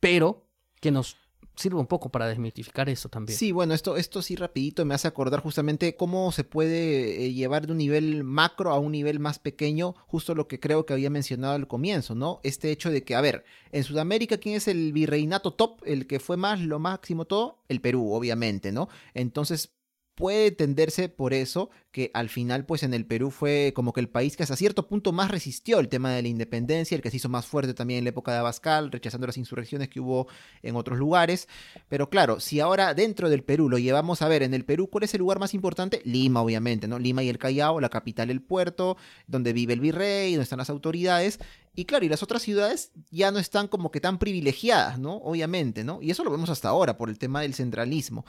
Pero 0.00 0.46
que 0.80 0.90
nos 0.90 1.16
sirva 1.54 1.80
un 1.80 1.86
poco 1.86 2.08
para 2.08 2.26
desmitificar 2.26 2.88
eso 2.88 3.08
también. 3.08 3.38
Sí, 3.38 3.52
bueno, 3.52 3.74
esto, 3.74 3.96
esto 3.96 4.22
sí 4.22 4.36
rapidito 4.36 4.84
me 4.84 4.94
hace 4.94 5.06
acordar 5.06 5.40
justamente 5.40 5.96
cómo 5.96 6.32
se 6.32 6.44
puede 6.44 7.26
eh, 7.26 7.34
llevar 7.34 7.66
de 7.66 7.72
un 7.72 7.78
nivel 7.78 8.24
macro 8.24 8.70
a 8.70 8.78
un 8.78 8.92
nivel 8.92 9.20
más 9.20 9.38
pequeño, 9.38 9.94
justo 10.06 10.34
lo 10.34 10.48
que 10.48 10.60
creo 10.60 10.86
que 10.86 10.94
había 10.94 11.10
mencionado 11.10 11.54
al 11.54 11.68
comienzo, 11.68 12.14
¿no? 12.14 12.40
Este 12.42 12.70
hecho 12.70 12.90
de 12.90 13.04
que, 13.04 13.14
a 13.14 13.20
ver, 13.20 13.44
en 13.70 13.84
Sudamérica, 13.84 14.38
¿quién 14.38 14.56
es 14.56 14.66
el 14.66 14.92
virreinato 14.92 15.52
top? 15.52 15.82
El 15.84 16.06
que 16.06 16.20
fue 16.20 16.36
más, 16.36 16.60
lo 16.60 16.78
máximo 16.78 17.26
todo, 17.26 17.58
el 17.68 17.80
Perú, 17.80 18.12
obviamente, 18.12 18.72
¿no? 18.72 18.88
Entonces, 19.14 19.74
puede 20.14 20.48
entenderse 20.48 21.08
por 21.08 21.34
eso 21.34 21.70
que 21.92 22.10
al 22.14 22.30
final 22.30 22.64
pues 22.64 22.82
en 22.82 22.94
el 22.94 23.04
Perú 23.04 23.30
fue 23.30 23.72
como 23.76 23.92
que 23.92 24.00
el 24.00 24.08
país 24.08 24.36
que 24.36 24.42
hasta 24.42 24.56
cierto 24.56 24.88
punto 24.88 25.12
más 25.12 25.30
resistió 25.30 25.78
el 25.78 25.88
tema 25.88 26.10
de 26.10 26.22
la 26.22 26.28
independencia, 26.28 26.96
el 26.96 27.02
que 27.02 27.10
se 27.10 27.18
hizo 27.18 27.28
más 27.28 27.46
fuerte 27.46 27.74
también 27.74 27.98
en 27.98 28.04
la 28.04 28.10
época 28.10 28.32
de 28.32 28.38
Abascal, 28.38 28.90
rechazando 28.90 29.26
las 29.26 29.36
insurrecciones 29.36 29.88
que 29.88 30.00
hubo 30.00 30.26
en 30.62 30.74
otros 30.74 30.98
lugares. 30.98 31.48
Pero 31.88 32.08
claro, 32.08 32.40
si 32.40 32.60
ahora 32.60 32.94
dentro 32.94 33.28
del 33.28 33.44
Perú 33.44 33.68
lo 33.68 33.78
llevamos 33.78 34.22
a 34.22 34.28
ver, 34.28 34.42
en 34.42 34.54
el 34.54 34.64
Perú, 34.64 34.88
¿cuál 34.88 35.04
es 35.04 35.12
el 35.14 35.20
lugar 35.20 35.38
más 35.38 35.52
importante? 35.52 36.00
Lima, 36.04 36.40
obviamente, 36.40 36.88
¿no? 36.88 36.98
Lima 36.98 37.22
y 37.22 37.28
el 37.28 37.38
Callao, 37.38 37.78
la 37.78 37.90
capital, 37.90 38.30
el 38.30 38.40
puerto, 38.40 38.96
donde 39.26 39.52
vive 39.52 39.74
el 39.74 39.80
virrey, 39.80 40.32
donde 40.32 40.44
están 40.44 40.58
las 40.58 40.70
autoridades. 40.70 41.38
Y 41.74 41.84
claro, 41.84 42.04
y 42.04 42.08
las 42.08 42.22
otras 42.22 42.42
ciudades 42.42 42.92
ya 43.10 43.30
no 43.30 43.38
están 43.38 43.68
como 43.68 43.90
que 43.90 44.00
tan 44.00 44.18
privilegiadas, 44.18 44.98
¿no? 44.98 45.16
Obviamente, 45.16 45.84
¿no? 45.84 46.00
Y 46.02 46.10
eso 46.10 46.24
lo 46.24 46.30
vemos 46.30 46.50
hasta 46.50 46.68
ahora 46.68 46.96
por 46.96 47.08
el 47.08 47.18
tema 47.18 47.42
del 47.42 47.54
centralismo. 47.54 48.24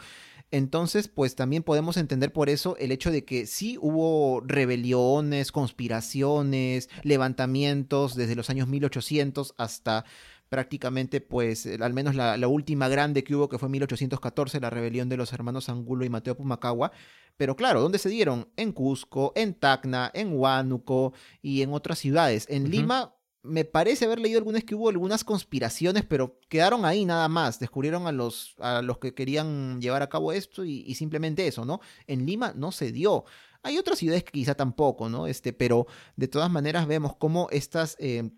Entonces, 0.53 1.07
pues 1.07 1.35
también 1.35 1.63
podemos 1.63 1.97
entender 1.97 2.31
por 2.31 2.47
eso 2.47 2.77
el 2.77 2.91
hecho 2.91 3.09
de 3.09 3.25
que 3.25 3.47
sí 3.53 3.77
hubo 3.79 4.41
rebeliones, 4.41 5.51
conspiraciones, 5.51 6.89
levantamientos 7.03 8.15
desde 8.15 8.35
los 8.35 8.49
años 8.49 8.67
1800 8.67 9.53
hasta 9.57 10.05
prácticamente, 10.49 11.21
pues, 11.21 11.67
al 11.79 11.93
menos 11.93 12.15
la, 12.15 12.47
última 12.47 12.87
grande 12.87 13.23
que 13.23 13.35
hubo, 13.35 13.49
que 13.49 13.57
fue 13.57 13.67
en 13.67 13.73
1814, 13.73 14.59
la 14.59 14.69
rebelión 14.69 15.09
de 15.09 15.17
los 15.17 15.33
hermanos 15.33 15.69
Angulo 15.69 16.05
y 16.05 16.09
Mateo 16.09 16.35
Pumacagua. 16.35 16.91
Pero 17.37 17.55
claro, 17.55 17.81
¿dónde 17.81 17.97
se 17.97 18.09
dieron? 18.09 18.49
En 18.55 18.71
Cusco, 18.71 19.33
en 19.35 19.55
Tacna, 19.55 20.11
en 20.13 20.37
Huánuco 20.37 21.13
y 21.41 21.63
en 21.63 21.73
otras 21.73 21.97
ciudades. 21.97 22.45
En 22.49 22.69
Lima 22.69 23.15
me 23.43 23.65
parece 23.65 24.05
haber 24.05 24.19
leído 24.19 24.39
algunas 24.39 24.63
que 24.63 24.73
hubo 24.73 24.89
algunas 24.89 25.23
conspiraciones, 25.25 26.05
pero 26.05 26.39
quedaron 26.47 26.85
ahí 26.85 27.05
nada 27.05 27.27
más. 27.27 27.59
Descubrieron 27.59 28.07
a 28.07 28.11
los, 28.13 28.55
a 28.59 28.81
los 28.81 28.97
que 28.99 29.13
querían 29.13 29.81
llevar 29.81 30.01
a 30.01 30.09
cabo 30.09 30.31
esto 30.31 30.63
y, 30.63 30.95
simplemente 30.95 31.45
eso, 31.45 31.65
¿no? 31.65 31.81
En 32.07 32.25
Lima 32.25 32.53
no 32.55 32.71
se 32.71 32.91
dio. 32.91 33.25
Hay 33.61 33.77
otras 33.77 33.99
ciudades 33.99 34.23
que 34.23 34.31
quizá 34.31 34.55
tampoco, 34.55 35.09
¿no? 35.09 35.27
Este, 35.27 35.51
pero 35.51 35.87
de 36.15 36.29
todas 36.29 36.49
maneras 36.49 36.87
vemos 36.87 37.15
cómo 37.17 37.49
estas 37.51 37.97
eh, 37.99 38.29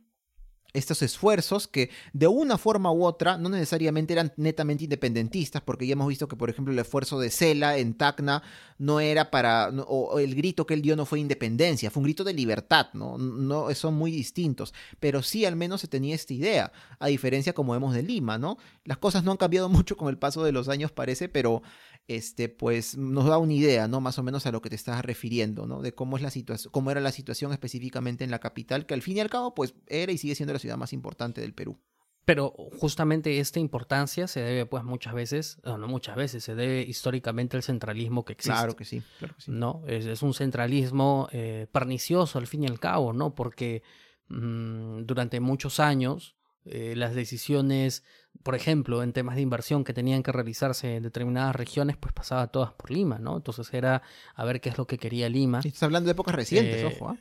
estos 0.75 1.01
esfuerzos 1.01 1.67
que 1.67 1.89
de 2.13 2.27
una 2.27 2.57
forma 2.57 2.91
u 2.91 3.05
otra 3.05 3.38
no 3.38 3.49
necesariamente 3.49 4.13
eran 4.13 4.33
netamente 4.38 4.83
independentistas, 4.83 5.61
porque 5.61 5.88
ya 5.88 5.93
hemos 5.93 6.07
visto 6.07 6.27
que, 6.27 6.35
por 6.35 6.49
ejemplo, 6.49 6.73
el 6.73 6.79
esfuerzo 6.79 7.19
de 7.19 7.29
Cela 7.29 7.77
en 7.77 7.93
Tacna 7.93 8.43
no 8.77 8.99
era 8.99 9.31
para, 9.31 9.69
o 9.69 10.19
el 10.19 10.35
grito 10.35 10.65
que 10.65 10.73
él 10.73 10.81
dio 10.81 10.95
no 10.95 11.05
fue 11.05 11.19
independencia, 11.19 11.89
fue 11.89 12.01
un 12.01 12.05
grito 12.05 12.23
de 12.23 12.33
libertad, 12.33 12.88
¿no? 12.93 13.17
no 13.17 13.73
son 13.73 13.95
muy 13.95 14.11
distintos, 14.11 14.73
pero 14.99 15.23
sí 15.23 15.45
al 15.45 15.55
menos 15.55 15.81
se 15.81 15.88
tenía 15.88 16.15
esta 16.15 16.33
idea, 16.33 16.71
a 16.99 17.07
diferencia 17.07 17.53
como 17.53 17.73
vemos 17.73 17.93
de 17.93 18.03
Lima, 18.03 18.38
¿no? 18.38 18.57
Las 18.83 18.97
cosas 18.97 19.23
no 19.23 19.31
han 19.31 19.38
cambiado 19.38 19.69
mucho 19.69 19.97
con 19.97 20.09
el 20.09 20.17
paso 20.17 20.43
de 20.43 20.51
los 20.51 20.69
años, 20.69 20.91
parece, 20.91 21.29
pero 21.29 21.61
este, 22.07 22.49
pues 22.49 22.97
nos 22.97 23.25
da 23.25 23.37
una 23.37 23.53
idea, 23.53 23.87
¿no? 23.87 23.99
Más 23.99 24.19
o 24.19 24.23
menos 24.23 24.45
a 24.45 24.51
lo 24.51 24.61
que 24.61 24.69
te 24.69 24.75
estás 24.75 25.03
refiriendo, 25.03 25.65
¿no? 25.65 25.81
De 25.81 25.93
cómo 25.93 26.17
es 26.17 26.23
la 26.23 26.29
situación, 26.29 26.71
cómo 26.71 26.91
era 26.91 27.01
la 27.01 27.11
situación 27.11 27.51
específicamente 27.51 28.23
en 28.23 28.31
la 28.31 28.39
capital, 28.39 28.85
que 28.85 28.93
al 28.93 29.01
fin 29.01 29.17
y 29.17 29.19
al 29.21 29.29
cabo, 29.29 29.55
pues 29.55 29.73
era 29.87 30.11
y 30.11 30.17
sigue 30.17 30.35
siendo 30.35 30.53
la 30.53 30.59
ciudad 30.59 30.77
más 30.77 30.93
importante 30.93 31.41
del 31.41 31.53
Perú. 31.53 31.79
Pero 32.25 32.55
justamente 32.79 33.39
esta 33.39 33.59
importancia 33.59 34.27
se 34.27 34.41
debe, 34.41 34.65
pues, 34.65 34.83
muchas 34.83 35.13
veces, 35.13 35.59
no, 35.63 35.87
muchas 35.87 36.15
veces, 36.15 36.43
se 36.43 36.55
debe 36.55 36.81
históricamente 36.81 37.55
al 37.55 37.61
centralismo 37.61 38.25
que 38.25 38.33
existe. 38.33 38.57
Claro 38.57 38.75
que 38.75 38.83
sí, 38.83 39.03
claro 39.19 39.35
que 39.35 39.41
sí. 39.43 39.51
¿no? 39.51 39.83
Es, 39.87 40.23
un 40.23 40.33
centralismo 40.33 41.29
eh, 41.31 41.67
pernicioso 41.71 42.39
al 42.39 42.47
fin 42.47 42.63
y 42.63 42.67
al 42.67 42.79
cabo, 42.79 43.13
¿no? 43.13 43.35
Porque 43.35 43.83
mm, 44.29 45.03
durante 45.05 45.39
muchos 45.39 45.79
años 45.79 46.35
eh, 46.65 46.95
las 46.95 47.13
decisiones, 47.13 48.03
por 48.43 48.55
ejemplo, 48.55 49.03
en 49.03 49.13
temas 49.13 49.35
de 49.35 49.41
inversión 49.41 49.83
que 49.83 49.93
tenían 49.93 50.23
que 50.23 50.31
realizarse 50.31 50.95
en 50.95 51.03
determinadas 51.03 51.55
regiones, 51.55 51.97
pues 51.97 52.13
pasaba 52.13 52.47
todas 52.47 52.73
por 52.73 52.91
Lima, 52.91 53.19
¿no? 53.19 53.37
Entonces 53.37 53.73
era 53.73 54.01
a 54.33 54.45
ver 54.45 54.61
qué 54.61 54.69
es 54.69 54.77
lo 54.77 54.88
que 54.88 54.97
quería 54.97 55.29
Lima. 55.29 55.59
estás 55.63 55.83
hablando 55.83 56.07
de 56.07 56.11
épocas 56.11 56.36
recientes, 56.36 56.81
eh, 56.81 56.86
ojo. 56.86 57.09
¿ah? 57.09 57.17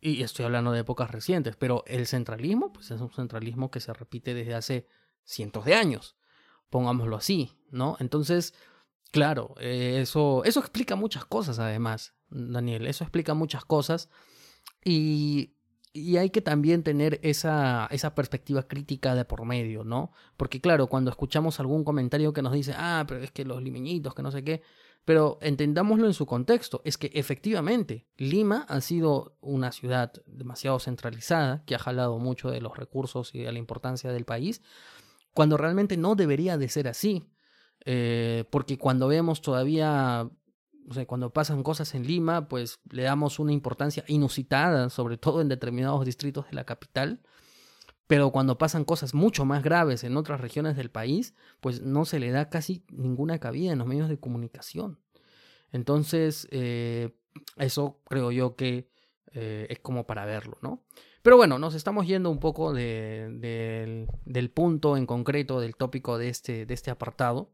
Y 0.00 0.22
estoy 0.22 0.44
hablando 0.44 0.70
de 0.72 0.80
épocas 0.80 1.10
recientes, 1.10 1.56
pero 1.56 1.82
el 1.86 2.06
centralismo, 2.06 2.72
pues 2.72 2.90
es 2.90 3.00
un 3.00 3.10
centralismo 3.10 3.70
que 3.70 3.80
se 3.80 3.92
repite 3.92 4.34
desde 4.34 4.54
hace 4.54 4.86
cientos 5.24 5.64
de 5.64 5.74
años, 5.74 6.16
pongámoslo 6.70 7.16
así, 7.16 7.52
¿no? 7.70 7.96
Entonces, 7.98 8.54
claro, 9.10 9.54
eh, 9.58 9.98
eso, 10.00 10.44
eso 10.44 10.60
explica 10.60 10.94
muchas 10.94 11.24
cosas 11.24 11.58
además, 11.58 12.14
Daniel, 12.30 12.86
eso 12.86 13.04
explica 13.04 13.34
muchas 13.34 13.64
cosas 13.64 14.08
y 14.84 15.57
y 15.92 16.16
hay 16.16 16.30
que 16.30 16.42
también 16.42 16.82
tener 16.82 17.18
esa, 17.22 17.88
esa 17.90 18.14
perspectiva 18.14 18.62
crítica 18.62 19.14
de 19.14 19.24
por 19.24 19.44
medio, 19.44 19.84
¿no? 19.84 20.12
Porque 20.36 20.60
claro, 20.60 20.86
cuando 20.86 21.10
escuchamos 21.10 21.60
algún 21.60 21.84
comentario 21.84 22.32
que 22.32 22.42
nos 22.42 22.52
dice, 22.52 22.74
ah, 22.76 23.04
pero 23.06 23.22
es 23.22 23.30
que 23.30 23.44
los 23.44 23.62
limeñitos, 23.62 24.14
que 24.14 24.22
no 24.22 24.30
sé 24.30 24.44
qué, 24.44 24.62
pero 25.04 25.38
entendámoslo 25.40 26.06
en 26.06 26.12
su 26.12 26.26
contexto, 26.26 26.82
es 26.84 26.98
que 26.98 27.10
efectivamente 27.14 28.06
Lima 28.18 28.66
ha 28.68 28.80
sido 28.80 29.38
una 29.40 29.72
ciudad 29.72 30.12
demasiado 30.26 30.78
centralizada, 30.78 31.64
que 31.64 31.74
ha 31.74 31.78
jalado 31.78 32.18
mucho 32.18 32.50
de 32.50 32.60
los 32.60 32.76
recursos 32.76 33.34
y 33.34 33.38
de 33.40 33.50
la 33.50 33.58
importancia 33.58 34.12
del 34.12 34.26
país, 34.26 34.60
cuando 35.32 35.56
realmente 35.56 35.96
no 35.96 36.14
debería 36.14 36.58
de 36.58 36.68
ser 36.68 36.88
así, 36.88 37.26
eh, 37.84 38.44
porque 38.50 38.76
cuando 38.76 39.08
vemos 39.08 39.40
todavía 39.40 40.28
cuando 41.06 41.32
pasan 41.32 41.62
cosas 41.62 41.94
en 41.94 42.06
Lima, 42.06 42.48
pues 42.48 42.80
le 42.90 43.02
damos 43.02 43.38
una 43.38 43.52
importancia 43.52 44.04
inusitada, 44.08 44.90
sobre 44.90 45.16
todo 45.16 45.40
en 45.40 45.48
determinados 45.48 46.04
distritos 46.04 46.46
de 46.46 46.54
la 46.54 46.64
capital. 46.64 47.20
Pero 48.06 48.32
cuando 48.32 48.56
pasan 48.56 48.84
cosas 48.84 49.12
mucho 49.12 49.44
más 49.44 49.62
graves 49.62 50.02
en 50.02 50.16
otras 50.16 50.40
regiones 50.40 50.76
del 50.76 50.90
país, 50.90 51.34
pues 51.60 51.82
no 51.82 52.06
se 52.06 52.18
le 52.18 52.30
da 52.30 52.48
casi 52.48 52.84
ninguna 52.90 53.38
cabida 53.38 53.72
en 53.72 53.78
los 53.78 53.86
medios 53.86 54.08
de 54.08 54.18
comunicación. 54.18 54.98
Entonces, 55.72 56.48
eh, 56.50 57.14
eso 57.56 58.00
creo 58.04 58.32
yo 58.32 58.56
que 58.56 58.88
eh, 59.32 59.66
es 59.68 59.78
como 59.80 60.06
para 60.06 60.24
verlo, 60.24 60.56
¿no? 60.62 60.84
Pero 61.20 61.36
bueno, 61.36 61.58
nos 61.58 61.74
estamos 61.74 62.06
yendo 62.06 62.30
un 62.30 62.38
poco 62.38 62.72
del 62.72 64.06
punto 64.54 64.96
en 64.96 65.04
concreto 65.04 65.60
del 65.60 65.76
tópico 65.76 66.16
de 66.16 66.30
este, 66.30 66.64
de 66.64 66.72
este 66.72 66.90
apartado. 66.90 67.52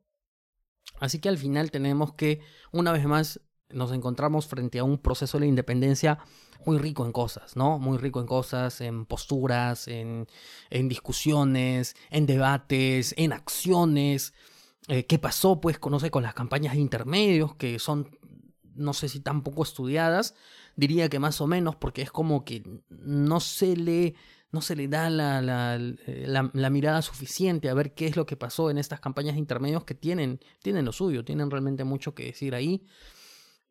Así 1.01 1.19
que 1.19 1.29
al 1.29 1.39
final 1.39 1.71
tenemos 1.71 2.15
que, 2.15 2.41
una 2.73 2.93
vez 2.93 3.05
más, 3.07 3.41
nos 3.71 3.93
encontramos 3.93 4.47
frente 4.47 4.79
a 4.79 4.85
un 4.85 4.99
proceso 4.99 5.39
de 5.39 5.43
la 5.43 5.49
independencia 5.49 6.19
muy 6.65 6.79
rico 6.79 7.05
en 7.05 7.13
cosas, 7.13 7.57
¿no? 7.57 7.79
Muy 7.79 7.99
rico 7.99 8.21
en 8.21 8.27
cosas, 8.27 8.81
en 8.81 9.05
posturas, 9.07 9.89
en, 9.89 10.27
en 10.71 10.89
discusiones, 10.89 11.95
en 12.11 12.27
debates, 12.27 13.15
en 13.19 13.33
acciones. 13.33 14.33
Eh, 14.89 15.05
¿Qué 15.07 15.19
pasó, 15.19 15.61
pues, 15.61 15.79
con, 15.79 15.99
con 16.11 16.23
las 16.23 16.35
campañas 16.35 16.75
de 16.75 16.81
intermedios, 16.81 17.55
que 17.57 17.79
son, 17.79 18.19
no 18.75 18.93
sé 18.93 19.09
si 19.09 19.21
tan 19.21 19.43
poco 19.43 19.63
estudiadas? 19.63 20.35
Diría 20.77 21.09
que 21.09 21.19
más 21.19 21.41
o 21.41 21.47
menos, 21.47 21.77
porque 21.77 22.03
es 22.03 22.11
como 22.11 22.45
que 22.45 22.63
no 22.89 23.41
se 23.41 23.77
le 23.77 24.15
no 24.55 24.63
se 24.63 24.77
le 24.77 24.87
da 24.87 25.11
la, 25.11 25.43
la, 25.43 25.79
la, 25.79 26.71
mirada 26.71 27.03
suficiente 27.03 27.69
a 27.69 27.75
ver 27.75 27.93
qué 27.93 28.07
es 28.07 28.17
lo 28.17 28.25
que 28.25 28.37
pasó 28.37 28.71
en 28.71 28.79
estas 28.79 29.01
campañas 29.01 29.35
de 29.35 29.41
intermedios 29.41 29.85
que 29.85 29.97
tienen, 29.97 30.41
tienen 30.63 30.85
lo 30.85 30.93
suyo, 30.93 31.25
tienen 31.25 31.51
realmente 31.51 31.83
mucho 31.83 32.15
que 32.15 32.27
decir 32.27 32.55
ahí. 32.55 32.87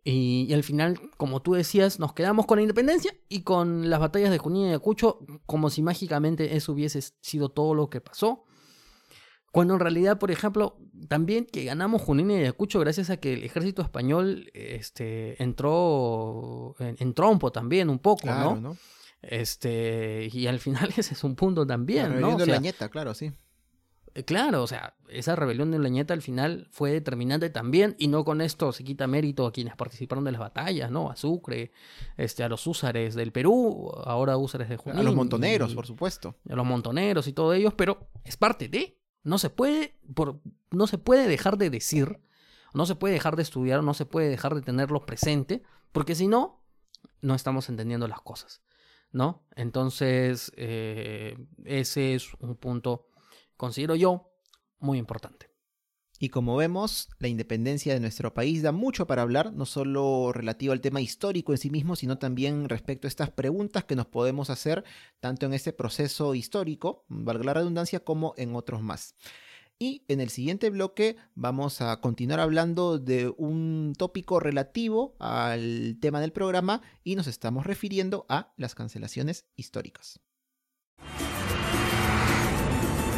Y, 0.03 0.53
al 0.53 0.63
final, 0.63 0.99
como 1.15 1.41
tú 1.41 1.53
decías, 1.53 1.99
nos 1.99 2.11
quedamos 2.11 2.45
con 2.45 2.57
la 2.57 2.63
independencia 2.63 3.15
y 3.29 3.43
con 3.43 3.89
las 3.89 4.01
batallas 4.01 4.29
de 4.29 4.37
Junín 4.37 4.63
y 4.63 4.69
Ayacucho, 4.69 5.19
como 5.45 5.69
si 5.69 5.81
mágicamente 5.81 6.57
eso 6.57 6.73
hubiese 6.73 7.01
sido 7.21 7.47
todo 7.47 7.73
lo 7.73 7.89
que 7.89 8.01
pasó. 8.01 8.43
Cuando 9.53 9.75
en 9.75 9.79
realidad, 9.79 10.19
por 10.19 10.31
ejemplo, 10.31 10.77
también 11.07 11.45
que 11.45 11.63
ganamos 11.63 12.01
Junín 12.01 12.31
y 12.31 12.35
Ayacucho 12.35 12.81
gracias 12.81 13.09
a 13.09 13.17
que 13.17 13.33
el 13.33 13.43
ejército 13.45 13.81
español 13.81 14.51
este, 14.53 15.41
entró 15.41 16.75
en, 16.79 17.13
trompo 17.13 17.53
también 17.53 17.89
un 17.89 17.99
poco, 17.99 18.27
¿no? 18.27 18.75
Este, 19.23 20.29
y 20.31 20.47
al 20.47 20.59
final 20.59 20.89
ese 20.97 21.13
es 21.13 21.23
un 21.23 21.35
punto 21.35 21.65
también, 21.65 22.19
¿no? 22.19 22.37
de 22.37 22.45
la 22.45 22.89
claro, 22.89 23.13
sí. 23.13 23.31
Eh, 24.15 24.25
claro, 24.25 24.61
o 24.61 24.67
sea, 24.67 24.95
esa 25.09 25.35
rebelión 25.35 25.71
de 25.71 25.79
Leñeta 25.79 26.13
al 26.13 26.21
final 26.21 26.67
fue 26.71 26.91
determinante 26.91 27.49
también, 27.49 27.95
y 27.97 28.07
no 28.07 28.23
con 28.23 28.41
esto 28.41 28.71
se 28.71 28.83
quita 28.83 29.07
mérito 29.07 29.47
a 29.47 29.51
quienes 29.51 29.75
participaron 29.75 30.23
de 30.23 30.31
las 30.31 30.41
batallas, 30.41 30.91
¿no? 30.91 31.09
A 31.09 31.15
Sucre, 31.15 31.71
este, 32.17 32.43
a 32.43 32.49
los 32.49 32.67
húsares 32.67 33.15
del 33.15 33.31
Perú, 33.31 33.91
ahora 34.05 34.37
húsares 34.37 34.69
de 34.69 34.77
Junín. 34.77 34.99
A 34.99 35.03
los 35.03 35.15
montoneros, 35.15 35.73
por 35.73 35.87
supuesto. 35.87 36.35
A 36.47 36.55
los 36.55 36.65
montoneros 36.65 37.27
y 37.27 37.33
todos 37.33 37.55
ellos, 37.55 37.73
pero 37.73 38.07
es 38.23 38.37
parte 38.37 38.67
de. 38.67 38.99
No 39.23 39.37
se 39.39 39.49
puede, 39.49 39.97
por, 40.13 40.41
no 40.69 40.85
se 40.85 40.97
puede 40.97 41.27
dejar 41.27 41.57
de 41.57 41.69
decir, 41.69 42.19
no 42.73 42.85
se 42.85 42.95
puede 42.95 43.13
dejar 43.13 43.35
de 43.35 43.43
estudiar, 43.43 43.81
no 43.81 43.93
se 43.93 44.05
puede 44.05 44.29
dejar 44.29 44.53
de 44.53 44.61
tenerlo 44.61 45.05
presente, 45.05 45.63
porque 45.91 46.13
si 46.13 46.27
no, 46.27 46.61
no 47.21 47.33
estamos 47.33 47.69
entendiendo 47.69 48.07
las 48.07 48.21
cosas, 48.21 48.61
¿no? 49.13 49.47
Entonces, 49.55 50.51
eh, 50.57 51.37
ese 51.63 52.15
es 52.15 52.33
un 52.39 52.55
punto 52.55 53.07
considero 53.55 53.95
yo 53.95 54.33
muy 54.79 54.97
importante. 54.97 55.53
Y 56.19 56.29
como 56.29 56.55
vemos, 56.55 57.09
la 57.19 57.27
independencia 57.27 57.93
de 57.93 57.99
nuestro 57.99 58.33
país 58.33 58.61
da 58.61 58.71
mucho 58.71 59.07
para 59.07 59.23
hablar, 59.23 59.51
no 59.53 59.65
solo 59.65 60.31
relativo 60.31 60.71
al 60.71 60.79
tema 60.79 61.01
histórico 61.01 61.51
en 61.51 61.57
sí 61.57 61.69
mismo, 61.69 61.95
sino 61.95 62.17
también 62.17 62.69
respecto 62.69 63.07
a 63.07 63.09
estas 63.09 63.29
preguntas 63.31 63.83
que 63.83 63.95
nos 63.95 64.05
podemos 64.05 64.49
hacer 64.49 64.83
tanto 65.19 65.45
en 65.45 65.53
este 65.53 65.73
proceso 65.73 66.33
histórico, 66.33 67.05
valga 67.09 67.43
la 67.43 67.53
redundancia, 67.55 67.99
como 67.99 68.33
en 68.37 68.55
otros 68.55 68.81
más. 68.81 69.15
Y 69.79 70.03
en 70.07 70.21
el 70.21 70.29
siguiente 70.29 70.69
bloque 70.69 71.17
vamos 71.35 71.81
a 71.81 71.99
continuar 71.99 72.39
hablando 72.39 72.99
de 72.99 73.33
un 73.37 73.93
tópico 73.97 74.39
relativo 74.39 75.15
al 75.19 75.97
tema 75.99 76.21
del 76.21 76.31
programa 76.31 76.81
y 77.03 77.15
nos 77.15 77.27
estamos 77.27 77.65
refiriendo 77.65 78.25
a 78.29 78.53
las 78.57 78.75
cancelaciones 78.75 79.45
históricas. 79.55 80.19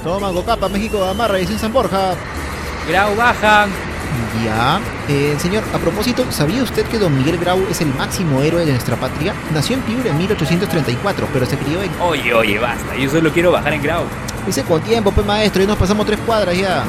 Toma, 0.04 0.30
Gocapa, 0.30 0.70
México, 0.70 1.04
Amarra, 1.04 1.40
y 1.40 1.46
San 1.48 1.74
Borja. 1.74 2.16
Grau 2.88 3.16
baja. 3.16 3.68
Ya. 4.44 4.80
Eh, 5.10 5.36
señor, 5.40 5.64
a 5.74 5.80
propósito, 5.80 6.32
¿sabía 6.32 6.62
usted 6.62 6.86
que 6.86 7.00
don 7.00 7.18
Miguel 7.18 7.38
Grau 7.38 7.60
es 7.70 7.82
el 7.82 7.88
máximo 7.96 8.42
héroe 8.42 8.66
de 8.66 8.72
nuestra 8.72 8.96
patria? 8.98 9.34
Nació 9.54 9.78
en 9.78 9.82
Piura 9.82 10.12
en 10.12 10.18
1834, 10.18 11.28
pero 11.34 11.46
se 11.46 11.58
crió 11.58 11.82
en... 11.82 11.92
Oye, 12.02 12.34
oye, 12.34 12.60
basta, 12.60 12.96
yo 12.96 13.10
solo 13.10 13.32
quiero 13.32 13.52
bajar 13.52 13.74
en 13.74 13.82
Grau. 13.82 14.06
Dice 14.46 14.64
con 14.64 14.80
tiempo, 14.84 15.12
pues 15.12 15.26
maestro, 15.26 15.64
y 15.64 15.68
nos 15.68 15.78
pasamos 15.78 16.06
tres 16.06 16.20
cuadras 16.20 16.56
ya. 16.56 16.86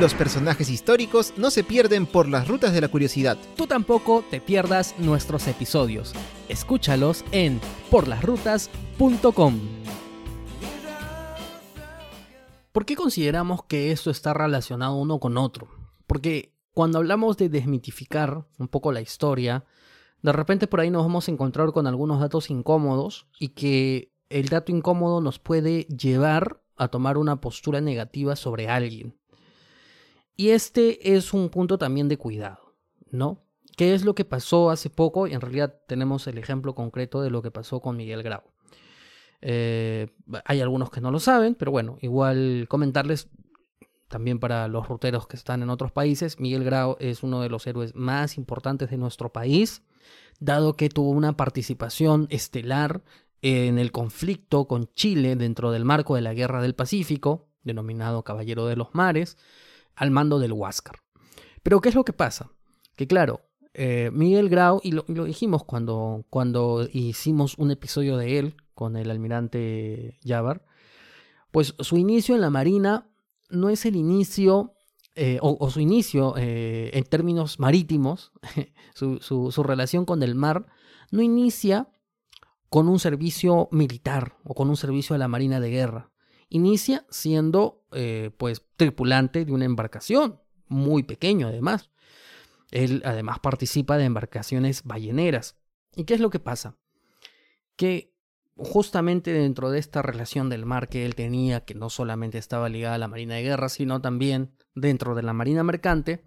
Los 0.00 0.12
personajes 0.12 0.68
históricos 0.68 1.32
no 1.36 1.52
se 1.52 1.62
pierden 1.62 2.04
por 2.04 2.28
las 2.28 2.48
rutas 2.48 2.72
de 2.72 2.80
la 2.80 2.88
curiosidad. 2.88 3.38
Tú 3.56 3.68
tampoco 3.68 4.24
te 4.28 4.40
pierdas 4.40 4.94
nuestros 4.98 5.46
episodios. 5.46 6.12
Escúchalos 6.48 7.24
en 7.30 7.60
porlasrutas.com. 7.90 9.60
¿Por 12.72 12.84
qué 12.84 12.96
consideramos 12.96 13.64
que 13.64 13.92
esto 13.92 14.10
está 14.10 14.34
relacionado 14.34 14.96
uno 14.96 15.20
con 15.20 15.38
otro? 15.38 15.68
Porque 16.08 16.52
cuando 16.72 16.98
hablamos 16.98 17.36
de 17.36 17.48
desmitificar 17.48 18.44
un 18.58 18.66
poco 18.66 18.90
la 18.90 19.00
historia, 19.00 19.64
de 20.22 20.32
repente 20.32 20.66
por 20.66 20.80
ahí 20.80 20.90
nos 20.90 21.04
vamos 21.04 21.28
a 21.28 21.30
encontrar 21.30 21.70
con 21.70 21.86
algunos 21.86 22.20
datos 22.20 22.50
incómodos 22.50 23.28
y 23.38 23.50
que 23.50 24.12
el 24.28 24.48
dato 24.48 24.72
incómodo 24.72 25.20
nos 25.20 25.38
puede 25.38 25.84
llevar 25.84 26.62
a 26.76 26.88
tomar 26.88 27.18
una 27.18 27.40
postura 27.40 27.80
negativa 27.80 28.36
sobre 28.36 28.68
alguien. 28.68 29.16
Y 30.36 30.50
este 30.50 31.16
es 31.16 31.32
un 31.32 31.48
punto 31.48 31.78
también 31.78 32.08
de 32.08 32.18
cuidado, 32.18 32.74
¿no? 33.10 33.42
¿Qué 33.76 33.94
es 33.94 34.04
lo 34.04 34.14
que 34.14 34.24
pasó 34.24 34.70
hace 34.70 34.90
poco? 34.90 35.26
Y 35.26 35.34
en 35.34 35.40
realidad 35.40 35.80
tenemos 35.86 36.26
el 36.26 36.38
ejemplo 36.38 36.74
concreto 36.74 37.22
de 37.22 37.30
lo 37.30 37.42
que 37.42 37.50
pasó 37.50 37.80
con 37.80 37.96
Miguel 37.96 38.22
Grau. 38.22 38.42
Eh, 39.42 40.08
hay 40.44 40.60
algunos 40.60 40.90
que 40.90 41.00
no 41.00 41.10
lo 41.10 41.20
saben, 41.20 41.54
pero 41.54 41.70
bueno, 41.70 41.98
igual 42.00 42.66
comentarles 42.68 43.28
también 44.08 44.38
para 44.38 44.68
los 44.68 44.88
ruteros 44.88 45.26
que 45.26 45.36
están 45.36 45.62
en 45.62 45.70
otros 45.70 45.92
países, 45.92 46.38
Miguel 46.38 46.64
Grau 46.64 46.96
es 47.00 47.22
uno 47.22 47.40
de 47.42 47.48
los 47.48 47.66
héroes 47.66 47.94
más 47.94 48.38
importantes 48.38 48.90
de 48.90 48.96
nuestro 48.96 49.32
país, 49.32 49.82
dado 50.38 50.74
que 50.74 50.88
tuvo 50.88 51.10
una 51.10 51.36
participación 51.36 52.26
estelar 52.30 53.02
en 53.42 53.78
el 53.78 53.92
conflicto 53.92 54.66
con 54.66 54.90
Chile 54.94 55.36
dentro 55.36 55.70
del 55.70 55.84
marco 55.84 56.14
de 56.14 56.22
la 56.22 56.34
Guerra 56.34 56.62
del 56.62 56.74
Pacífico, 56.74 57.48
denominado 57.62 58.22
Caballero 58.22 58.66
de 58.66 58.76
los 58.76 58.94
Mares, 58.94 59.36
al 59.94 60.10
mando 60.10 60.38
del 60.38 60.52
Huáscar. 60.52 61.00
Pero 61.62 61.80
¿qué 61.80 61.88
es 61.88 61.94
lo 61.94 62.04
que 62.04 62.12
pasa? 62.12 62.50
Que 62.96 63.06
claro, 63.06 63.42
eh, 63.74 64.10
Miguel 64.12 64.48
Grau, 64.48 64.80
y 64.82 64.92
lo, 64.92 65.02
dijimos 65.02 65.64
cuando, 65.64 66.24
cuando 66.30 66.88
hicimos 66.90 67.58
un 67.58 67.70
episodio 67.70 68.16
de 68.16 68.38
él, 68.38 68.56
con 68.74 68.96
el 68.96 69.10
almirante 69.10 70.18
Yavar, 70.22 70.64
pues 71.50 71.74
su 71.80 71.96
inicio 71.96 72.34
en 72.34 72.40
la 72.40 72.50
Marina 72.50 73.08
no 73.48 73.68
es 73.68 73.86
el 73.86 73.96
inicio, 73.96 74.74
eh, 75.14 75.38
o, 75.40 75.70
su 75.70 75.80
inicio 75.80 76.34
eh, 76.36 76.90
en 76.92 77.04
términos 77.04 77.58
marítimos, 77.58 78.32
su, 78.94 79.62
relación 79.62 80.04
con 80.04 80.22
el 80.22 80.34
mar, 80.34 80.66
no 81.10 81.22
inicia 81.22 81.88
con 82.68 82.88
un 82.88 82.98
servicio 82.98 83.68
militar 83.70 84.36
o 84.44 84.54
con 84.54 84.68
un 84.68 84.76
servicio 84.76 85.14
de 85.14 85.18
la 85.18 85.28
Marina 85.28 85.60
de 85.60 85.70
Guerra. 85.70 86.10
Inicia 86.48 87.06
siendo 87.10 87.84
eh, 87.92 88.30
pues 88.36 88.62
tripulante 88.76 89.44
de 89.44 89.52
una 89.52 89.64
embarcación, 89.64 90.40
muy 90.68 91.02
pequeño 91.02 91.48
además. 91.48 91.90
Él 92.70 93.02
además 93.04 93.38
participa 93.38 93.96
de 93.96 94.04
embarcaciones 94.04 94.82
balleneras. 94.84 95.56
¿Y 95.94 96.04
qué 96.04 96.14
es 96.14 96.20
lo 96.20 96.30
que 96.30 96.40
pasa? 96.40 96.76
Que 97.76 98.14
justamente 98.56 99.32
dentro 99.32 99.70
de 99.70 99.78
esta 99.78 100.02
relación 100.02 100.48
del 100.48 100.66
mar 100.66 100.88
que 100.88 101.04
él 101.04 101.14
tenía, 101.14 101.64
que 101.64 101.74
no 101.74 101.90
solamente 101.90 102.38
estaba 102.38 102.68
ligada 102.68 102.94
a 102.94 102.98
la 102.98 103.08
Marina 103.08 103.34
de 103.34 103.42
Guerra, 103.42 103.68
sino 103.68 104.00
también 104.00 104.54
dentro 104.74 105.14
de 105.14 105.22
la 105.22 105.32
Marina 105.32 105.62
Mercante, 105.62 106.24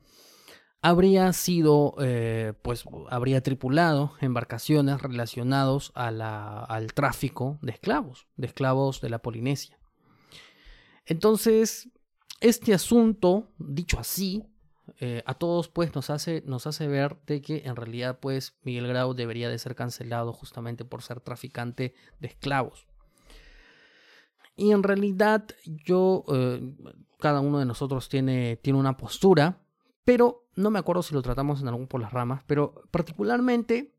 habría 0.82 1.34
sido, 1.34 1.96
eh, 2.00 2.54
pues, 2.62 2.86
habría 3.10 3.42
tripulado 3.42 4.14
embarcaciones 4.22 4.98
la, 5.94 6.64
al 6.64 6.94
tráfico 6.94 7.60
de 7.62 7.72
esclavos, 7.72 8.28
de 8.38 8.48
esclavos 8.48 9.02
de 9.02 9.10
la 9.10 9.20
Polinesia. 9.20 9.78
Entonces, 11.06 11.90
este 12.40 12.74
asunto, 12.74 13.52
dicho 13.58 14.00
así, 14.00 14.46
eh, 15.00 15.24
a 15.26 15.34
todos 15.34 15.70
pues 15.70 15.94
nos 15.94 16.10
hace, 16.10 16.44
nos 16.46 16.68
hace 16.68 16.88
ver 16.88 17.18
de 17.26 17.42
que 17.42 17.64
en 17.66 17.76
realidad 17.76 18.20
pues 18.20 18.58
Miguel 18.64 18.88
Grau 18.88 19.14
debería 19.14 19.50
de 19.50 19.60
ser 19.60 19.76
cancelado 19.76 20.34
justamente 20.34 20.84
por 20.84 21.04
ser 21.04 21.20
traficante 21.20 21.94
de 22.20 22.28
esclavos. 22.28 22.88
Y 24.56 24.72
en 24.72 24.84
realidad 24.84 25.48
yo, 25.64 26.26
eh, 26.34 26.76
cada 27.20 27.40
uno 27.40 27.60
de 27.60 27.66
nosotros 27.66 28.10
tiene, 28.10 28.58
tiene 28.58 28.80
una 28.80 28.98
postura, 28.98 29.62
pero 30.04 30.49
no 30.60 30.72
me 30.72 30.80
acuerdo 30.80 31.04
si 31.04 31.14
lo 31.14 31.22
tratamos 31.22 31.62
en 31.62 31.70
algún 31.70 31.88
por 31.88 32.02
las 32.02 32.12
ramas, 32.12 32.44
pero 32.46 32.84
particularmente 32.92 33.96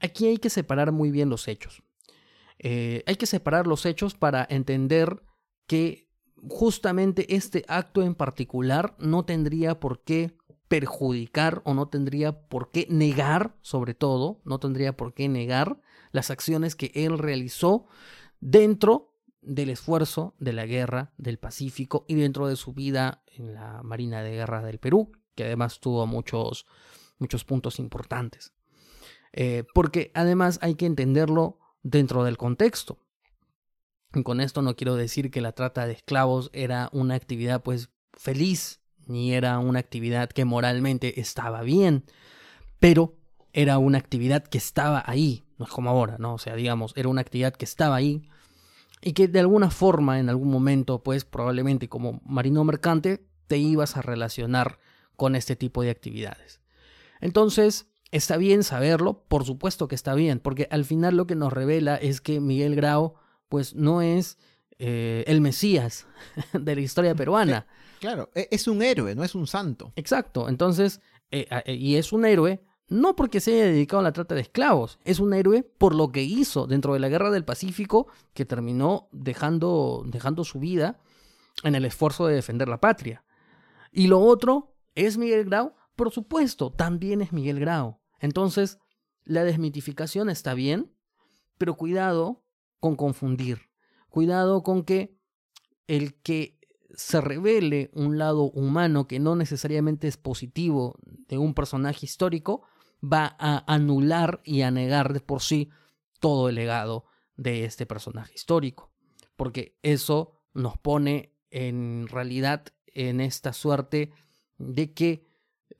aquí 0.00 0.26
hay 0.26 0.38
que 0.38 0.48
separar 0.48 0.92
muy 0.92 1.10
bien 1.10 1.28
los 1.28 1.48
hechos. 1.48 1.82
Eh, 2.58 3.02
hay 3.06 3.16
que 3.16 3.26
separar 3.26 3.66
los 3.66 3.84
hechos 3.84 4.14
para 4.14 4.46
entender 4.48 5.22
que 5.66 6.08
justamente 6.48 7.34
este 7.34 7.64
acto 7.68 8.02
en 8.02 8.14
particular 8.14 8.94
no 8.98 9.24
tendría 9.24 9.80
por 9.80 10.04
qué 10.04 10.36
perjudicar 10.68 11.62
o 11.64 11.74
no 11.74 11.88
tendría 11.88 12.46
por 12.48 12.70
qué 12.70 12.86
negar, 12.88 13.56
sobre 13.60 13.94
todo, 13.94 14.40
no 14.44 14.60
tendría 14.60 14.96
por 14.96 15.14
qué 15.14 15.28
negar 15.28 15.80
las 16.12 16.30
acciones 16.30 16.76
que 16.76 16.92
él 16.94 17.18
realizó 17.18 17.86
dentro 18.40 19.14
del 19.42 19.68
esfuerzo 19.68 20.34
de 20.38 20.52
la 20.52 20.64
guerra 20.64 21.12
del 21.18 21.38
Pacífico 21.38 22.04
y 22.08 22.14
dentro 22.14 22.46
de 22.46 22.56
su 22.56 22.72
vida 22.72 23.24
en 23.26 23.52
la 23.52 23.82
Marina 23.82 24.22
de 24.22 24.30
Guerra 24.30 24.62
del 24.62 24.78
Perú, 24.78 25.12
que 25.34 25.44
además 25.44 25.80
tuvo 25.80 26.06
muchos, 26.06 26.66
muchos 27.18 27.44
puntos 27.44 27.78
importantes. 27.78 28.52
Eh, 29.32 29.64
porque 29.74 30.10
además 30.14 30.58
hay 30.62 30.74
que 30.76 30.86
entenderlo 30.86 31.58
dentro 31.82 32.24
del 32.24 32.36
contexto. 32.36 32.98
Y 34.14 34.22
con 34.22 34.40
esto 34.40 34.62
no 34.62 34.76
quiero 34.76 34.94
decir 34.94 35.30
que 35.30 35.40
la 35.40 35.52
trata 35.52 35.86
de 35.86 35.92
esclavos 35.94 36.50
era 36.52 36.88
una 36.92 37.14
actividad 37.14 37.62
pues 37.62 37.90
feliz, 38.12 38.80
ni 39.06 39.34
era 39.34 39.58
una 39.58 39.80
actividad 39.80 40.28
que 40.30 40.44
moralmente 40.44 41.20
estaba 41.20 41.62
bien, 41.62 42.04
pero 42.78 43.16
era 43.52 43.78
una 43.78 43.98
actividad 43.98 44.44
que 44.44 44.58
estaba 44.58 45.02
ahí, 45.06 45.44
no 45.58 45.64
es 45.64 45.70
como 45.70 45.90
ahora, 45.90 46.16
¿no? 46.18 46.34
O 46.34 46.38
sea, 46.38 46.54
digamos, 46.54 46.92
era 46.96 47.08
una 47.08 47.20
actividad 47.20 47.54
que 47.54 47.64
estaba 47.64 47.96
ahí 47.96 48.28
y 49.02 49.12
que 49.12 49.28
de 49.28 49.40
alguna 49.40 49.70
forma, 49.70 50.18
en 50.18 50.28
algún 50.28 50.48
momento, 50.48 51.02
pues 51.02 51.24
probablemente 51.24 51.88
como 51.88 52.20
marino 52.24 52.64
mercante, 52.64 53.26
te 53.46 53.58
ibas 53.58 53.96
a 53.96 54.02
relacionar 54.02 54.78
con 55.16 55.36
este 55.36 55.56
tipo 55.56 55.82
de 55.82 55.90
actividades. 55.90 56.60
Entonces, 57.20 57.86
¿está 58.10 58.36
bien 58.36 58.64
saberlo? 58.64 59.24
Por 59.28 59.44
supuesto 59.44 59.88
que 59.88 59.94
está 59.94 60.14
bien, 60.14 60.40
porque 60.40 60.68
al 60.70 60.84
final 60.84 61.16
lo 61.16 61.26
que 61.26 61.34
nos 61.34 61.52
revela 61.52 61.96
es 61.96 62.20
que 62.20 62.40
Miguel 62.40 62.76
Grau, 62.76 63.14
pues 63.48 63.74
no 63.74 64.02
es 64.02 64.38
eh, 64.78 65.24
el 65.26 65.40
Mesías 65.40 66.06
de 66.52 66.74
la 66.74 66.80
historia 66.80 67.14
peruana. 67.14 67.66
Claro, 68.00 68.30
e, 68.34 68.48
es 68.50 68.68
un 68.68 68.82
héroe, 68.82 69.14
no 69.14 69.24
es 69.24 69.34
un 69.34 69.46
santo. 69.46 69.92
Exacto, 69.96 70.48
entonces, 70.48 71.00
eh, 71.30 71.46
y 71.66 71.96
es 71.96 72.12
un 72.12 72.24
héroe 72.24 72.60
no 72.88 73.16
porque 73.16 73.40
se 73.40 73.54
haya 73.54 73.64
dedicado 73.64 74.00
a 74.00 74.04
la 74.04 74.12
trata 74.12 74.34
de 74.34 74.42
esclavos, 74.42 74.98
es 75.04 75.18
un 75.18 75.32
héroe 75.32 75.62
por 75.62 75.94
lo 75.94 76.12
que 76.12 76.22
hizo 76.22 76.66
dentro 76.66 76.92
de 76.92 77.00
la 77.00 77.08
guerra 77.08 77.30
del 77.30 77.44
Pacífico, 77.44 78.08
que 78.34 78.44
terminó 78.44 79.08
dejando, 79.10 80.02
dejando 80.06 80.44
su 80.44 80.60
vida 80.60 80.98
en 81.62 81.74
el 81.74 81.86
esfuerzo 81.86 82.26
de 82.26 82.34
defender 82.34 82.68
la 82.68 82.80
patria. 82.80 83.24
Y 83.90 84.08
lo 84.08 84.20
otro, 84.20 84.73
¿es 84.94 85.18
Miguel 85.18 85.44
Grau? 85.44 85.74
Por 85.96 86.10
supuesto, 86.10 86.72
también 86.72 87.20
es 87.22 87.32
Miguel 87.32 87.60
Grau. 87.60 88.00
Entonces, 88.20 88.78
la 89.24 89.44
desmitificación 89.44 90.28
está 90.30 90.54
bien, 90.54 90.92
pero 91.58 91.76
cuidado 91.76 92.44
con 92.80 92.96
confundir. 92.96 93.70
Cuidado 94.08 94.62
con 94.62 94.84
que 94.84 95.18
el 95.86 96.14
que 96.22 96.58
se 96.94 97.20
revele 97.20 97.90
un 97.94 98.18
lado 98.18 98.44
humano 98.44 99.06
que 99.06 99.18
no 99.18 99.36
necesariamente 99.36 100.08
es 100.08 100.16
positivo 100.16 100.98
de 101.28 101.38
un 101.38 101.54
personaje 101.54 102.06
histórico, 102.06 102.62
va 103.02 103.36
a 103.38 103.64
anular 103.72 104.40
y 104.44 104.62
a 104.62 104.70
negar 104.70 105.12
de 105.12 105.20
por 105.20 105.42
sí 105.42 105.70
todo 106.20 106.48
el 106.48 106.54
legado 106.54 107.04
de 107.36 107.64
este 107.64 107.86
personaje 107.86 108.34
histórico. 108.34 108.92
Porque 109.36 109.76
eso 109.82 110.32
nos 110.52 110.78
pone 110.78 111.34
en 111.50 112.06
realidad 112.08 112.64
en 112.86 113.20
esta 113.20 113.52
suerte 113.52 114.12
de 114.58 114.92
que 114.92 115.26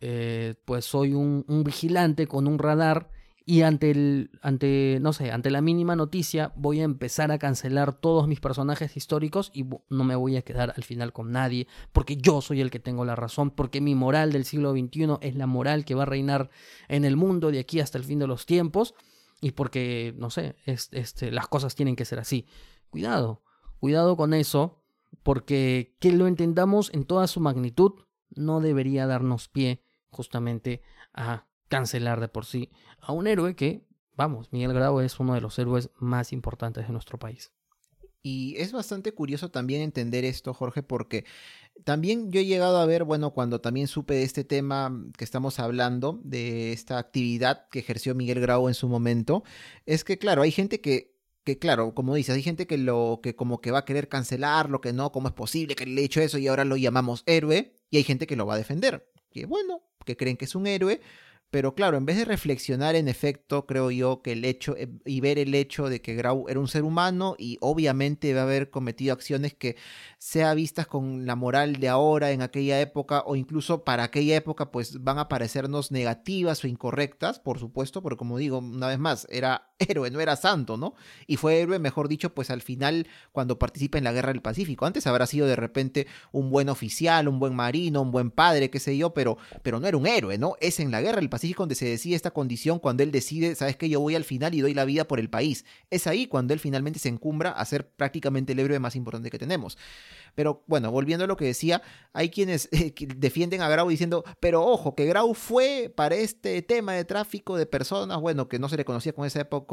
eh, 0.01 0.55
pues 0.65 0.85
soy 0.85 1.13
un, 1.15 1.45
vigilante 1.65 2.27
con 2.27 2.47
un 2.47 2.59
radar 2.59 3.11
y 3.47 3.63
ante 3.63 3.91
el 3.91 4.31
ante 4.41 4.99
no 5.03 5.13
sé 5.13 5.31
ante 5.31 5.51
la 5.51 5.61
mínima 5.61 5.97
noticia 5.97 6.53
voy 6.57 6.81
a 6.81 6.85
empezar 6.85 7.31
a 7.31 7.39
cancelar 7.39 7.93
todos 7.93 8.27
mis 8.27 8.41
personajes 8.41 8.97
históricos 8.97 9.51
y 9.53 9.65
no 9.91 10.05
me 10.05 10.17
voy 10.17 10.37
a 10.37 10.43
quedar 10.43 10.73
al 10.77 10.83
final 10.83 11.13
con 11.13 11.31
nadie 11.31 11.67
porque 11.93 12.17
yo 12.17 12.41
soy 12.41 12.63
el 12.63 12.71
que 12.71 12.79
tengo 12.79 13.05
la 13.05 13.17
razón 13.17 13.51
porque 13.51 13.83
mi 13.83 13.95
moral 13.95 14.33
del 14.33 14.47
siglo 14.47 14.73
XXI 14.73 15.19
es 15.21 15.37
la 15.37 15.47
moral 15.47 15.85
que 15.85 15.95
va 15.95 16.05
a 16.05 16.07
reinar 16.07 16.49
en 16.89 17.05
el 17.05 17.17
mundo 17.17 17.51
de 17.51 17.59
aquí 17.59 17.81
hasta 17.81 17.99
el 17.99 18.05
fin 18.05 18.19
de 18.19 18.27
los 18.27 18.47
tiempos 18.47 18.95
y 19.43 19.51
porque 19.51 20.15
no 20.17 20.31
sé 20.31 20.57
este, 20.65 21.31
las 21.31 21.49
cosas 21.49 21.75
tienen 21.75 21.97
que 21.97 22.07
ser 22.07 22.19
así. 22.19 22.47
Cuidado 22.89 23.43
cuidado 23.85 24.17
con 24.17 24.33
eso 24.33 24.83
porque 25.23 25.95
que 26.01 26.11
lo 26.11 26.27
entendamos 26.27 26.91
en 26.95 27.05
toda 27.05 27.27
su 27.27 27.39
magnitud 27.39 27.93
no 28.37 28.61
debería 28.61 29.07
darnos 29.07 29.49
pie 29.49 29.83
justamente 30.11 30.83
a 31.13 31.47
cancelar 31.69 32.21
de 32.21 32.29
por 32.29 32.45
sí 32.45 32.71
a 33.01 33.13
un 33.13 33.27
héroe 33.27 33.57
que, 33.57 33.87
vamos, 34.17 34.53
Miguel 34.53 34.73
Grau 34.73 35.01
es 35.01 35.19
uno 35.19 35.35
de 35.35 35.41
los 35.41 35.59
héroes 35.59 35.91
más 35.97 36.33
importantes 36.33 36.87
de 36.87 36.93
nuestro 36.93 37.19
país. 37.19 37.53
Y 38.27 38.57
es 38.57 38.73
bastante 38.73 39.13
curioso 39.13 39.51
también 39.51 39.83
entender 39.83 40.25
esto, 40.25 40.55
Jorge, 40.55 40.83
porque 40.83 41.27
también 41.85 42.33
yo 42.33 42.41
he 42.41 42.47
llegado 42.47 42.79
a 42.79 42.87
ver, 42.87 43.05
bueno, 43.05 43.33
cuando 43.33 43.61
también 43.61 43.87
supe 43.87 44.15
de 44.15 44.23
este 44.23 44.45
tema 44.45 44.99
que 45.19 45.25
estamos 45.25 45.59
hablando, 45.59 46.21
de 46.25 46.73
esta 46.73 46.97
actividad 46.97 47.69
que 47.69 47.81
ejerció 47.81 48.15
Miguel 48.15 48.41
Grau 48.41 48.69
en 48.69 48.75
su 48.75 48.89
momento, 48.89 49.45
es 49.85 50.05
que, 50.05 50.17
claro, 50.17 50.41
hay 50.41 50.53
gente 50.53 50.81
que, 50.81 51.19
que 51.45 51.59
claro, 51.59 51.95
como 51.95 52.15
dices, 52.15 52.35
hay 52.35 52.43
gente 52.43 52.67
que 52.67 52.79
lo, 52.79 53.21
que 53.23 53.37
como 53.37 53.61
que 53.61 53.71
va 53.71 53.81
a 53.81 53.85
querer 53.85 54.09
cancelar, 54.09 54.71
lo 54.71 54.81
que 54.81 54.95
no, 54.95 55.13
cómo 55.13 55.29
es 55.29 55.35
posible 55.35 55.75
que 55.75 55.85
le 55.85 55.93
haya 55.93 56.07
hecho 56.07 56.21
eso 56.23 56.39
y 56.39 56.49
ahora 56.49 56.65
lo 56.65 56.79
llamamos 56.79 57.25
héroe, 57.27 57.75
y 57.95 57.99
hay 57.99 58.03
gente 58.03 58.27
que 58.27 58.35
lo 58.35 58.45
va 58.45 58.55
a 58.55 58.59
defender, 58.59 59.09
que 59.31 59.47
bueno, 59.47 59.81
que 60.05 60.17
creen 60.17 60.37
que 60.37 60.47
es 60.47 60.57
un 60.57 60.67
héroe, 60.67 61.01
pero 61.51 61.77
claro, 61.77 61.97
en 61.97 62.05
vez 62.05 62.17
de 62.17 62.25
reflexionar 62.25 62.97
en 62.97 63.07
efecto, 63.07 63.67
creo 63.67 63.93
yo 63.93 64.21
que 64.21 64.33
el 64.33 64.45
hecho 64.45 64.75
eh, 64.77 64.89
y 65.05 65.21
ver 65.21 65.39
el 65.39 65.55
hecho 65.55 65.89
de 65.89 66.03
que 66.03 66.17
Grau 66.17 66.49
era 66.49 66.59
un 66.59 66.67
ser 66.67 66.83
humano 66.83 67.37
y 67.39 67.57
obviamente 67.61 68.35
va 68.35 68.41
a 68.41 68.43
haber 68.43 68.71
cometido 68.71 69.13
acciones 69.13 69.55
que 69.55 69.77
sea 70.19 70.55
vistas 70.55 70.89
con 70.89 71.25
la 71.25 71.37
moral 71.37 71.77
de 71.77 71.89
ahora 71.89 72.33
en 72.33 72.43
aquella 72.43 72.81
época 72.81 73.23
o 73.25 73.37
incluso 73.37 73.85
para 73.85 74.03
aquella 74.03 74.35
época 74.35 74.73
pues 74.73 75.05
van 75.05 75.21
a 75.21 75.29
parecernos 75.29 75.93
negativas 75.93 76.65
o 76.65 76.67
incorrectas, 76.67 77.39
por 77.39 77.61
supuesto, 77.61 78.03
porque 78.03 78.19
como 78.19 78.39
digo, 78.39 78.59
una 78.59 78.89
vez 78.89 78.99
más, 78.99 79.29
era 79.31 79.73
héroe, 79.79 80.11
no 80.11 80.21
era 80.21 80.37
santo, 80.37 80.77
¿no? 80.77 80.95
Y 81.27 81.37
fue 81.37 81.61
héroe, 81.61 81.79
mejor 81.79 82.09
dicho, 82.09 82.35
pues 82.35 82.51
al 82.51 82.63
final 82.63 83.07
cuando 83.33 83.59
participa 83.59 83.99
en 83.99 84.05
la 84.05 84.13
Guerra 84.13 84.33
del 84.33 84.43
Pacífico. 84.43 84.87
Antes 84.87 85.07
habrá 85.07 85.27
sido 85.27 85.47
de 85.47 85.57
repente 85.57 86.07
un 86.33 86.51
buen 86.51 86.69
oficial, 86.69 87.29
un 87.29 87.39
buen 87.39 87.55
marino, 87.55 88.03
un 88.03 88.11
buen 88.11 88.31
padre, 88.31 88.71
qué 88.71 88.81
sé 88.81 88.97
yo, 88.97 89.15
pero, 89.15 89.37
pero 89.63 89.81
no 89.81 89.87
era 89.87 89.97
un 89.97 90.07
héroe, 90.07 90.39
¿no? 90.39 90.57
Es 90.61 90.81
en 90.81 90.91
la 90.91 91.01
Guerra 91.01 91.21
del 91.21 91.31
Pacífico 91.31 91.63
donde 91.63 91.75
se 91.75 91.87
decide 91.87 92.15
esta 92.15 92.31
condición 92.31 92.79
cuando 92.79 93.03
él 93.03 93.11
decide, 93.11 93.55
sabes 93.55 93.77
que 93.77 93.89
yo 93.89 94.01
voy 94.01 94.15
al 94.15 94.25
final 94.25 94.55
y 94.55 94.61
doy 94.61 94.75
la 94.75 94.85
vida 94.85 95.05
por 95.05 95.19
el 95.19 95.31
país. 95.31 95.65
Es 95.91 96.07
ahí 96.07 96.27
cuando 96.27 96.55
él 96.55 96.61
finalmente 96.61 96.99
se 96.99 97.09
encumbra 97.09 97.51
a 97.51 97.65
ser 97.65 97.89
prácticamente 97.89 98.53
el 98.53 98.61
héroe 98.61 98.79
más 98.79 98.97
importante 98.97 99.31
que 99.31 99.39
tenemos. 99.39 99.77
Pero 100.35 100.65
bueno, 100.67 100.91
volviendo 100.91 101.25
a 101.25 101.29
lo 101.29 101.37
que 101.37 101.45
decía, 101.45 101.83
hay 102.13 102.31
quienes 102.31 102.69
eh, 102.73 102.95
defienden 103.17 103.63
a 103.63 103.69
Grau 103.69 103.89
diciendo, 103.89 104.25
pero 104.41 104.65
ojo, 104.65 104.95
que 104.95 105.07
Grau 105.07 105.35
fue 105.35 105.93
para 105.95 106.17
este 106.17 106.63
tema 106.63 106.93
de 106.93 107.05
tráfico 107.05 107.57
de 107.57 107.67
personas, 107.67 108.21
bueno, 108.21 108.49
que 108.49 108.59
no 108.59 108.69
se 108.69 108.77
le 108.77 108.85
conocía 108.85 109.13
con 109.13 109.27
esa 109.27 109.41
época, 109.41 109.67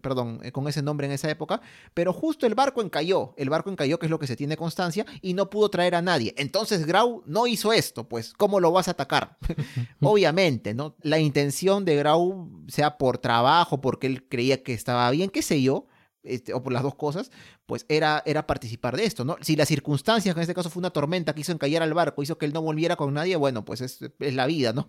perdón, 0.00 0.40
eh, 0.42 0.52
con 0.52 0.68
ese 0.68 0.82
nombre 0.82 1.06
en 1.06 1.12
esa 1.12 1.30
época, 1.30 1.60
pero 1.94 2.12
justo 2.12 2.46
el 2.46 2.54
barco 2.54 2.82
encalló, 2.82 3.34
el 3.36 3.50
barco 3.50 3.70
encalló, 3.70 3.98
que 3.98 4.06
es 4.06 4.10
lo 4.10 4.18
que 4.18 4.26
se 4.26 4.36
tiene 4.36 4.56
constancia, 4.56 5.06
y 5.20 5.34
no 5.34 5.50
pudo 5.50 5.68
traer 5.70 5.94
a 5.94 6.02
nadie. 6.02 6.34
Entonces 6.36 6.86
Grau 6.86 7.22
no 7.26 7.46
hizo 7.46 7.72
esto, 7.72 8.08
pues, 8.08 8.32
¿cómo 8.32 8.60
lo 8.60 8.72
vas 8.72 8.88
a 8.88 8.92
atacar? 8.92 9.38
Obviamente, 10.00 10.74
¿no? 10.74 10.96
La 11.02 11.18
intención 11.18 11.84
de 11.84 11.96
Grau, 11.96 12.50
sea 12.68 12.98
por 12.98 13.18
trabajo, 13.18 13.80
porque 13.80 14.06
él 14.06 14.28
creía 14.28 14.62
que 14.62 14.74
estaba 14.74 15.10
bien, 15.10 15.30
qué 15.30 15.42
sé 15.42 15.62
yo, 15.62 15.86
este, 16.22 16.54
o 16.54 16.62
por 16.62 16.72
las 16.72 16.82
dos 16.82 16.94
cosas, 16.94 17.32
pues 17.66 17.84
era, 17.88 18.22
era 18.26 18.46
participar 18.46 18.96
de 18.96 19.04
esto, 19.04 19.24
¿no? 19.24 19.36
Si 19.40 19.56
las 19.56 19.68
circunstancias, 19.68 20.34
que 20.34 20.38
en 20.38 20.42
este 20.42 20.54
caso 20.54 20.70
fue 20.70 20.80
una 20.80 20.90
tormenta 20.90 21.34
que 21.34 21.40
hizo 21.40 21.52
encallar 21.52 21.82
al 21.82 21.94
barco, 21.94 22.22
hizo 22.22 22.38
que 22.38 22.46
él 22.46 22.52
no 22.52 22.62
volviera 22.62 22.96
con 22.96 23.12
nadie, 23.12 23.34
bueno, 23.36 23.64
pues 23.64 23.80
es, 23.80 23.98
es 24.18 24.34
la 24.34 24.46
vida, 24.46 24.72
¿no? 24.72 24.86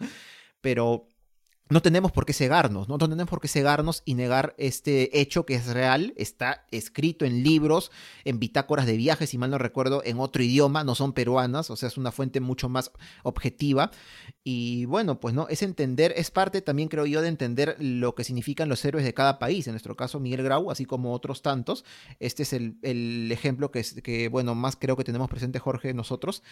Pero 0.62 1.08
no 1.70 1.82
tenemos 1.82 2.12
por 2.12 2.26
qué 2.26 2.34
cegarnos, 2.34 2.90
¿no? 2.90 2.98
tenemos 2.98 3.30
por 3.30 3.40
qué 3.40 3.48
cegarnos 3.48 4.04
y 4.06 4.16
negar 4.16 4.54
este 4.58 5.20
hecho 5.20 5.46
que 5.46 5.56
es 5.56 5.68
real, 5.68 6.14
está 6.18 6.66
escrito 6.72 7.26
en 7.26 7.42
libros, 7.42 7.92
en 8.26 8.40
bitácoras 8.40 8.86
de 8.86 8.98
viajes, 8.98 9.30
si 9.30 9.38
mal 9.38 9.50
no 9.50 9.58
recuerdo, 9.58 10.02
en 10.04 10.20
otro 10.20 10.44
idioma, 10.44 10.84
no 10.84 10.94
son 10.94 11.14
peruanas, 11.14 11.70
o 11.70 11.76
sea, 11.76 11.88
es 11.88 11.98
una 11.98 12.12
fuente 12.12 12.42
mucho 12.42 12.70
más 12.70 12.92
objetiva. 13.24 13.92
Y 14.44 14.86
bueno, 14.86 15.20
pues 15.20 15.34
no, 15.34 15.48
es 15.48 15.64
entender, 15.64 16.14
es 16.18 16.32
parte 16.32 16.62
también 16.62 16.90
creo 16.90 17.06
yo 17.06 17.22
de 17.22 17.30
entender 17.30 17.78
lo 17.80 18.14
que 18.14 18.26
significan 18.26 18.68
los 18.68 18.84
héroes 18.84 19.06
de 19.06 19.14
cada 19.14 19.40
país, 19.40 19.66
en 19.68 19.74
nuestro 19.74 19.96
caso 19.96 20.20
Miguel 20.20 20.44
Grau, 20.44 20.70
así 20.70 20.86
como 20.86 21.14
otros 21.14 21.42
tantos. 21.42 21.86
Este 22.20 22.44
es 22.44 22.52
el, 22.52 22.78
el 22.82 23.32
ejemplo 23.32 23.72
que, 23.72 23.80
es, 23.80 24.02
que, 24.02 24.28
bueno, 24.28 24.54
más 24.54 24.76
creo 24.76 24.98
que 24.98 25.06
tenemos 25.06 25.30
presente 25.30 25.60
Jorge 25.60 25.94
nosotros, 25.94 26.44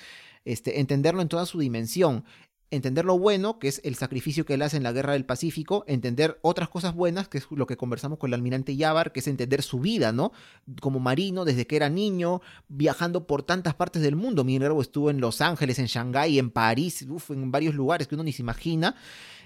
este, 0.45 0.79
entenderlo 0.79 1.21
en 1.21 1.27
toda 1.27 1.45
su 1.45 1.59
dimensión 1.59 2.23
entender 2.71 3.05
lo 3.05 3.19
bueno, 3.19 3.59
que 3.59 3.67
es 3.67 3.81
el 3.83 3.95
sacrificio 3.95 4.45
que 4.45 4.55
él 4.55 4.61
hace 4.61 4.77
en 4.77 4.83
la 4.83 4.93
guerra 4.93 5.13
del 5.13 5.25
Pacífico, 5.25 5.83
entender 5.87 6.39
otras 6.41 6.69
cosas 6.69 6.95
buenas, 6.95 7.27
que 7.27 7.37
es 7.37 7.47
lo 7.51 7.67
que 7.67 7.77
conversamos 7.77 8.17
con 8.17 8.29
el 8.29 8.33
almirante 8.33 8.75
Yavar, 8.75 9.11
que 9.11 9.19
es 9.19 9.27
entender 9.27 9.61
su 9.61 9.79
vida, 9.79 10.11
¿no? 10.13 10.31
Como 10.79 10.99
marino, 10.99 11.45
desde 11.45 11.67
que 11.67 11.75
era 11.75 11.89
niño, 11.89 12.41
viajando 12.69 13.27
por 13.27 13.43
tantas 13.43 13.75
partes 13.75 14.01
del 14.01 14.15
mundo. 14.15 14.43
Miguel 14.43 14.63
Grau 14.63 14.81
estuvo 14.81 15.09
en 15.09 15.19
Los 15.19 15.41
Ángeles, 15.41 15.79
en 15.79 15.85
Shanghái, 15.85 16.39
en 16.39 16.49
París, 16.49 17.05
uf, 17.07 17.29
en 17.31 17.51
varios 17.51 17.75
lugares 17.75 18.07
que 18.07 18.15
uno 18.15 18.23
ni 18.23 18.31
se 18.31 18.41
imagina. 18.41 18.95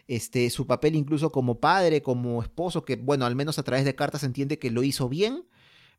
Este, 0.08 0.52
su 0.52 0.68
papel 0.68 0.96
incluso 0.96 1.32
como 1.32 1.60
padre, 1.60 2.04
como 2.04 2.44
esposo, 2.44 2.86
que 2.86 2.96
bueno, 2.96 3.26
al 3.26 3.36
menos 3.36 3.58
a 3.58 3.64
través 3.64 3.86
de 3.86 3.96
cartas 3.96 4.24
entiende 4.24 4.60
que 4.60 4.70
lo 4.70 4.84
hizo 4.84 5.10
bien, 5.10 5.46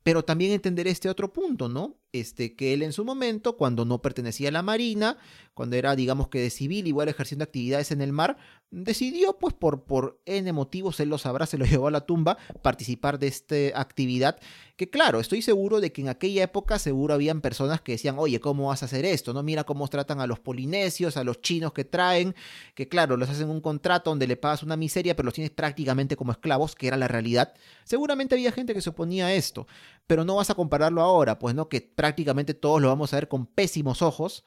pero 0.05 0.24
también 0.24 0.53
entender 0.53 0.87
este 0.87 1.09
otro 1.09 1.33
punto, 1.33 1.68
¿no? 1.68 1.97
Este, 2.21 2.55
que 2.55 2.73
él 2.73 2.83
en 2.83 2.93
su 2.93 3.05
momento, 3.05 3.57
cuando 3.57 3.85
no 3.85 4.03
pertenecía 4.03 4.49
a 4.49 4.53
la 4.53 4.62
Marina, 4.62 5.19
cuando 5.57 5.77
era, 5.77 5.97
digamos 5.97 6.29
que 6.29 6.39
de 6.39 6.51
civil, 6.51 6.87
igual 6.87 7.09
ejerciendo 7.09 7.43
actividades 7.43 7.91
en 7.91 8.03
el 8.03 8.12
mar, 8.12 8.37
decidió, 8.71 9.39
pues 9.39 9.55
por, 9.55 9.85
por 9.85 10.21
N 10.27 10.53
motivos, 10.53 11.01
él 11.01 11.09
lo 11.09 11.17
sabrá, 11.17 11.47
se 11.47 11.57
lo 11.57 11.64
llevó 11.67 11.89
a 11.89 11.91
la 11.91 12.03
tumba, 12.03 12.37
participar 12.62 13.19
de 13.19 13.29
esta 13.29 13.57
actividad, 13.75 14.39
que 14.77 14.91
claro, 14.91 15.19
estoy 15.19 15.41
seguro 15.41 15.81
de 15.81 15.93
que 15.93 16.03
en 16.03 16.11
aquella 16.11 16.43
época 16.45 16.79
seguro 16.79 17.14
habían 17.14 17.41
personas 17.41 17.81
que 17.81 17.93
decían, 17.93 18.17
oye, 18.19 18.39
¿cómo 18.39 18.69
vas 18.69 18.83
a 18.83 18.87
hacer 18.87 19.07
esto? 19.07 19.33
¿No? 19.33 19.43
Mira 19.43 19.64
cómo 19.64 19.89
tratan 19.89 20.21
a 20.21 20.27
los 20.27 20.39
polinesios, 20.41 21.17
a 21.17 21.25
los 21.25 21.41
chinos 21.41 21.73
que 21.73 21.85
traen, 21.85 22.35
que 22.75 22.87
claro, 22.87 23.17
los 23.17 23.31
hacen 23.31 23.49
un 23.49 23.62
contrato 23.62 24.11
donde 24.11 24.27
le 24.27 24.37
pagas 24.37 24.62
una 24.62 24.77
miseria, 24.77 25.17
pero 25.17 25.25
los 25.25 25.35
tienes 25.35 25.53
prácticamente 25.53 26.17
como 26.17 26.33
esclavos, 26.33 26.75
que 26.75 26.89
era 26.89 26.99
la 26.99 27.09
realidad. 27.09 27.55
Seguramente 27.85 28.35
había 28.35 28.53
gente 28.53 28.75
que 28.75 28.83
se 28.83 28.91
oponía 28.91 29.27
a 29.27 29.35
esto, 29.35 29.67
pero 30.07 30.25
no 30.25 30.37
vas 30.37 30.51
a 30.51 30.55
compararlo 30.55 31.01
ahora, 31.01 31.39
pues 31.39 31.55
no, 31.55 31.71
que 31.71 31.81
todos 32.15 32.81
lo 32.81 32.89
vamos 32.89 33.13
a 33.13 33.17
ver 33.17 33.29
con 33.29 33.47
pésimos 33.47 34.03
ojos 34.03 34.45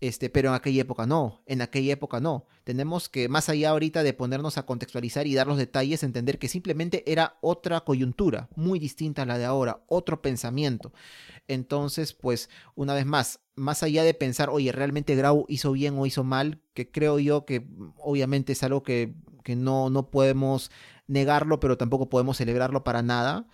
este, 0.00 0.30
pero 0.30 0.50
en 0.50 0.54
aquella 0.54 0.82
época 0.82 1.06
no, 1.06 1.42
en 1.46 1.62
aquella 1.62 1.92
época 1.92 2.20
no. 2.20 2.46
Tenemos 2.64 3.08
que, 3.08 3.28
más 3.28 3.48
allá 3.48 3.70
ahorita 3.70 4.02
de 4.02 4.12
ponernos 4.12 4.58
a 4.58 4.66
contextualizar 4.66 5.26
y 5.26 5.34
dar 5.34 5.46
los 5.46 5.58
detalles, 5.58 6.02
entender 6.02 6.38
que 6.38 6.48
simplemente 6.48 7.10
era 7.10 7.38
otra 7.40 7.80
coyuntura, 7.80 8.48
muy 8.56 8.78
distinta 8.78 9.22
a 9.22 9.26
la 9.26 9.38
de 9.38 9.44
ahora, 9.44 9.82
otro 9.88 10.22
pensamiento. 10.22 10.92
Entonces, 11.48 12.12
pues, 12.12 12.50
una 12.74 12.94
vez 12.94 13.06
más, 13.06 13.40
más 13.54 13.82
allá 13.82 14.04
de 14.04 14.14
pensar, 14.14 14.50
oye, 14.50 14.72
realmente 14.72 15.16
Grau 15.16 15.46
hizo 15.48 15.72
bien 15.72 15.98
o 15.98 16.06
hizo 16.06 16.24
mal, 16.24 16.60
que 16.74 16.90
creo 16.90 17.18
yo 17.18 17.44
que 17.44 17.66
obviamente 17.96 18.52
es 18.52 18.62
algo 18.62 18.82
que, 18.82 19.14
que 19.44 19.56
no, 19.56 19.90
no 19.90 20.10
podemos 20.10 20.70
negarlo, 21.06 21.60
pero 21.60 21.76
tampoco 21.76 22.08
podemos 22.08 22.36
celebrarlo 22.36 22.84
para 22.84 23.02
nada 23.02 23.46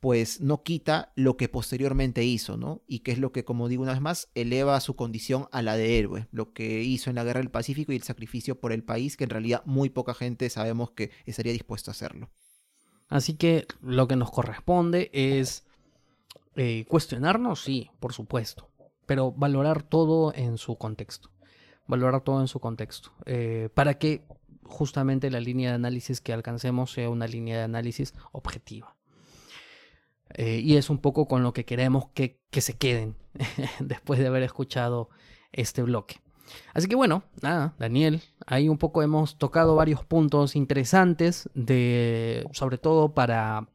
pues 0.00 0.40
no 0.40 0.62
quita 0.62 1.12
lo 1.16 1.36
que 1.36 1.48
posteriormente 1.48 2.24
hizo, 2.24 2.56
¿no? 2.56 2.82
Y 2.86 3.00
que 3.00 3.12
es 3.12 3.18
lo 3.18 3.32
que, 3.32 3.44
como 3.44 3.68
digo 3.68 3.82
una 3.82 3.92
vez 3.92 4.00
más, 4.00 4.28
eleva 4.34 4.78
su 4.80 4.94
condición 4.94 5.48
a 5.52 5.62
la 5.62 5.76
de 5.76 5.98
héroe, 5.98 6.28
lo 6.30 6.52
que 6.52 6.82
hizo 6.82 7.10
en 7.10 7.16
la 7.16 7.24
Guerra 7.24 7.40
del 7.40 7.50
Pacífico 7.50 7.92
y 7.92 7.96
el 7.96 8.02
sacrificio 8.02 8.60
por 8.60 8.72
el 8.72 8.84
país, 8.84 9.16
que 9.16 9.24
en 9.24 9.30
realidad 9.30 9.62
muy 9.64 9.90
poca 9.90 10.14
gente 10.14 10.50
sabemos 10.50 10.90
que 10.90 11.10
estaría 11.24 11.52
dispuesto 11.52 11.90
a 11.90 11.92
hacerlo. 11.92 12.30
Así 13.08 13.34
que 13.34 13.66
lo 13.80 14.08
que 14.08 14.16
nos 14.16 14.30
corresponde 14.30 15.10
es 15.12 15.64
eh, 16.56 16.84
cuestionarnos, 16.88 17.62
sí, 17.62 17.90
por 18.00 18.12
supuesto, 18.12 18.68
pero 19.06 19.32
valorar 19.32 19.82
todo 19.82 20.34
en 20.34 20.58
su 20.58 20.76
contexto, 20.76 21.30
valorar 21.86 22.22
todo 22.22 22.40
en 22.40 22.48
su 22.48 22.60
contexto, 22.60 23.12
eh, 23.24 23.68
para 23.74 23.98
que 23.98 24.24
justamente 24.64 25.30
la 25.30 25.40
línea 25.40 25.70
de 25.70 25.76
análisis 25.76 26.20
que 26.20 26.32
alcancemos 26.32 26.90
sea 26.90 27.08
una 27.08 27.26
línea 27.26 27.58
de 27.58 27.62
análisis 27.62 28.14
objetiva. 28.32 28.95
Eh, 30.38 30.60
y 30.62 30.76
es 30.76 30.90
un 30.90 30.98
poco 30.98 31.26
con 31.26 31.42
lo 31.42 31.54
que 31.54 31.64
queremos 31.64 32.10
que, 32.12 32.38
que 32.50 32.60
se 32.60 32.74
queden 32.74 33.16
después 33.80 34.20
de 34.20 34.26
haber 34.26 34.42
escuchado 34.42 35.08
este 35.52 35.82
bloque. 35.82 36.16
Así 36.74 36.88
que 36.88 36.94
bueno, 36.94 37.24
nada, 37.42 37.74
Daniel, 37.78 38.22
ahí 38.46 38.68
un 38.68 38.78
poco 38.78 39.02
hemos 39.02 39.38
tocado 39.38 39.74
varios 39.74 40.04
puntos 40.04 40.54
interesantes 40.54 41.48
de, 41.54 42.46
sobre 42.52 42.78
todo 42.78 43.14
para, 43.14 43.68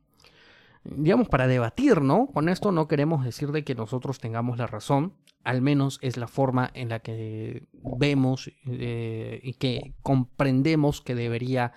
digamos, 0.83 1.27
para 1.27 1.47
debatir, 1.47 2.01
¿no? 2.01 2.27
Con 2.27 2.47
esto 2.47 2.71
no 2.71 2.87
queremos 2.87 3.25
decir 3.25 3.51
de 3.51 3.63
que 3.63 3.75
nosotros 3.75 4.19
tengamos 4.19 4.57
la 4.57 4.67
razón, 4.67 5.13
al 5.43 5.61
menos 5.61 5.97
es 6.03 6.15
la 6.15 6.27
forma 6.27 6.69
en 6.75 6.89
la 6.89 6.99
que 6.99 7.65
vemos 7.73 8.51
eh, 8.67 9.39
y 9.43 9.53
que 9.53 9.95
comprendemos 10.03 11.01
que 11.01 11.15
debería 11.15 11.73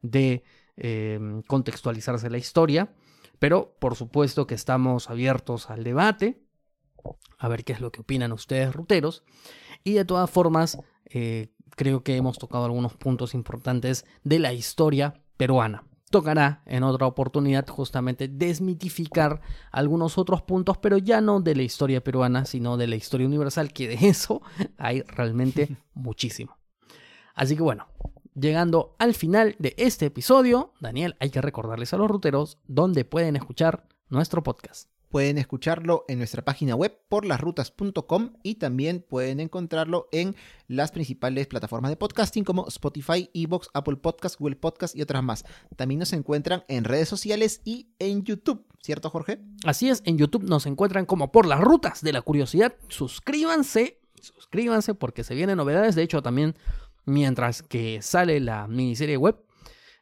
de 0.00 0.44
eh, 0.76 1.42
contextualizarse 1.48 2.30
la 2.30 2.38
historia. 2.38 2.92
Pero 3.38 3.76
por 3.78 3.94
supuesto 3.94 4.46
que 4.46 4.54
estamos 4.54 5.10
abiertos 5.10 5.70
al 5.70 5.84
debate, 5.84 6.42
a 7.38 7.48
ver 7.48 7.64
qué 7.64 7.72
es 7.72 7.80
lo 7.80 7.92
que 7.92 8.00
opinan 8.00 8.32
ustedes, 8.32 8.74
ruteros. 8.74 9.24
Y 9.84 9.92
de 9.92 10.04
todas 10.04 10.28
formas, 10.28 10.78
eh, 11.06 11.52
creo 11.76 12.02
que 12.02 12.16
hemos 12.16 12.38
tocado 12.38 12.64
algunos 12.64 12.94
puntos 12.94 13.34
importantes 13.34 14.04
de 14.24 14.38
la 14.38 14.52
historia 14.52 15.22
peruana. 15.36 15.84
Tocará 16.10 16.62
en 16.66 16.82
otra 16.84 17.06
oportunidad 17.06 17.68
justamente 17.68 18.28
desmitificar 18.28 19.42
algunos 19.70 20.16
otros 20.16 20.42
puntos, 20.42 20.78
pero 20.78 20.96
ya 20.96 21.20
no 21.20 21.40
de 21.40 21.54
la 21.54 21.62
historia 21.62 22.02
peruana, 22.02 22.46
sino 22.46 22.76
de 22.76 22.86
la 22.86 22.96
historia 22.96 23.26
universal, 23.26 23.72
que 23.72 23.88
de 23.88 24.08
eso 24.08 24.42
hay 24.78 25.02
realmente 25.02 25.76
muchísimo. 25.94 26.56
Así 27.34 27.54
que 27.54 27.62
bueno, 27.62 27.86
Llegando 28.40 28.94
al 28.98 29.14
final 29.14 29.56
de 29.58 29.74
este 29.78 30.06
episodio, 30.06 30.72
Daniel, 30.80 31.16
hay 31.18 31.30
que 31.30 31.40
recordarles 31.40 31.92
a 31.92 31.96
los 31.96 32.08
ruteros 32.08 32.58
dónde 32.68 33.04
pueden 33.04 33.34
escuchar 33.34 33.88
nuestro 34.10 34.44
podcast. 34.44 34.88
Pueden 35.08 35.38
escucharlo 35.38 36.04
en 36.06 36.18
nuestra 36.18 36.44
página 36.44 36.76
web 36.76 36.96
por 37.08 37.24
lasrutas.com 37.24 38.34
y 38.44 38.56
también 38.56 39.04
pueden 39.08 39.40
encontrarlo 39.40 40.08
en 40.12 40.36
las 40.68 40.92
principales 40.92 41.48
plataformas 41.48 41.90
de 41.90 41.96
podcasting 41.96 42.44
como 42.44 42.68
Spotify, 42.68 43.28
Evox, 43.34 43.70
Apple 43.74 43.96
Podcasts, 43.96 44.38
Google 44.38 44.54
Podcasts 44.54 44.96
y 44.96 45.02
otras 45.02 45.24
más. 45.24 45.44
También 45.74 45.98
nos 45.98 46.12
encuentran 46.12 46.62
en 46.68 46.84
redes 46.84 47.08
sociales 47.08 47.60
y 47.64 47.88
en 47.98 48.22
YouTube, 48.22 48.66
¿cierto 48.80 49.10
Jorge? 49.10 49.40
Así 49.64 49.88
es, 49.88 50.00
en 50.04 50.16
YouTube 50.16 50.44
nos 50.44 50.66
encuentran 50.66 51.06
como 51.06 51.32
por 51.32 51.44
las 51.44 51.60
rutas 51.60 52.02
de 52.02 52.12
la 52.12 52.22
curiosidad. 52.22 52.76
Suscríbanse, 52.86 53.98
suscríbanse 54.20 54.94
porque 54.94 55.24
se 55.24 55.34
vienen 55.34 55.56
novedades. 55.56 55.96
De 55.96 56.02
hecho, 56.02 56.22
también 56.22 56.54
mientras 57.08 57.62
que 57.62 58.02
sale 58.02 58.38
la 58.38 58.68
miniserie 58.68 59.16
web, 59.16 59.42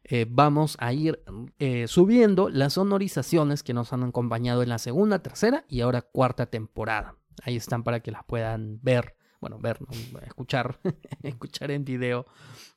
eh, 0.05 0.27
vamos 0.29 0.77
a 0.81 0.93
ir 0.93 1.23
eh, 1.59 1.87
subiendo 1.89 2.49
las 2.49 2.75
sonorizaciones 2.75 3.63
que 3.63 3.75
nos 3.75 3.93
han 3.93 4.05
acompañado 4.05 4.63
en 4.63 4.69
la 4.69 4.79
segunda, 4.79 5.21
tercera 5.21 5.65
y 5.69 5.81
ahora 5.81 6.03
cuarta 6.03 6.47
temporada. 6.47 7.17
Ahí 7.43 7.57
están 7.57 7.83
para 7.83 8.01
que 8.01 8.11
las 8.11 8.25
puedan 8.25 8.81
ver, 8.83 9.17
bueno, 9.41 9.59
ver, 9.59 9.79
escuchar, 10.27 10.79
escuchar 11.23 11.71
en 11.71 11.85
video. 11.85 12.27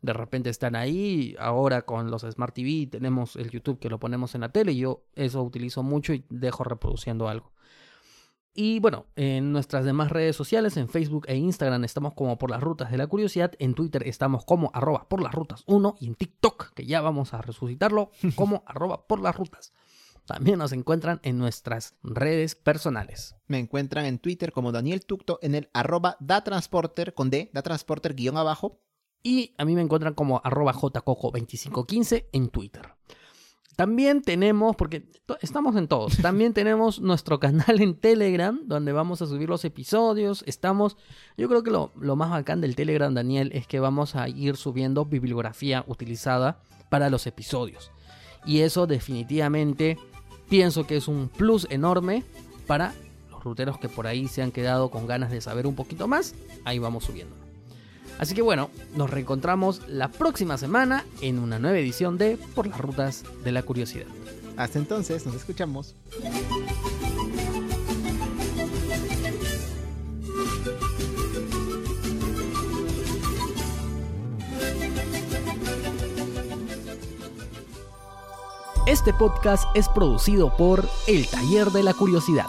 De 0.02 0.14
repente 0.14 0.50
están 0.50 0.76
ahí. 0.76 1.36
Ahora 1.40 1.84
con 1.84 2.10
los 2.10 2.24
Smart 2.24 2.54
TV 2.54 2.88
tenemos 2.88 3.36
el 3.36 3.50
YouTube 3.50 3.80
que 3.80 3.90
lo 3.90 4.00
ponemos 4.00 4.34
en 4.36 4.42
la 4.42 4.50
tele. 4.50 4.76
Yo 4.76 5.04
eso 5.16 5.44
utilizo 5.44 5.84
mucho 5.84 6.14
y 6.14 6.26
dejo 6.30 6.64
reproduciendo 6.64 7.28
algo. 7.28 7.52
Y 8.62 8.82
bueno, 8.82 9.05
en 9.16 9.53
nuestras 9.53 9.86
demás 9.86 10.12
redes 10.12 10.36
sociales, 10.36 10.76
en 10.76 10.89
Facebook 10.89 11.28
e 11.30 11.38
Instagram 11.38 11.86
estamos 11.86 12.14
como 12.14 12.38
por 12.38 12.51
las 12.51 12.60
rutas 12.60 12.91
de 12.91 12.97
la 12.97 13.07
curiosidad, 13.07 13.53
en 13.57 13.74
Twitter 13.74 14.05
estamos 14.05 14.43
como 14.43 14.70
arroba 14.74 15.07
por 15.07 15.24
las 15.24 15.34
rutas 15.34 15.64
1 15.66 15.95
y 16.01 16.07
en 16.07 16.16
TikTok, 16.16 16.74
que 16.74 16.86
ya 16.86 16.99
vamos 16.99 17.34
a 17.34 17.41
resucitarlo, 17.41 18.12
como 18.36 18.66
arroba 18.68 19.07
por 19.07 19.22
las 19.22 19.38
rutas. 19.38 19.72
También 20.26 20.60
nos 20.60 20.74
encuentran 20.74 21.22
en 21.24 21.38
nuestras 21.38 21.95
redes 22.03 22.55
personales. 22.55 23.38
Me 23.47 23.60
encuentran 23.60 24.03
en 24.03 24.20
Twitter 24.20 24.51
como 24.51 24.74
Daniel 24.74 25.05
Tucto 25.05 25.39
en 25.41 25.55
el 25.55 25.70
arroba 25.72 26.18
datransporter 26.20 27.14
con 27.14 27.30
D, 27.30 27.51
datransporter 27.53 28.14
guion 28.14 28.36
abajo. 28.36 28.82
Y 29.24 29.55
a 29.57 29.64
mí 29.64 29.74
me 29.74 29.82
encuentran 29.84 30.16
como 30.16 30.41
arroba 30.43 30.74
jcoco2515 30.74 32.26
en 32.34 32.49
Twitter. 32.49 32.93
También 33.76 34.22
tenemos, 34.22 34.76
porque 34.76 35.06
estamos 35.42 35.76
en 35.76 35.88
todos, 35.88 36.18
también 36.22 36.54
tenemos 36.54 37.00
nuestro 37.00 37.40
canal 37.40 37.82
en 37.82 37.96
Telegram, 37.96 38.60
donde 38.66 38.92
vamos 38.92 39.22
a 39.22 39.26
subir 39.26 39.50
los 39.50 39.64
episodios. 39.66 40.44
Estamos, 40.48 40.98
yo 41.38 41.48
creo 41.48 41.64
que 41.64 41.72
lo, 41.72 41.92
lo, 42.00 42.16
más 42.16 42.30
bacán 42.30 42.62
del 42.62 42.76
Telegram, 42.76 43.14
Daniel, 43.14 43.52
es 43.54 43.68
que 43.68 43.80
vamos 43.80 44.16
a 44.16 44.28
ir 44.28 44.58
subiendo 44.58 45.06
bibliografía 45.06 45.86
utilizada 45.88 46.62
para 46.90 47.10
los 47.10 47.26
episodios. 47.28 47.92
Y 48.46 48.60
eso 48.60 48.88
definitivamente 48.88 49.98
pienso 50.50 50.86
que 50.88 50.98
es 50.98 51.08
un 51.08 51.30
plus 51.30 51.68
enorme 51.70 52.24
para 52.68 52.94
los 53.32 53.44
ruteros 53.44 53.78
que 53.78 53.90
por 53.90 54.08
ahí 54.08 54.28
se 54.28 54.42
han 54.42 54.52
quedado 54.52 54.90
con 54.90 55.08
ganas 55.08 55.32
de 55.32 55.42
saber 55.42 55.68
un 55.68 55.76
poquito 55.76 56.08
más. 56.08 56.36
Ahí 56.66 56.80
vamos 56.80 57.06
subiendo. 57.06 57.49
Así 58.20 58.36
que 58.36 58.42
bueno, 58.42 58.70
nos 58.96 59.10
reencontramos 59.10 59.82
la 59.88 60.10
próxima 60.10 60.58
semana 60.58 61.06
en 61.22 61.40
una 61.40 61.58
nueva 61.58 61.80
edición 61.80 62.18
de 62.18 62.38
Por 62.54 62.68
las 62.68 62.80
Rutas 62.80 63.24
de 63.46 63.54
la 63.54 63.64
Curiosidad. 63.64 64.08
Hasta 64.58 64.78
entonces, 64.78 65.26
nos 65.26 65.36
escuchamos. 65.36 65.96
Este 78.86 79.14
podcast 79.14 79.64
es 79.76 79.88
producido 79.88 80.58
por 80.58 80.84
El 81.08 81.26
Taller 81.28 81.68
de 81.68 81.84
la 81.84 81.94
Curiosidad. 81.94 82.48